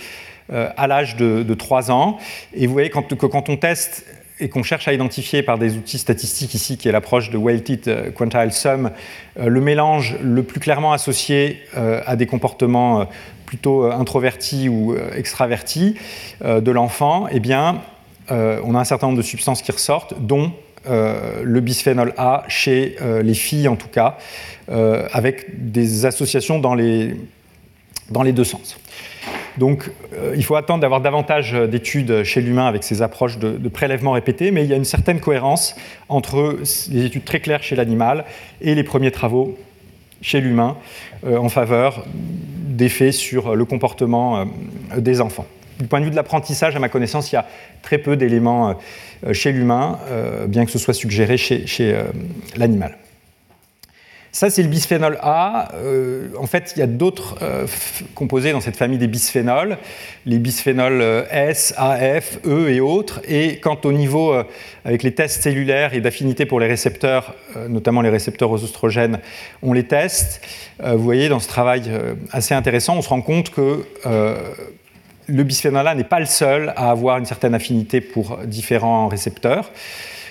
[0.52, 2.18] euh, à l'âge de, 3 ans.
[2.54, 4.06] Et vous voyez que quand on teste
[4.38, 7.88] et qu'on cherche à identifier par des outils statistiques ici, qui est l'approche de weighted
[7.88, 8.92] euh, quantile sum,
[9.40, 13.08] euh, le mélange le plus clairement associé à des comportements
[13.44, 15.96] plutôt introvertis ou extravertis
[16.44, 17.80] de l'enfant, eh bien,
[18.30, 20.52] on a un certain nombre de substances qui ressortent, dont
[20.88, 24.18] le bisphénol A chez les filles en tout cas,
[24.68, 27.16] avec des associations dans les,
[28.32, 28.78] deux sens.
[29.58, 33.68] Donc euh, il faut attendre d'avoir davantage d'études chez l'humain avec ces approches de, de,
[33.68, 35.74] prélèvement répété, mais il y a une certaine cohérence
[36.08, 36.58] entre
[36.90, 38.26] les études très claires chez l'animal
[38.60, 39.56] et les premiers travaux
[40.20, 40.76] chez l'humain
[41.24, 44.44] euh, en faveur d'effets sur le comportement euh,
[44.98, 45.46] des enfants.
[45.78, 47.46] Du point de vue de l'apprentissage, à ma connaissance, il y a
[47.82, 48.78] très peu d'éléments
[49.32, 49.98] chez l'humain,
[50.48, 51.96] bien que ce soit suggéré chez
[52.56, 52.96] l'animal.
[54.36, 55.70] Ça, c'est le bisphénol A.
[55.76, 57.66] Euh, en fait, il y a d'autres euh,
[58.14, 59.78] composés dans cette famille des bisphénols,
[60.26, 63.22] les bisphénols euh, S, A, F, E et autres.
[63.26, 64.34] Et quant au niveau,
[64.84, 67.34] avec les tests cellulaires et d'affinité pour les récepteurs,
[67.70, 69.20] notamment les récepteurs aux oestrogènes,
[69.62, 70.42] on les teste.
[70.84, 71.90] vous voyez, dans ce travail
[72.30, 73.86] assez intéressant, on se rend compte que
[75.26, 79.70] le bisphénol A n'est pas le seul à avoir une certaine affinité pour différents récepteurs.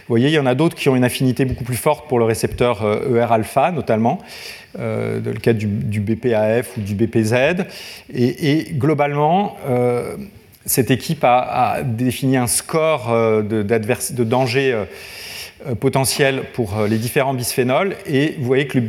[0.07, 2.19] Vous voyez, il y en a d'autres qui ont une affinité beaucoup plus forte pour
[2.19, 4.19] le récepteur ER-alpha, notamment,
[4.77, 7.65] euh, dans le cas du, BPAF ou du BPZ.
[8.13, 10.17] Et, globalement, euh,
[10.65, 14.77] cette équipe a, défini un score euh, de, danger
[15.79, 17.95] potentiel pour les différents bisphénols.
[18.05, 18.79] Et vous voyez que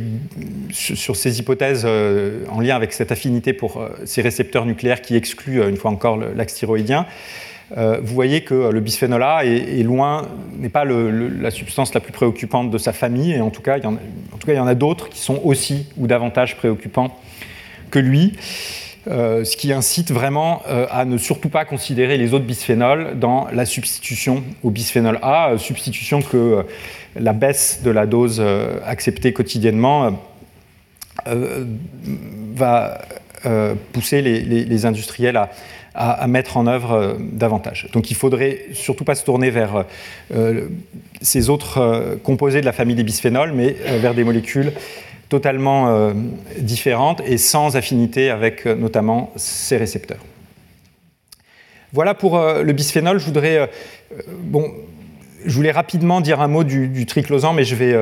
[0.71, 5.77] sur ces hypothèses en lien avec cette affinité pour ces récepteurs nucléaires qui excluent, une
[5.77, 7.05] fois encore, l'axe thyroïdien,
[7.75, 10.23] euh, vous voyez que le bisphénol A est, loin,
[10.57, 14.37] n'est pas la substance la plus préoccupante de sa famille, et en tout cas, en
[14.37, 17.17] tout cas, il y en a d'autres qui sont aussi ou davantage préoccupants
[17.91, 18.33] que lui.
[19.07, 23.47] Euh, ce qui incite vraiment euh, à ne surtout pas considérer les autres bisphénols dans
[23.53, 26.65] la substitution au bisphénol A, substitution que
[27.15, 28.43] la baisse de la dose
[28.85, 30.19] acceptée quotidiennement
[32.53, 33.01] va
[33.93, 35.49] pousser les industriels à,
[35.97, 37.89] à, mettre en œuvre euh, davantage.
[37.91, 39.85] Donc il faudrait surtout pas se tourner vers
[40.33, 40.67] euh,
[41.21, 44.71] ces autres euh, composés de la famille des bisphénols, mais vers des molécules
[45.29, 46.13] totalement
[46.59, 50.23] différentes et sans affinité avec notamment ces récepteurs.
[51.93, 53.19] Voilà pour le bisphénol.
[53.19, 53.69] Je voudrais,
[54.39, 54.71] bon,
[55.45, 57.95] je voulais rapidement dire un mot du, du triclosan, mais je vais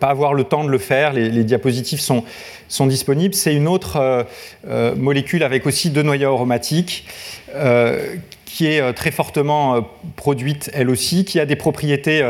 [0.00, 1.12] pas avoir le temps de le faire.
[1.12, 2.24] Les, diapositives sont,
[2.68, 3.34] sont disponibles.
[3.34, 4.24] C'est une autre euh,
[4.66, 7.06] euh, molécule avec aussi deux noyaux aromatiques
[7.54, 8.16] euh,
[8.46, 12.20] qui est très fortement produite elle aussi, qui a des propriétés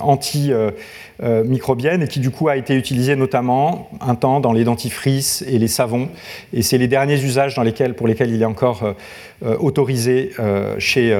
[0.00, 0.52] anti
[1.22, 5.58] microbienne et qui du coup a été utilisée notamment un temps dans les dentifrices et
[5.58, 6.08] les savons.
[6.52, 8.94] Et c'est les derniers usages dans lesquels, pour lesquels il est encore
[9.42, 10.32] autorisé
[10.78, 11.16] chez,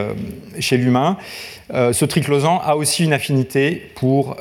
[0.73, 1.17] l'humain.
[1.71, 4.37] ce triclosan a aussi une affinité pour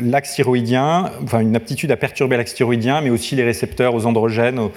[0.00, 2.54] l'axe thyroïdien, enfin une aptitude à perturber l'axe
[3.02, 4.68] mais aussi les récepteurs aux androgènes,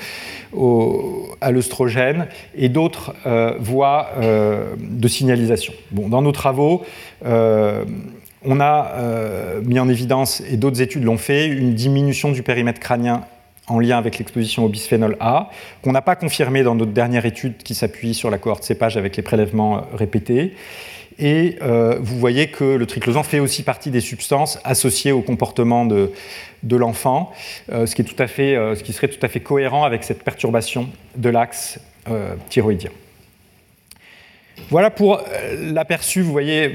[1.42, 5.74] à l'œstrogène et d'autres euh, voies euh, de signalisation.
[5.92, 6.84] Dans nos travaux,
[7.26, 7.86] euh,
[8.44, 8.96] on a
[9.64, 13.22] mis en évidence, et d'autres études l'ont fait, une diminution du périmètre crânien
[13.68, 15.50] en lien avec l'exposition au bisphénol A,
[15.82, 19.16] qu'on n'a pas confirmé dans notre dernière étude qui s'appuie sur la cohorte cépage avec
[19.16, 20.56] les prélèvements répétés.
[21.20, 25.86] Et euh, vous voyez que le triclosan fait aussi partie des substances associées au comportement
[25.86, 26.12] de,
[26.76, 27.32] l'enfant,
[27.72, 27.96] euh, euh, ce
[28.84, 31.80] qui serait tout à fait cohérent avec cette perturbation de l'axe
[32.50, 32.90] thyroïdien.
[34.70, 35.22] Voilà pour
[35.60, 36.72] l'aperçu, vous voyez,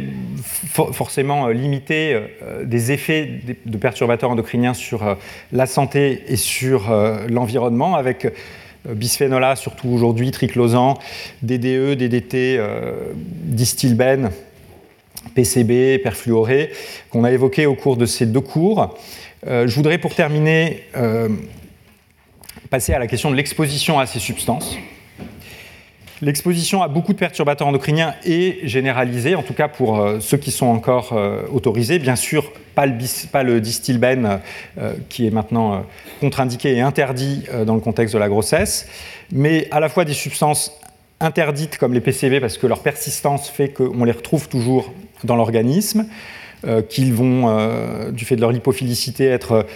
[0.67, 2.21] forcément limité
[2.63, 5.17] des effets de perturbateurs endocriniens sur
[5.53, 6.91] la santé et sur
[7.29, 8.27] l'environnement, avec
[8.89, 10.99] euh, bisphénol A, surtout aujourd'hui, triclosan,
[11.43, 14.31] DDE, DDT, euh, distilbène,
[15.35, 16.71] PCB, perfluoré,
[17.11, 18.97] qu'on a évoqué au cours de ces deux cours.
[19.47, 20.85] Euh, je voudrais pour terminer
[22.71, 24.77] passer à la question de l'exposition à ces substances.
[26.23, 30.51] L'exposition à beaucoup de perturbateurs endocriniens est généralisée, en tout cas pour euh, ceux qui
[30.51, 31.99] sont encore euh, autorisés.
[31.99, 34.41] Bien sûr, pas le, distilbène
[34.79, 35.85] euh, qui est maintenant
[36.21, 38.87] contre-indiqué et interdit dans le contexte de la grossesse,
[39.31, 40.73] mais à la fois des substances
[41.21, 44.93] interdites comme les PCB parce que leur persistance fait qu'on les retrouve toujours
[45.25, 46.07] dans l'organisme,
[46.89, 49.67] qu'ils vont, du fait de leur lipophilicité, être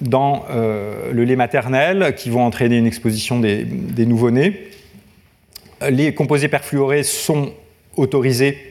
[0.00, 4.70] dans le lait maternel, qui vont entraîner une exposition des nouveau-nés
[5.88, 7.52] les composés perfluorés sont
[7.96, 8.70] autorisés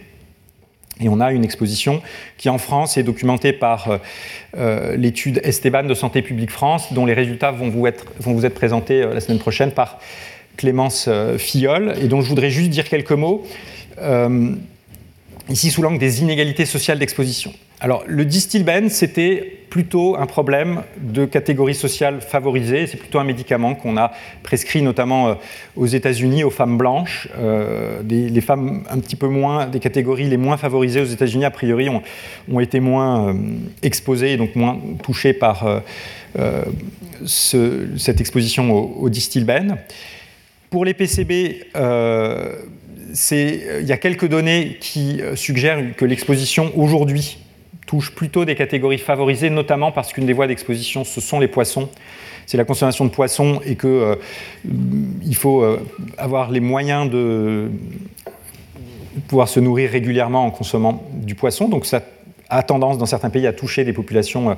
[1.01, 2.01] et on a une exposition
[2.37, 3.97] qui en France est documentée par euh,
[4.57, 9.13] euh, l'étude Esteban de Santé publique France, dont les résultats vont vous être, présentés euh,
[9.13, 9.99] la semaine prochaine par
[10.57, 13.47] Clémence Fillol, et dont je voudrais juste dire quelques mots,
[15.47, 17.53] ici sous l'angle des inégalités sociales d'exposition.
[17.81, 22.87] Alors, le distilbène, c'était plutôt un problème de catégorie sociale favorisée.
[22.87, 24.11] C'est plutôt un médicament qu'on a
[24.43, 25.35] prescrit notamment euh,
[25.77, 27.29] aux États-Unis aux femmes blanches.
[27.37, 31.51] Euh, les femmes un petit peu moins, des catégories les moins favorisées aux États-Unis, a
[31.51, 32.01] priori, ont,
[32.59, 33.33] été moins euh,
[33.81, 35.81] exposées et donc moins touchées par
[37.25, 39.77] cette exposition au, au distilbène.
[40.69, 47.37] Pour les PCB, il y a quelques données qui suggèrent que l'exposition aujourd'hui
[47.89, 51.89] touche plutôt des catégories favorisées, notamment parce qu'une des voies d'exposition, ce sont les poissons.
[52.45, 54.15] C'est la consommation de poissons et qu'il euh,
[55.33, 55.83] faut euh,
[56.15, 57.71] avoir les moyens de
[59.27, 61.67] pouvoir se nourrir régulièrement en consommant du poisson.
[61.67, 62.03] Donc ça
[62.51, 64.51] a tendance dans certains pays à toucher des populations.
[64.51, 64.53] Euh,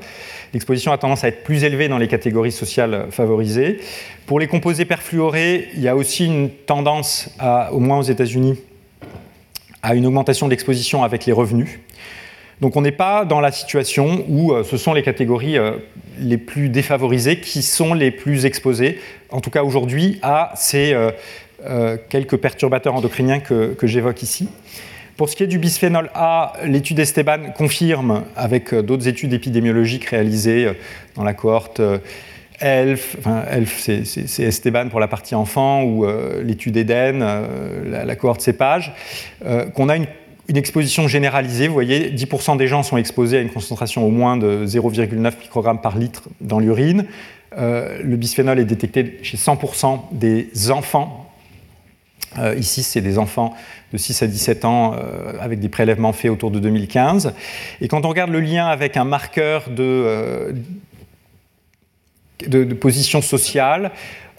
[0.53, 3.79] l'exposition a tendance à être plus élevée dans les catégories sociales favorisées.
[4.25, 7.29] Pour les composés perfluorés, il y a aussi une tendance,
[7.71, 8.59] au moins aux États-Unis,
[9.83, 11.79] à une augmentation de l'exposition avec les revenus.
[12.61, 15.71] Donc on n'est pas dans la situation où euh, ce sont les catégories euh,
[16.19, 18.99] les plus défavorisées qui sont les plus exposées,
[19.31, 24.47] en tout cas aujourd'hui, à ces euh, quelques perturbateurs endocriniens que, j'évoque ici.
[25.17, 30.71] Pour ce qui est du bisphénol A, l'étude Esteban confirme, avec d'autres études épidémiologiques réalisées
[31.15, 31.81] dans la cohorte
[32.59, 33.17] ELF,
[33.77, 36.07] c'est Esteban pour la partie enfant, ou
[36.43, 38.93] l'étude Eden, la, la, cohorte cépage,
[39.75, 40.07] qu'on a une
[40.51, 41.69] une exposition généralisée.
[41.69, 45.79] Vous voyez, 10% des gens sont exposés à une concentration au moins de 0,9 microgrammes
[45.79, 47.05] par litre dans l'urine.
[47.57, 51.31] Euh, le bisphénol est détecté chez 100% des enfants.
[52.37, 53.55] Euh, ici, c'est des enfants
[53.93, 57.33] de 6 à 17 ans euh, avec des prélèvements faits autour de 2015.
[57.79, 60.53] Et quand on regarde le lien avec un marqueur de,
[62.45, 63.91] de position sociale,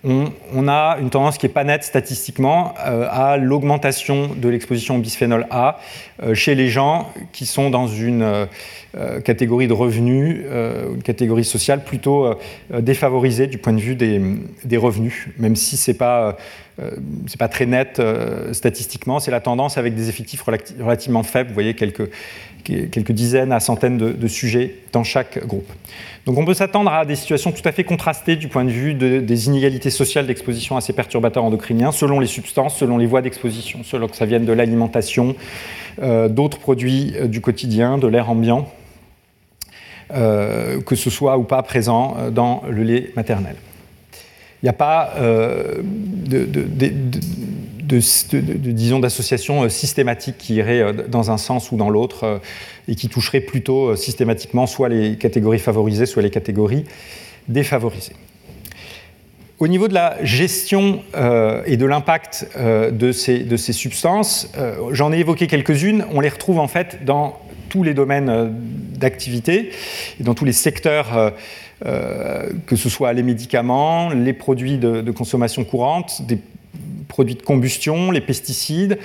[0.04, 4.98] on, a une tendance qui n'est pas nette statistiquement euh, à l'augmentation de l'exposition au
[4.98, 5.78] bisphénol A
[6.22, 10.44] euh, chez les gens qui sont dans une euh, catégorie de revenus,
[10.94, 12.34] une catégorie sociale plutôt
[12.70, 16.36] défavorisée du point de vue des, revenus, même si ce n'est pas,
[17.38, 18.00] pas, très net
[18.52, 22.10] statistiquement, c'est la tendance avec des effectifs relativement faibles, vous voyez quelques,
[22.64, 25.70] quelques dizaines à centaines de sujets dans chaque groupe.
[26.24, 28.94] Donc on peut s'attendre à des situations tout à fait contrastées du point de vue
[28.94, 33.82] des inégalités sociales d'exposition à ces perturbateurs endocriniens, selon les substances, selon les voies d'exposition,
[33.82, 35.34] selon que ça vienne de l'alimentation,
[36.00, 38.68] euh, d'autres produits euh, du quotidien, de l'air ambiant,
[40.14, 43.56] euh, que ce soit ou pas présent dans le lait maternel.
[44.62, 46.46] Il n'y a pas de,
[48.70, 52.40] disons, d'associations systématiques qui iraient dans un sens ou dans l'autre
[52.86, 56.84] et qui toucheraient plutôt systématiquement soit les catégories favorisées, soit les catégories
[57.48, 58.14] défavorisées.
[59.62, 64.50] Au niveau de la gestion euh, et de l'impact euh, de, ces, de, ces, substances,
[64.58, 68.52] euh, j'en ai évoqué quelques-unes, on les retrouve en fait dans tous les domaines
[68.96, 69.70] d'activité
[70.18, 71.32] dans tous les secteurs,
[71.84, 76.38] que ce soit les médicaments, les produits de, consommation courante, des
[77.08, 78.98] produits de combustion, les pesticides.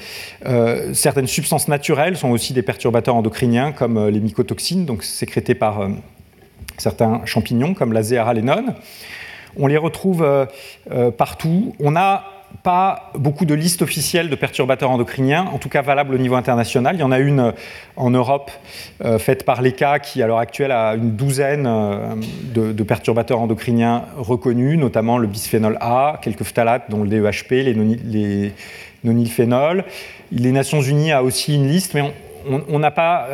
[0.94, 5.90] certaines substances naturelles sont aussi des perturbateurs endocriniens comme les mycotoxines, donc sécrétés par
[6.78, 8.76] certains champignons comme la zéaralénone.
[9.60, 10.46] On les retrouve euh,
[10.92, 11.76] euh, partout.
[11.80, 12.26] On n'a
[12.64, 16.96] pas beaucoup de listes officielles de perturbateurs endocriniens, en tout cas valables au niveau international.
[16.96, 17.52] Il y en a une euh,
[17.96, 18.52] en Europe
[19.20, 21.68] faite par l'ECA qui, à l'heure actuelle, a une douzaine
[22.54, 28.54] de, perturbateurs endocriniens reconnus, notamment le bisphénol A, quelques phtalates, dont le DEHP, les, les
[29.04, 29.84] nonylphénols.
[30.32, 32.04] Les Nations Unies a aussi une liste, mais
[32.70, 33.30] on n'a pas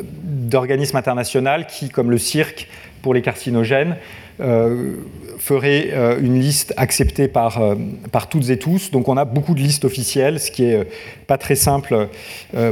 [0.00, 2.68] d'organisme international qui, comme le CIRC
[3.02, 3.96] pour les carcinogènes, euh,
[4.38, 7.74] ferait euh, une liste acceptée par, euh,
[8.10, 8.90] par toutes et tous.
[8.90, 10.86] Donc on a beaucoup de listes officielles, ce qui n'est
[11.26, 12.08] pas très simple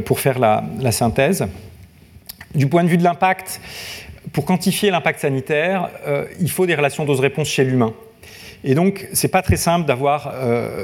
[0.05, 1.47] pour faire la, synthèse.
[2.55, 3.61] Du point de vue de l'impact,
[4.33, 5.91] pour quantifier l'impact sanitaire,
[6.41, 7.93] il faut des relations dose-réponse chez l'humain.
[8.65, 10.33] Et donc, ce n'est pas très simple d'avoir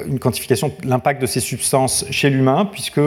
[0.06, 3.00] une quantification de l'impact de ces substances chez l'humain, puisque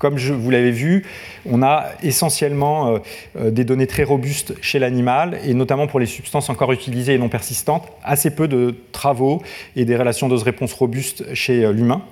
[0.00, 1.04] comme vous l'avez vu,
[1.46, 2.98] on a essentiellement euh,
[3.38, 7.18] euh, des données très robustes chez l'animal, et notamment pour les substances encore utilisées et
[7.18, 9.42] non persistantes, assez peu de travaux
[9.76, 12.02] et des relations dose-réponse robustes chez euh, l'humain.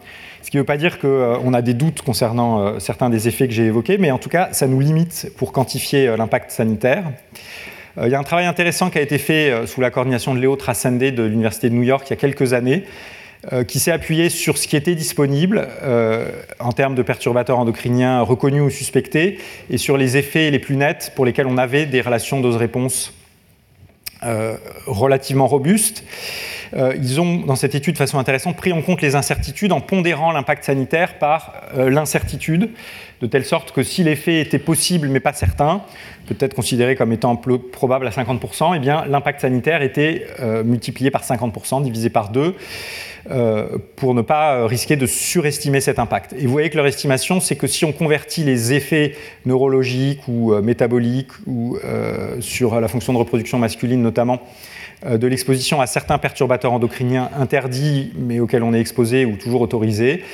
[0.42, 3.52] Ce qui ne veut pas dire qu'on a des doutes concernant certains des effets que
[3.52, 7.02] j'ai évoqués, mais en tout cas, ça nous limite pour quantifier l'impact sanitaire.
[8.00, 10.54] Il y a un travail intéressant qui a été fait sous la coordination de Léo
[10.54, 12.84] Trascendé de l'Université de New York il y a quelques années,
[13.68, 16.28] qui s'est appuyé sur ce qui était disponible euh,
[16.58, 19.38] en termes de perturbateurs endocriniens reconnus ou suspectés
[19.70, 23.14] et sur les effets les plus nets pour lesquels on avait des relations dose-réponse
[24.24, 24.56] euh,
[24.86, 26.02] relativement robustes.
[26.74, 30.32] ils ont, dans cette étude, de façon intéressante, pris en compte les incertitudes en pondérant
[30.32, 32.70] l'impact sanitaire par l'incertitude,
[33.20, 35.82] de telle sorte que si l'effet était possible mais pas certain,
[36.26, 40.26] peut-être considéré comme étant probable à 50%, eh l'impact sanitaire était
[40.64, 42.56] multiplié par 50%, divisé par 2.
[43.30, 46.34] Euh, pour ne pas euh, risquer de surestimer cet impact.
[46.38, 50.52] Et vous voyez que leur estimation, c'est que si on convertit les effets neurologiques ou
[50.52, 51.78] euh, métaboliques ou
[52.40, 54.40] sur la fonction de reproduction masculine notamment,
[55.08, 60.24] de l'exposition à certains perturbateurs endocriniens interdits mais auxquels on est exposé ou toujours autorisé,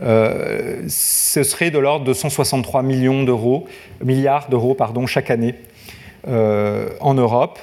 [0.00, 3.66] ce serait de l'ordre de 163 millions d'euros,
[4.04, 5.54] milliards d'euros pardon, chaque année
[6.26, 7.58] en Europe,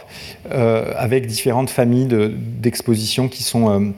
[0.49, 3.91] avec différentes familles d'expositions qui sont euh,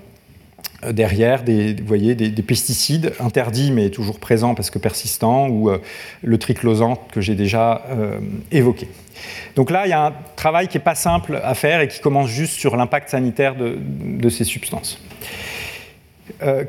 [0.88, 5.80] derrière des, vous des, pesticides interdits mais toujours présents parce que persistants, ou euh,
[6.24, 8.20] le triclosan que j'ai déjà euh,
[8.52, 8.88] évoqué.
[9.56, 12.00] Donc là, il y a un travail qui n'est pas simple à faire et qui
[12.00, 15.02] commence juste sur l'impact sanitaire de, ces substances.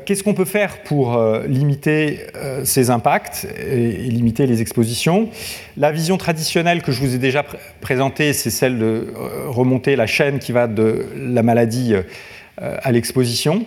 [0.05, 1.17] Qu'est-ce qu'on peut faire pour
[1.47, 2.19] limiter
[2.65, 5.29] ces impacts et, limiter les expositions?
[5.77, 7.45] La vision traditionnelle que je vous ai déjà
[7.79, 9.13] présentée, c'est celle de
[9.47, 11.93] remonter la chaîne qui va de la maladie
[12.57, 13.65] à l'exposition.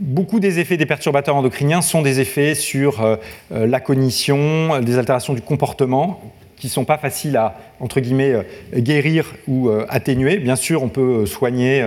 [0.00, 3.16] Beaucoup des effets des perturbateurs endocriniens sont des effets sur euh,
[3.50, 6.20] euh, la cognition, des altérations du comportement
[6.54, 8.42] qui ne sont pas faciles à, euh,
[8.76, 10.38] guérir ou atténuer.
[10.38, 11.84] Bien sûr, on peut soigner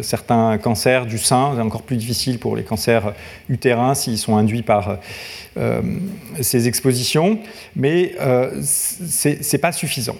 [0.00, 3.12] certains cancers du sein, c'est encore plus difficile pour les cancers
[3.50, 4.98] utérins s'ils sont induits par
[6.40, 7.40] ces expositions,
[7.76, 8.14] mais
[8.62, 10.16] ce n'est pas suffisant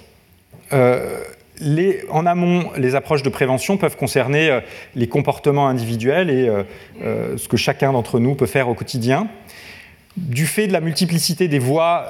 [2.11, 4.61] en amont, les approches de prévention peuvent concerner euh,
[4.95, 6.63] les comportements individuels et euh,
[7.03, 9.29] euh, ce que chacun d'entre nous peut faire au quotidien.
[10.17, 12.05] Du fait de la multiplicité des voies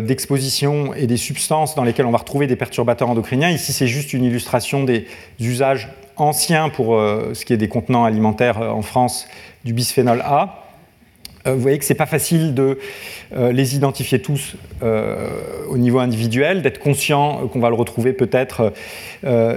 [0.00, 4.14] d'exposition et des substances dans lesquelles on va retrouver des perturbateurs endocriniens, ici c'est juste
[4.14, 5.06] une illustration des
[5.38, 9.28] usages anciens pour ce qui est des contenants alimentaires en France
[9.64, 10.65] du bisphénol A.
[11.46, 12.78] Euh, vous voyez que ce n'est pas facile de
[13.34, 15.28] euh, les identifier tous euh,
[15.68, 18.72] au niveau individuel, d'être conscient qu'on va le retrouver peut-être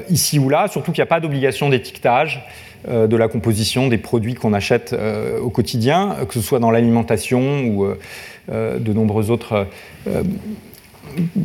[0.09, 2.45] ici ou là, surtout qu'il n'y a pas d'obligation d'étiquetage
[2.87, 4.95] de la composition des produits qu'on achète
[5.41, 7.87] au quotidien, que ce soit dans l'alimentation ou
[8.49, 9.67] de nombreux autres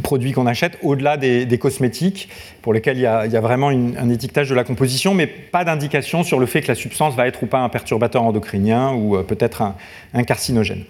[0.02, 2.28] produits qu'on achète, au-delà des, cosmétiques,
[2.62, 6.38] pour lesquels il y a, vraiment un étiquetage de la composition, mais pas d'indication sur
[6.38, 9.62] le fait que la substance va être ou pas un perturbateur endocrinien ou peut-être
[10.12, 10.84] un carcinogène.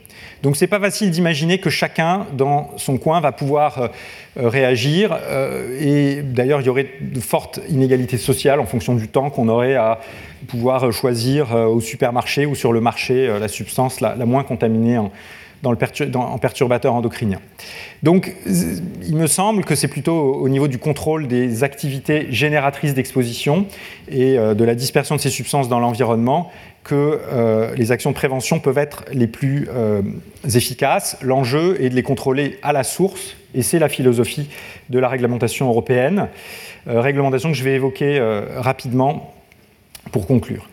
[0.45, 3.89] Donc c'est pas facile d'imaginer que chacun dans son coin va pouvoir euh,
[4.37, 9.09] euh, réagir euh, et d'ailleurs il y aurait de fortes inégalités sociales en fonction du
[9.09, 10.01] temps qu'on aurait à
[10.47, 15.11] pouvoir choisir au supermarché ou sur le marché la substance la, moins contaminée en,
[15.67, 17.41] en perturbateur endocrinien.
[18.03, 23.67] Donc, il me semble que c'est plutôt au niveau du contrôle des activités génératrices d'exposition
[24.09, 26.51] et de la dispersion de ces substances dans l'environnement
[26.85, 30.03] que euh, les actions de prévention peuvent être les plus euh,
[30.45, 31.17] efficaces.
[31.23, 34.49] L'enjeu est de les contrôler à la source, et c'est la philosophie
[34.91, 36.29] de la réglementation européenne,
[36.87, 38.21] euh, réglementation que je vais évoquer
[38.59, 39.35] rapidement
[40.13, 40.69] pour conclure.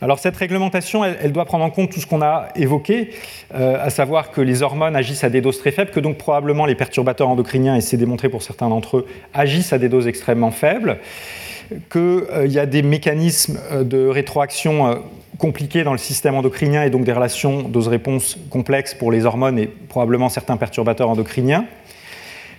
[0.00, 3.10] Alors cette réglementation, elle, doit prendre en compte tout ce qu'on a évoqué,
[3.52, 6.76] à savoir que les hormones agissent à des doses très faibles, que donc probablement les
[6.76, 10.98] perturbateurs endocriniens, et c'est démontré pour certains d'entre eux, agissent à des doses extrêmement faibles,
[11.90, 15.02] qu'il y a des mécanismes de rétroaction
[15.38, 19.66] compliqué dans le système endocrinien et donc des relations dose-réponse complexes pour les hormones et
[19.66, 21.66] probablement certains perturbateurs endocriniens,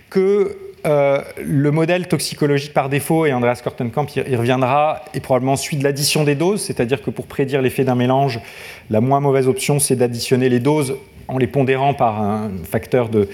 [0.08, 5.76] que euh, le modèle toxicologique par défaut, et Andreas Kortenkamp y, reviendra, est probablement celui
[5.76, 8.40] de l'addition des doses, c'est-à-dire que pour prédire l'effet d'un mélange,
[8.88, 10.96] la moins mauvaise option, c'est d'additionner les doses
[11.28, 13.28] en les pondérant par un facteur de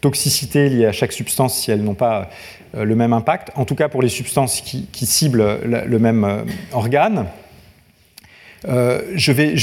[0.00, 2.30] toxicité lié à chaque substance si elles n'ont pas
[2.74, 6.42] euh, le même impact, en tout cas pour les substances qui, ciblent le, même euh,
[6.72, 7.26] organe.
[8.66, 9.54] Je, vais,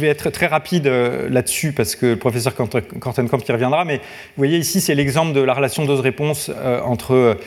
[0.00, 4.38] vais être très rapide euh, là-dessus parce que le professeur Kortenkamp y reviendra, mais vous
[4.38, 7.38] voyez ici, c'est l'exemple de la relation dose-réponse euh, entre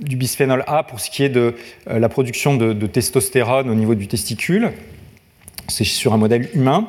[0.00, 1.54] du bisphénol A pour ce qui est de
[1.86, 4.72] la production de, testostérone au niveau du testicule.
[5.68, 6.88] C'est sur un modèle humain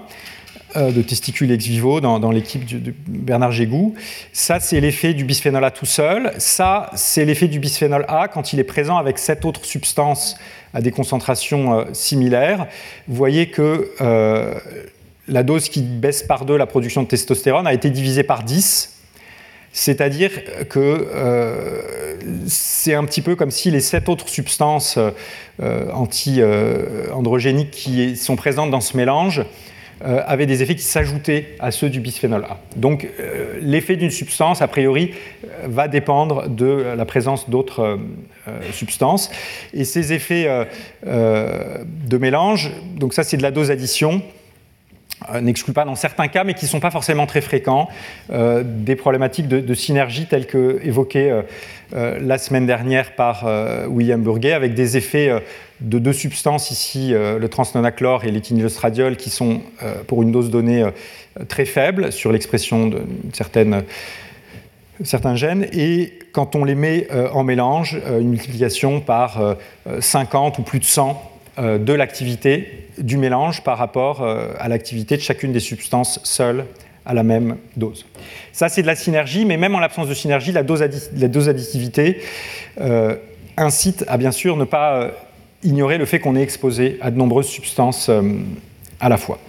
[0.75, 3.95] de testicules ex vivo dans, l'équipe de Bernard Gégou.
[4.33, 6.33] Ça, c'est l'effet du bisphénol A tout seul.
[6.37, 10.37] Ça, c'est l'effet du bisphénol A quand il est présent avec cette autre substance
[10.75, 12.67] à des concentrations euh, similaires,
[13.07, 14.53] vous voyez que euh,
[15.27, 18.91] la dose qui baisse par deux la production de testostérone a été divisée par 10.
[19.71, 20.31] C'est-à-dire
[20.69, 21.81] que euh,
[22.47, 24.99] c'est un petit peu comme si les sept autres substances
[25.93, 29.43] anti-androgéniques qui sont présentes dans ce mélange
[30.03, 32.57] euh, avaient des effets qui s'ajoutaient à ceux du bisphénol A.
[32.75, 35.13] Donc euh, l'effet d'une substance, a priori,
[35.45, 37.97] euh, va dépendre de la présence d'autres
[38.73, 39.31] substances.
[39.73, 40.47] Et ces effets
[41.03, 44.21] de mélange, donc ça c'est de la dose addition,
[45.41, 47.87] n'exclut pas dans certains cas, mais qui ne sont pas forcément très fréquents,
[48.29, 51.41] des problématiques de, synergie telles que évoquées
[51.93, 53.45] la semaine dernière par
[53.89, 55.31] William Burguet, avec des effets
[55.81, 60.49] de deux substances ici, euh, le transnonachlore et l'éthinostradiol, qui sont euh, pour une dose
[60.49, 60.91] donnée euh,
[61.47, 63.01] très faible sur l'expression de
[63.33, 63.83] certaines,
[65.03, 65.67] certains gènes.
[65.73, 69.55] Et quand on les met en mélange, une multiplication par
[69.99, 75.51] 50 ou plus de 100 de l'activité du mélange par rapport à l'activité de chacune
[75.51, 76.65] des substances seules
[77.05, 78.05] à la même dose.
[78.51, 80.83] Ça, c'est de la synergie, mais même en l'absence de synergie, la dose,
[81.15, 82.21] la dose additivité
[83.57, 85.11] incite à bien sûr ne pas
[85.65, 88.21] ignorer le fait qu'on est exposé à de nombreuses substances euh,
[88.99, 89.39] à la fois.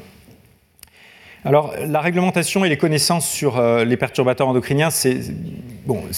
[1.45, 5.21] Alors, la réglementation et les connaissances sur euh, les perturbateurs endocriniens, c'est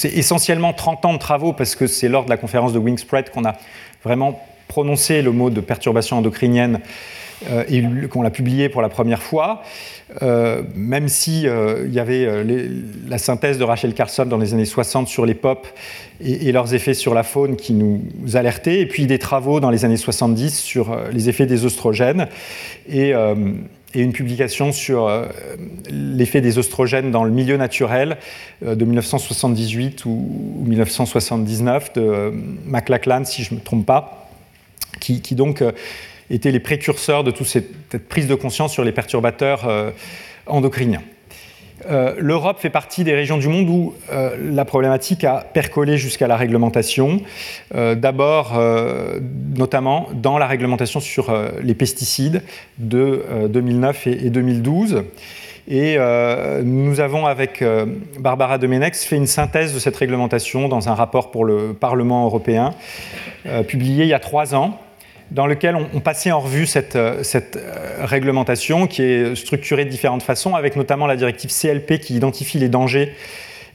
[0.04, 3.44] essentiellement 30 ans de travaux parce que c'est lors de la conférence de Wingspread qu'on
[3.44, 3.56] a
[4.02, 6.78] vraiment prononcé le mot de perturbation endocrinienne euh,
[7.68, 9.62] et qu'on l'a publié pour la première fois.
[10.74, 12.44] même si il y avait
[13.06, 15.66] la synthèse de Rachel Carson dans les années 60 sur les POP
[16.20, 18.02] et, leurs effets sur la faune qui nous
[18.34, 22.28] alertaient, et puis des travaux dans les années 70 sur euh, les effets des oestrogènes,
[22.88, 23.34] et, euh,
[23.94, 25.26] une publication sur euh,
[25.90, 28.18] l'effet des oestrogènes dans le milieu naturel
[28.60, 32.34] de 1978 ou, 1979 de
[32.66, 34.28] McLachlan, si je ne me trompe pas,
[35.00, 35.62] qui donc
[36.30, 39.92] étaient les précurseurs de toute cette prise de conscience sur les perturbateurs
[40.46, 41.02] endocriniens.
[41.86, 46.26] Euh, L'Europe fait partie des régions du monde où euh, la problématique a percolé jusqu'à
[46.26, 47.20] la réglementation.
[47.74, 48.60] Euh, d'abord,
[49.56, 52.42] notamment dans la réglementation sur les pesticides
[52.78, 55.04] de 2009 et, 2012.
[55.70, 55.98] Et
[56.64, 57.62] nous avons, avec
[58.18, 62.74] Barbara Domenex, fait une synthèse de cette réglementation dans un rapport pour le Parlement européen,
[63.66, 64.78] publié il y a trois ans
[65.30, 70.22] dans lequel on, passait en revue cette, euh, euh, réglementation qui est structurée de différentes
[70.22, 73.12] façons, avec notamment la directive CLP qui identifie les dangers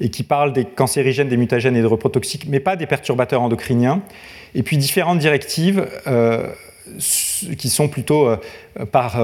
[0.02, 4.02] et qui parle des cancérigènes, des mutagènes et des reprotoxiques, mais pas des perturbateurs endocriniens.
[4.56, 6.48] Et puis différentes directives euh,
[7.58, 8.30] qui sont plutôt
[8.92, 9.18] par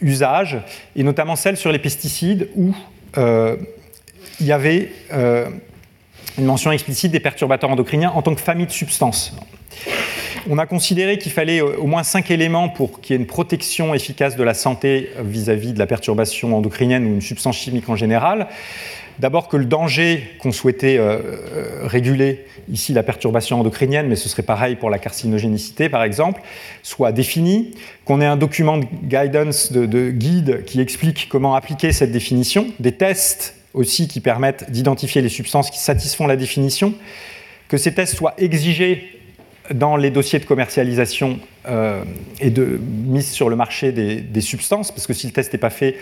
[0.00, 0.58] usage,
[0.96, 2.74] et notamment celles sur les pesticides où
[3.16, 9.36] il y avait une mention explicite des perturbateurs endocriniens en tant que famille de substances.
[10.50, 13.94] On a considéré qu'il fallait au moins cinq éléments pour qu'il y ait une protection
[13.94, 18.48] efficace de la santé vis-à-vis de la perturbation endocrinienne ou une substance chimique en général.
[19.20, 21.18] D'abord que le danger qu'on souhaitait euh,
[21.54, 26.42] euh, réguler, ici la perturbation endocrinienne, mais ce serait pareil pour la carcinogénicité par exemple,
[26.82, 27.70] soit défini,
[28.04, 32.92] qu'on ait un document de guidance, de guide qui explique comment appliquer cette définition, des
[32.92, 36.92] tests aussi qui permettent d'identifier les substances qui satisfont la définition,
[37.68, 39.14] que ces tests soient exigés
[39.72, 42.02] dans les dossiers de commercialisation euh,
[42.40, 45.70] et de mise sur le marché des, substances, parce que si le test n'est pas
[45.70, 45.96] fait,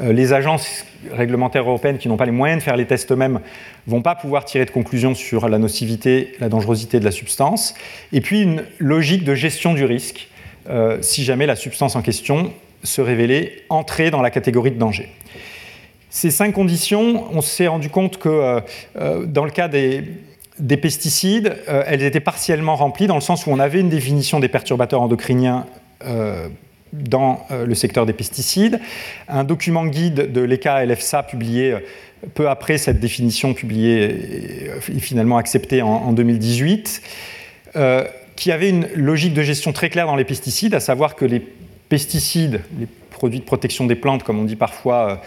[0.00, 3.40] euh, les agences réglementaires européennes qui n'ont pas les moyens de faire les tests eux-mêmes
[3.86, 7.74] vont pas pouvoir tirer de conclusions sur la nocivité, la dangerosité de la substance,
[8.12, 10.28] et puis une logique de gestion du risque,
[10.68, 15.08] euh, si jamais la substance en question se révélait entrer dans la catégorie de danger.
[16.10, 18.60] Ces cinq conditions, on s'est rendu compte que
[19.24, 20.04] dans le cas des,
[20.58, 24.40] des pesticides, euh, elles étaient partiellement remplies dans le sens où on avait une définition
[24.40, 25.66] des perturbateurs endocriniens
[26.04, 26.48] euh,
[26.92, 28.78] dans euh, le secteur des pesticides,
[29.28, 31.74] un document guide de l'ECA et l'EFSA publié
[32.34, 37.02] peu après cette définition publiée et, finalement acceptée en 2018,
[38.34, 41.40] qui avait une logique de gestion très claire dans les pesticides, à savoir que les
[41.90, 45.20] pesticides, les produits de protection des plantes, comme on dit parfois,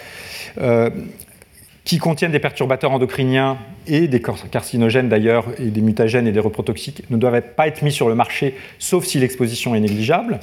[1.88, 3.58] qui contiennent des perturbateurs endocriniens
[3.88, 7.94] et des carcinogènes d'ailleurs, et des mutagènes et des reprotoxiques, ne doivent pas être mis
[7.94, 10.42] sur le marché, sauf si l'exposition est négligeable.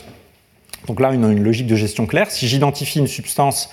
[0.87, 2.31] Donc là, a une logique de gestion claire.
[2.31, 3.69] Si j'identifie une substance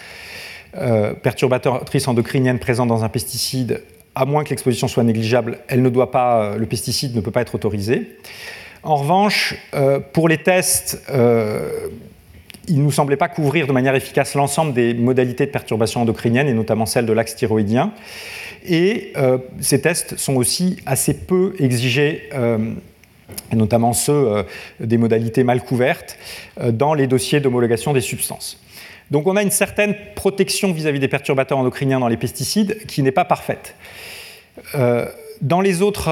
[0.75, 3.81] euh, perturbatrice endocrinienne présente dans un pesticide,
[4.15, 7.31] à moins que l'exposition soit négligeable, elle ne doit pas, euh, le pesticide ne peut
[7.31, 8.17] pas être autorisé.
[8.83, 11.01] En revanche, euh, pour les tests
[12.67, 16.47] il ne nous semblait pas couvrir de manière efficace l'ensemble des modalités de perturbation endocrinienne,
[16.47, 17.93] et notamment celle de l'axe thyroïdien.
[18.65, 22.73] Et euh, ces tests sont aussi assez peu exigés, euh,
[23.53, 24.43] notamment ceux euh,
[24.79, 26.17] des modalités mal couvertes,
[26.71, 28.61] dans les dossiers d'homologation des substances.
[29.09, 33.01] Donc on a une certaine protection vis-à-vis -vis des perturbateurs endocriniens dans les pesticides qui
[33.01, 33.75] n'est pas parfaite.
[35.41, 36.09] dans les autres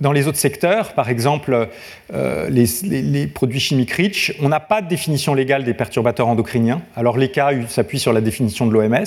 [0.00, 1.68] dans les autres secteurs, par exemple
[2.14, 6.82] euh, les, produits chimiques riches, on n'a pas de définition légale des perturbateurs endocriniens.
[6.96, 9.04] Alors l'ECA s'appuie sur la définition de l'OMS.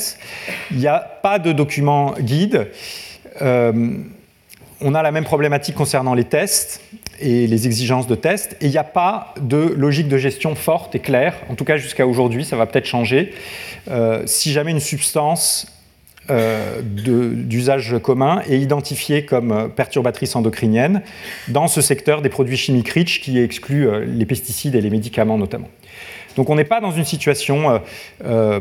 [0.72, 2.68] Il n'y a pas de document guide.
[3.42, 3.94] Euh,
[4.82, 6.82] on a la même problématique concernant les tests
[7.20, 10.96] et les exigences de tests, et il n'y a pas de logique de gestion forte
[10.96, 13.32] et claire, en tout cas jusqu'à aujourd'hui, ça va peut-être changer.
[13.92, 15.68] Euh, si jamais une substance
[16.30, 21.02] euh, d'usage commun et identifiée comme perturbatrice endocrinienne
[21.48, 25.40] dans ce secteur des produits chimiques riches qui exclut euh, les pesticides et les médicaments
[25.40, 25.68] notamment.
[26.36, 27.82] Donc on n'est pas dans une situation
[28.24, 28.60] euh,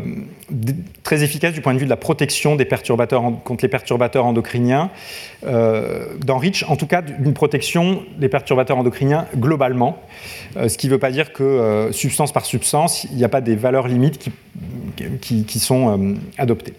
[1.03, 4.91] très efficace du point de vue de la protection des perturbateurs contre les perturbateurs endocriniens
[5.43, 10.03] dans REACH, en tout cas d'une protection des perturbateurs endocriniens globalement,
[10.57, 13.55] ce qui ne veut pas dire que substance par substance, il n'y a pas des
[13.55, 14.31] valeurs limites
[15.21, 16.75] qui, qui sont adoptées.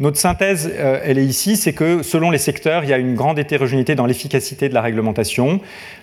[0.00, 3.16] Notre synthèse, euh, elle est ici, c'est que selon les secteurs, il y a une
[3.16, 5.60] grande hétérogénéité dans l'efficacité de la réglementation.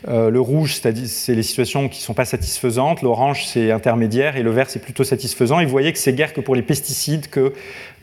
[0.09, 4.43] Euh, le rouge, c'est les situations qui ne sont pas satisfaisantes, l'orange, c'est intermédiaire, et
[4.43, 5.61] le vert, c'est plutôt satisfaisant.
[5.61, 7.51] Et vous voyez que c'est guère que pour les pesticides qu'on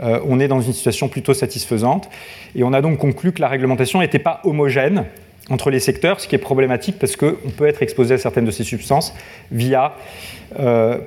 [0.03, 2.09] euh, est dans une situation plutôt satisfaisante.
[2.55, 5.05] Et on a donc conclu que la réglementation n'était pas homogène
[5.51, 8.51] entre les secteurs, ce qui est problématique parce qu'on peut être exposé à certaines de
[8.51, 9.13] ces substances
[9.51, 9.97] via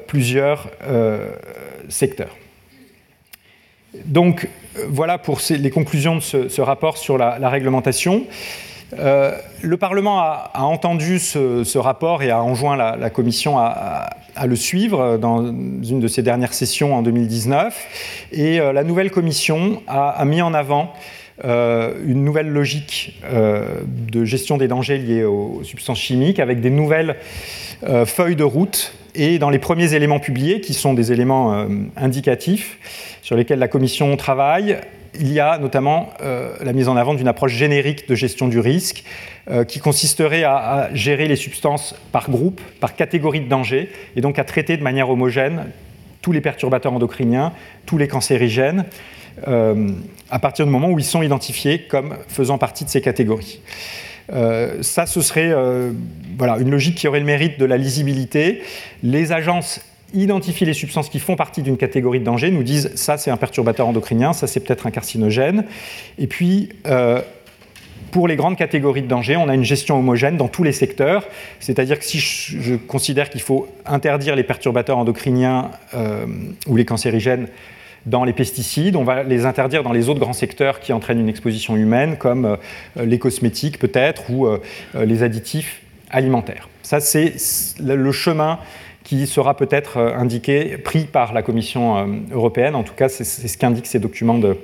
[0.08, 0.70] plusieurs
[1.88, 2.36] secteurs.
[4.04, 4.50] Donc
[4.90, 8.26] voilà pour les conclusions de ce, rapport sur la, réglementation.
[9.00, 9.32] Euh,
[9.62, 14.10] le Parlement a, entendu ce, rapport et a enjoint la, Commission à,
[14.46, 18.28] le suivre dans une de ses dernières sessions en 2019.
[18.32, 24.58] Et euh, la nouvelle Commission a, mis en avant euh, une nouvelle logique de gestion
[24.58, 27.18] des dangers liés aux substances chimiques avec des nouvelles
[28.06, 31.68] feuilles de route et dans les premiers éléments publiés, qui sont des éléments
[31.98, 32.78] indicatifs,
[33.22, 34.78] sur lesquels la Commission travaille.
[35.20, 38.60] Il y a notamment euh, la mise en avant d'une approche générique de gestion du
[38.60, 39.04] risque
[39.50, 44.40] euh, qui consisterait à, gérer les substances par groupe, par catégorie de danger, et donc
[44.40, 45.66] à traiter de manière homogène
[46.22, 47.54] tous les perturbateurs endocriniens,
[47.86, 48.86] tous les cancérigènes,
[49.48, 49.92] euh,
[50.36, 53.62] à partir du moment où ils sont identifiés comme faisant partie de ces catégories.
[54.82, 55.54] ça, ce serait
[56.38, 58.62] voilà, une logique qui aurait le mérite de la lisibilité.
[59.02, 59.80] Les agences
[60.14, 63.38] identifient les substances qui font partie d'une catégorie de danger, nous disent ça c'est un
[63.38, 65.66] perturbateur endocrinien, ça c'est peut-être un carcinogène.
[66.18, 67.22] Et puis, euh,
[68.12, 71.28] pour les grandes catégories de danger, on a une gestion homogène dans tous les secteurs.
[71.60, 76.26] C'est-à-dire que si je, considère qu'il faut interdire les perturbateurs endocriniens euh,
[76.68, 77.48] ou les cancérigènes
[78.06, 81.30] dans les pesticides, on va les interdire dans les autres grands secteurs qui entraînent une
[81.30, 82.58] exposition humaine, comme
[82.96, 84.48] les cosmétiques peut-être ou
[84.94, 86.70] les additifs alimentaires.
[86.84, 87.34] Ça, c'est
[87.80, 88.60] le chemin
[89.06, 92.76] qui sera peut-être indiqué, pris par la Commission européenne.
[92.76, 94.58] En tout cas, c'est ce qu'indiquent ces documents de,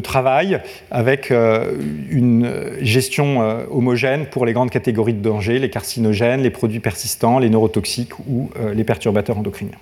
[0.00, 1.72] travail avec euh,
[2.10, 2.50] une
[2.80, 7.50] gestion euh, homogène pour les grandes catégories de dangers, les carcinogènes, les produits persistants, les
[7.50, 9.76] neurotoxiques ou euh, les perturbateurs endocriniens.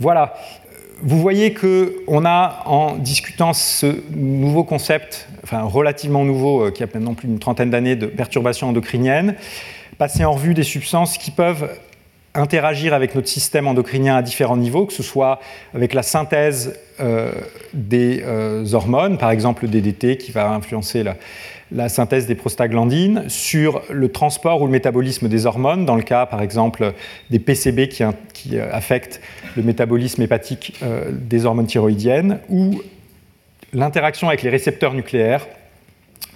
[0.00, 0.34] Voilà.
[1.02, 7.14] Vous voyez qu'on a, en discutant ce nouveau concept, enfin relativement nouveau, qui a maintenant
[7.14, 9.34] plus d'une trentaine d'années de perturbations endocriniennes,
[9.98, 11.68] passé en revue des substances qui peuvent
[12.36, 15.40] interagir avec notre système endocrinien à différents niveaux, que ce soit
[15.74, 17.32] avec la synthèse euh,
[17.72, 21.16] des euh, hormones, par exemple le DDT qui va influencer la,
[21.88, 26.42] synthèse des prostaglandines, sur le transport ou le métabolisme des hormones, dans le cas par
[26.42, 26.92] exemple
[27.30, 29.20] des PCB qui, euh, affectent
[29.56, 30.74] le métabolisme hépatique
[31.10, 32.80] des hormones thyroïdiennes, ou
[33.72, 35.46] l'interaction avec les récepteurs nucléaires,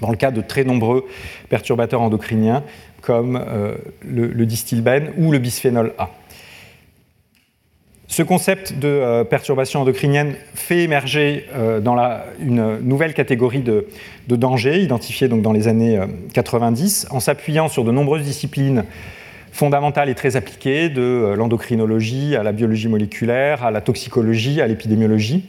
[0.00, 1.06] dans le cas de très nombreux
[1.48, 2.64] perturbateurs endocriniens
[3.00, 6.10] comme euh, le, distilbène ou le bisphénol A.
[8.10, 11.80] Ce concept de euh, perturbation endocrinienne fait émerger euh,
[12.40, 13.86] une nouvelle catégorie de,
[14.26, 15.96] dangers, identifiés donc dans les années
[16.34, 18.84] 90, en s'appuyant sur de nombreuses disciplines
[19.52, 25.44] fondamentales et très appliquées, de l'endocrinologie à la biologie moléculaire, à la toxicologie, à l'épidémiologie.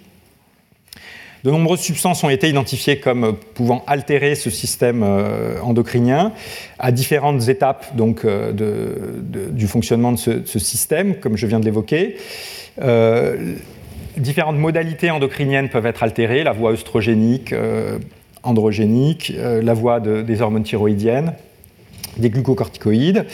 [1.44, 6.34] De nombreuses substances ont été identifiées comme pouvant altérer ce système euh, endocrinien
[6.78, 8.52] à différentes étapes euh,
[9.52, 12.18] du fonctionnement de ce, système, comme je viens de l'évoquer.
[12.82, 13.56] Euh,
[14.18, 17.56] différentes modalités endocriniennes peuvent être altérées, la voie œstrogénique,
[18.44, 21.34] androgénique, la voie des hormones thyroïdiennes,
[22.18, 23.26] des glucocorticoïdes.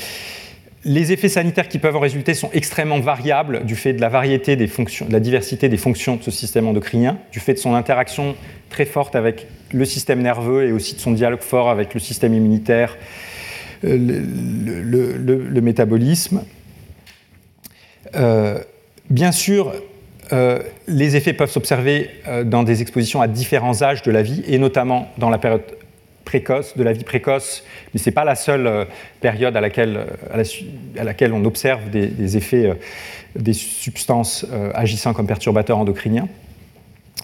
[0.88, 4.56] Les effets sanitaires qui peuvent en résulter sont extrêmement variables du fait de la variété
[4.56, 7.76] des fonctions, de la diversité des fonctions de ce système endocrinien, du fait de son
[7.76, 8.38] interaction
[8.70, 12.34] très forte avec le système nerveux et aussi de son dialogue fort avec le système
[12.34, 12.96] immunitaire,
[13.84, 16.46] euh, le, métabolisme.
[18.16, 18.58] Euh,
[19.10, 19.74] bien sûr,
[20.32, 22.10] euh, les effets peuvent s'observer
[22.46, 25.64] dans des expositions à différents âges de la vie, et notamment dans la période
[26.28, 27.64] précoce, de la vie précoce,
[27.94, 28.84] mais ce n'est pas la seule euh,
[29.22, 30.44] période à laquelle, euh,
[31.00, 32.74] à, laquelle on observe des, effets euh,
[33.38, 36.28] des substances agissant comme perturbateurs endocriniens.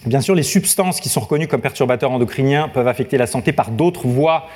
[0.06, 3.72] Bien sûr, les substances qui sont reconnues comme perturbateurs endocriniens peuvent affecter la santé par
[3.72, 4.48] d'autres voies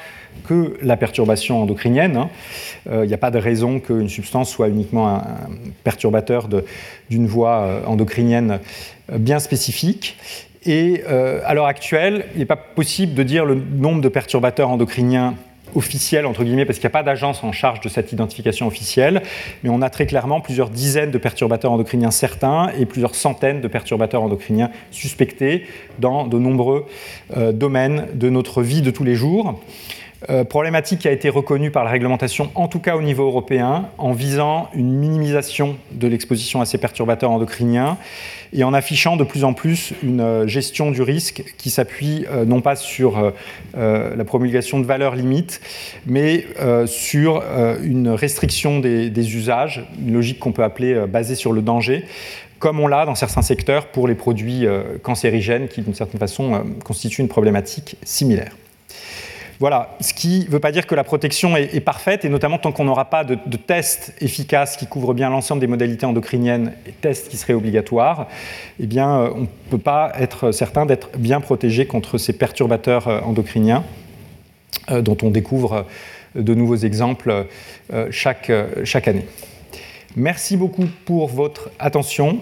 [0.45, 2.15] que la perturbation endocrinienne.
[2.15, 2.29] Hein.
[2.85, 5.23] Il n'y a pas de raison qu'une substance soit uniquement un,
[5.83, 6.47] perturbateur
[7.09, 8.59] d'une voie endocrinienne
[9.11, 10.17] bien spécifique.
[10.65, 14.69] Et euh, à l'heure actuelle, il n'est pas possible de dire le nombre de perturbateurs
[14.69, 15.35] endocriniens
[15.75, 19.21] officiels, entre guillemets, parce qu'il n'y a pas d'agence en charge de cette identification officielle,
[19.63, 23.67] mais on a très clairement plusieurs dizaines de perturbateurs endocriniens certains et plusieurs centaines de
[23.67, 25.65] perturbateurs endocriniens suspectés
[25.99, 26.85] dans de nombreux
[27.35, 29.61] euh, domaines de notre vie de tous les jours.
[30.31, 33.89] Euh, problématique qui a été reconnue par la réglementation, en tout cas au niveau européen,
[33.99, 37.99] en visant une minimisation de l'exposition à ces perturbateurs endocriniens
[38.51, 42.45] et en affichant de plus en plus une euh, gestion du risque qui s'appuie euh,
[42.45, 43.31] non pas sur
[43.75, 45.61] la promulgation de valeurs limites,
[46.05, 46.45] mais
[46.87, 47.43] sur
[47.83, 52.05] une restriction des, des, usages, une logique qu'on peut appeler basée sur le danger,
[52.59, 54.65] comme on l'a dans certains secteurs pour les produits
[55.03, 58.51] cancérigènes qui, d'une certaine façon, constituent une problématique similaire.
[59.59, 62.71] Voilà, ce qui ne veut pas dire que la protection est, parfaite, et notamment tant
[62.71, 67.29] qu'on n'aura pas de, tests efficaces qui couvrent bien l'ensemble des modalités endocriniennes et tests
[67.29, 68.27] qui seraient obligatoires,
[68.79, 73.07] eh bien, euh, on ne peut pas être certain d'être bien protégé contre ces perturbateurs
[73.07, 73.83] euh, endocriniens
[74.91, 75.85] euh, dont on découvre
[76.35, 77.47] de nouveaux exemples
[78.11, 78.51] chaque,
[78.83, 79.25] chaque année.
[80.15, 82.41] Merci beaucoup pour votre attention.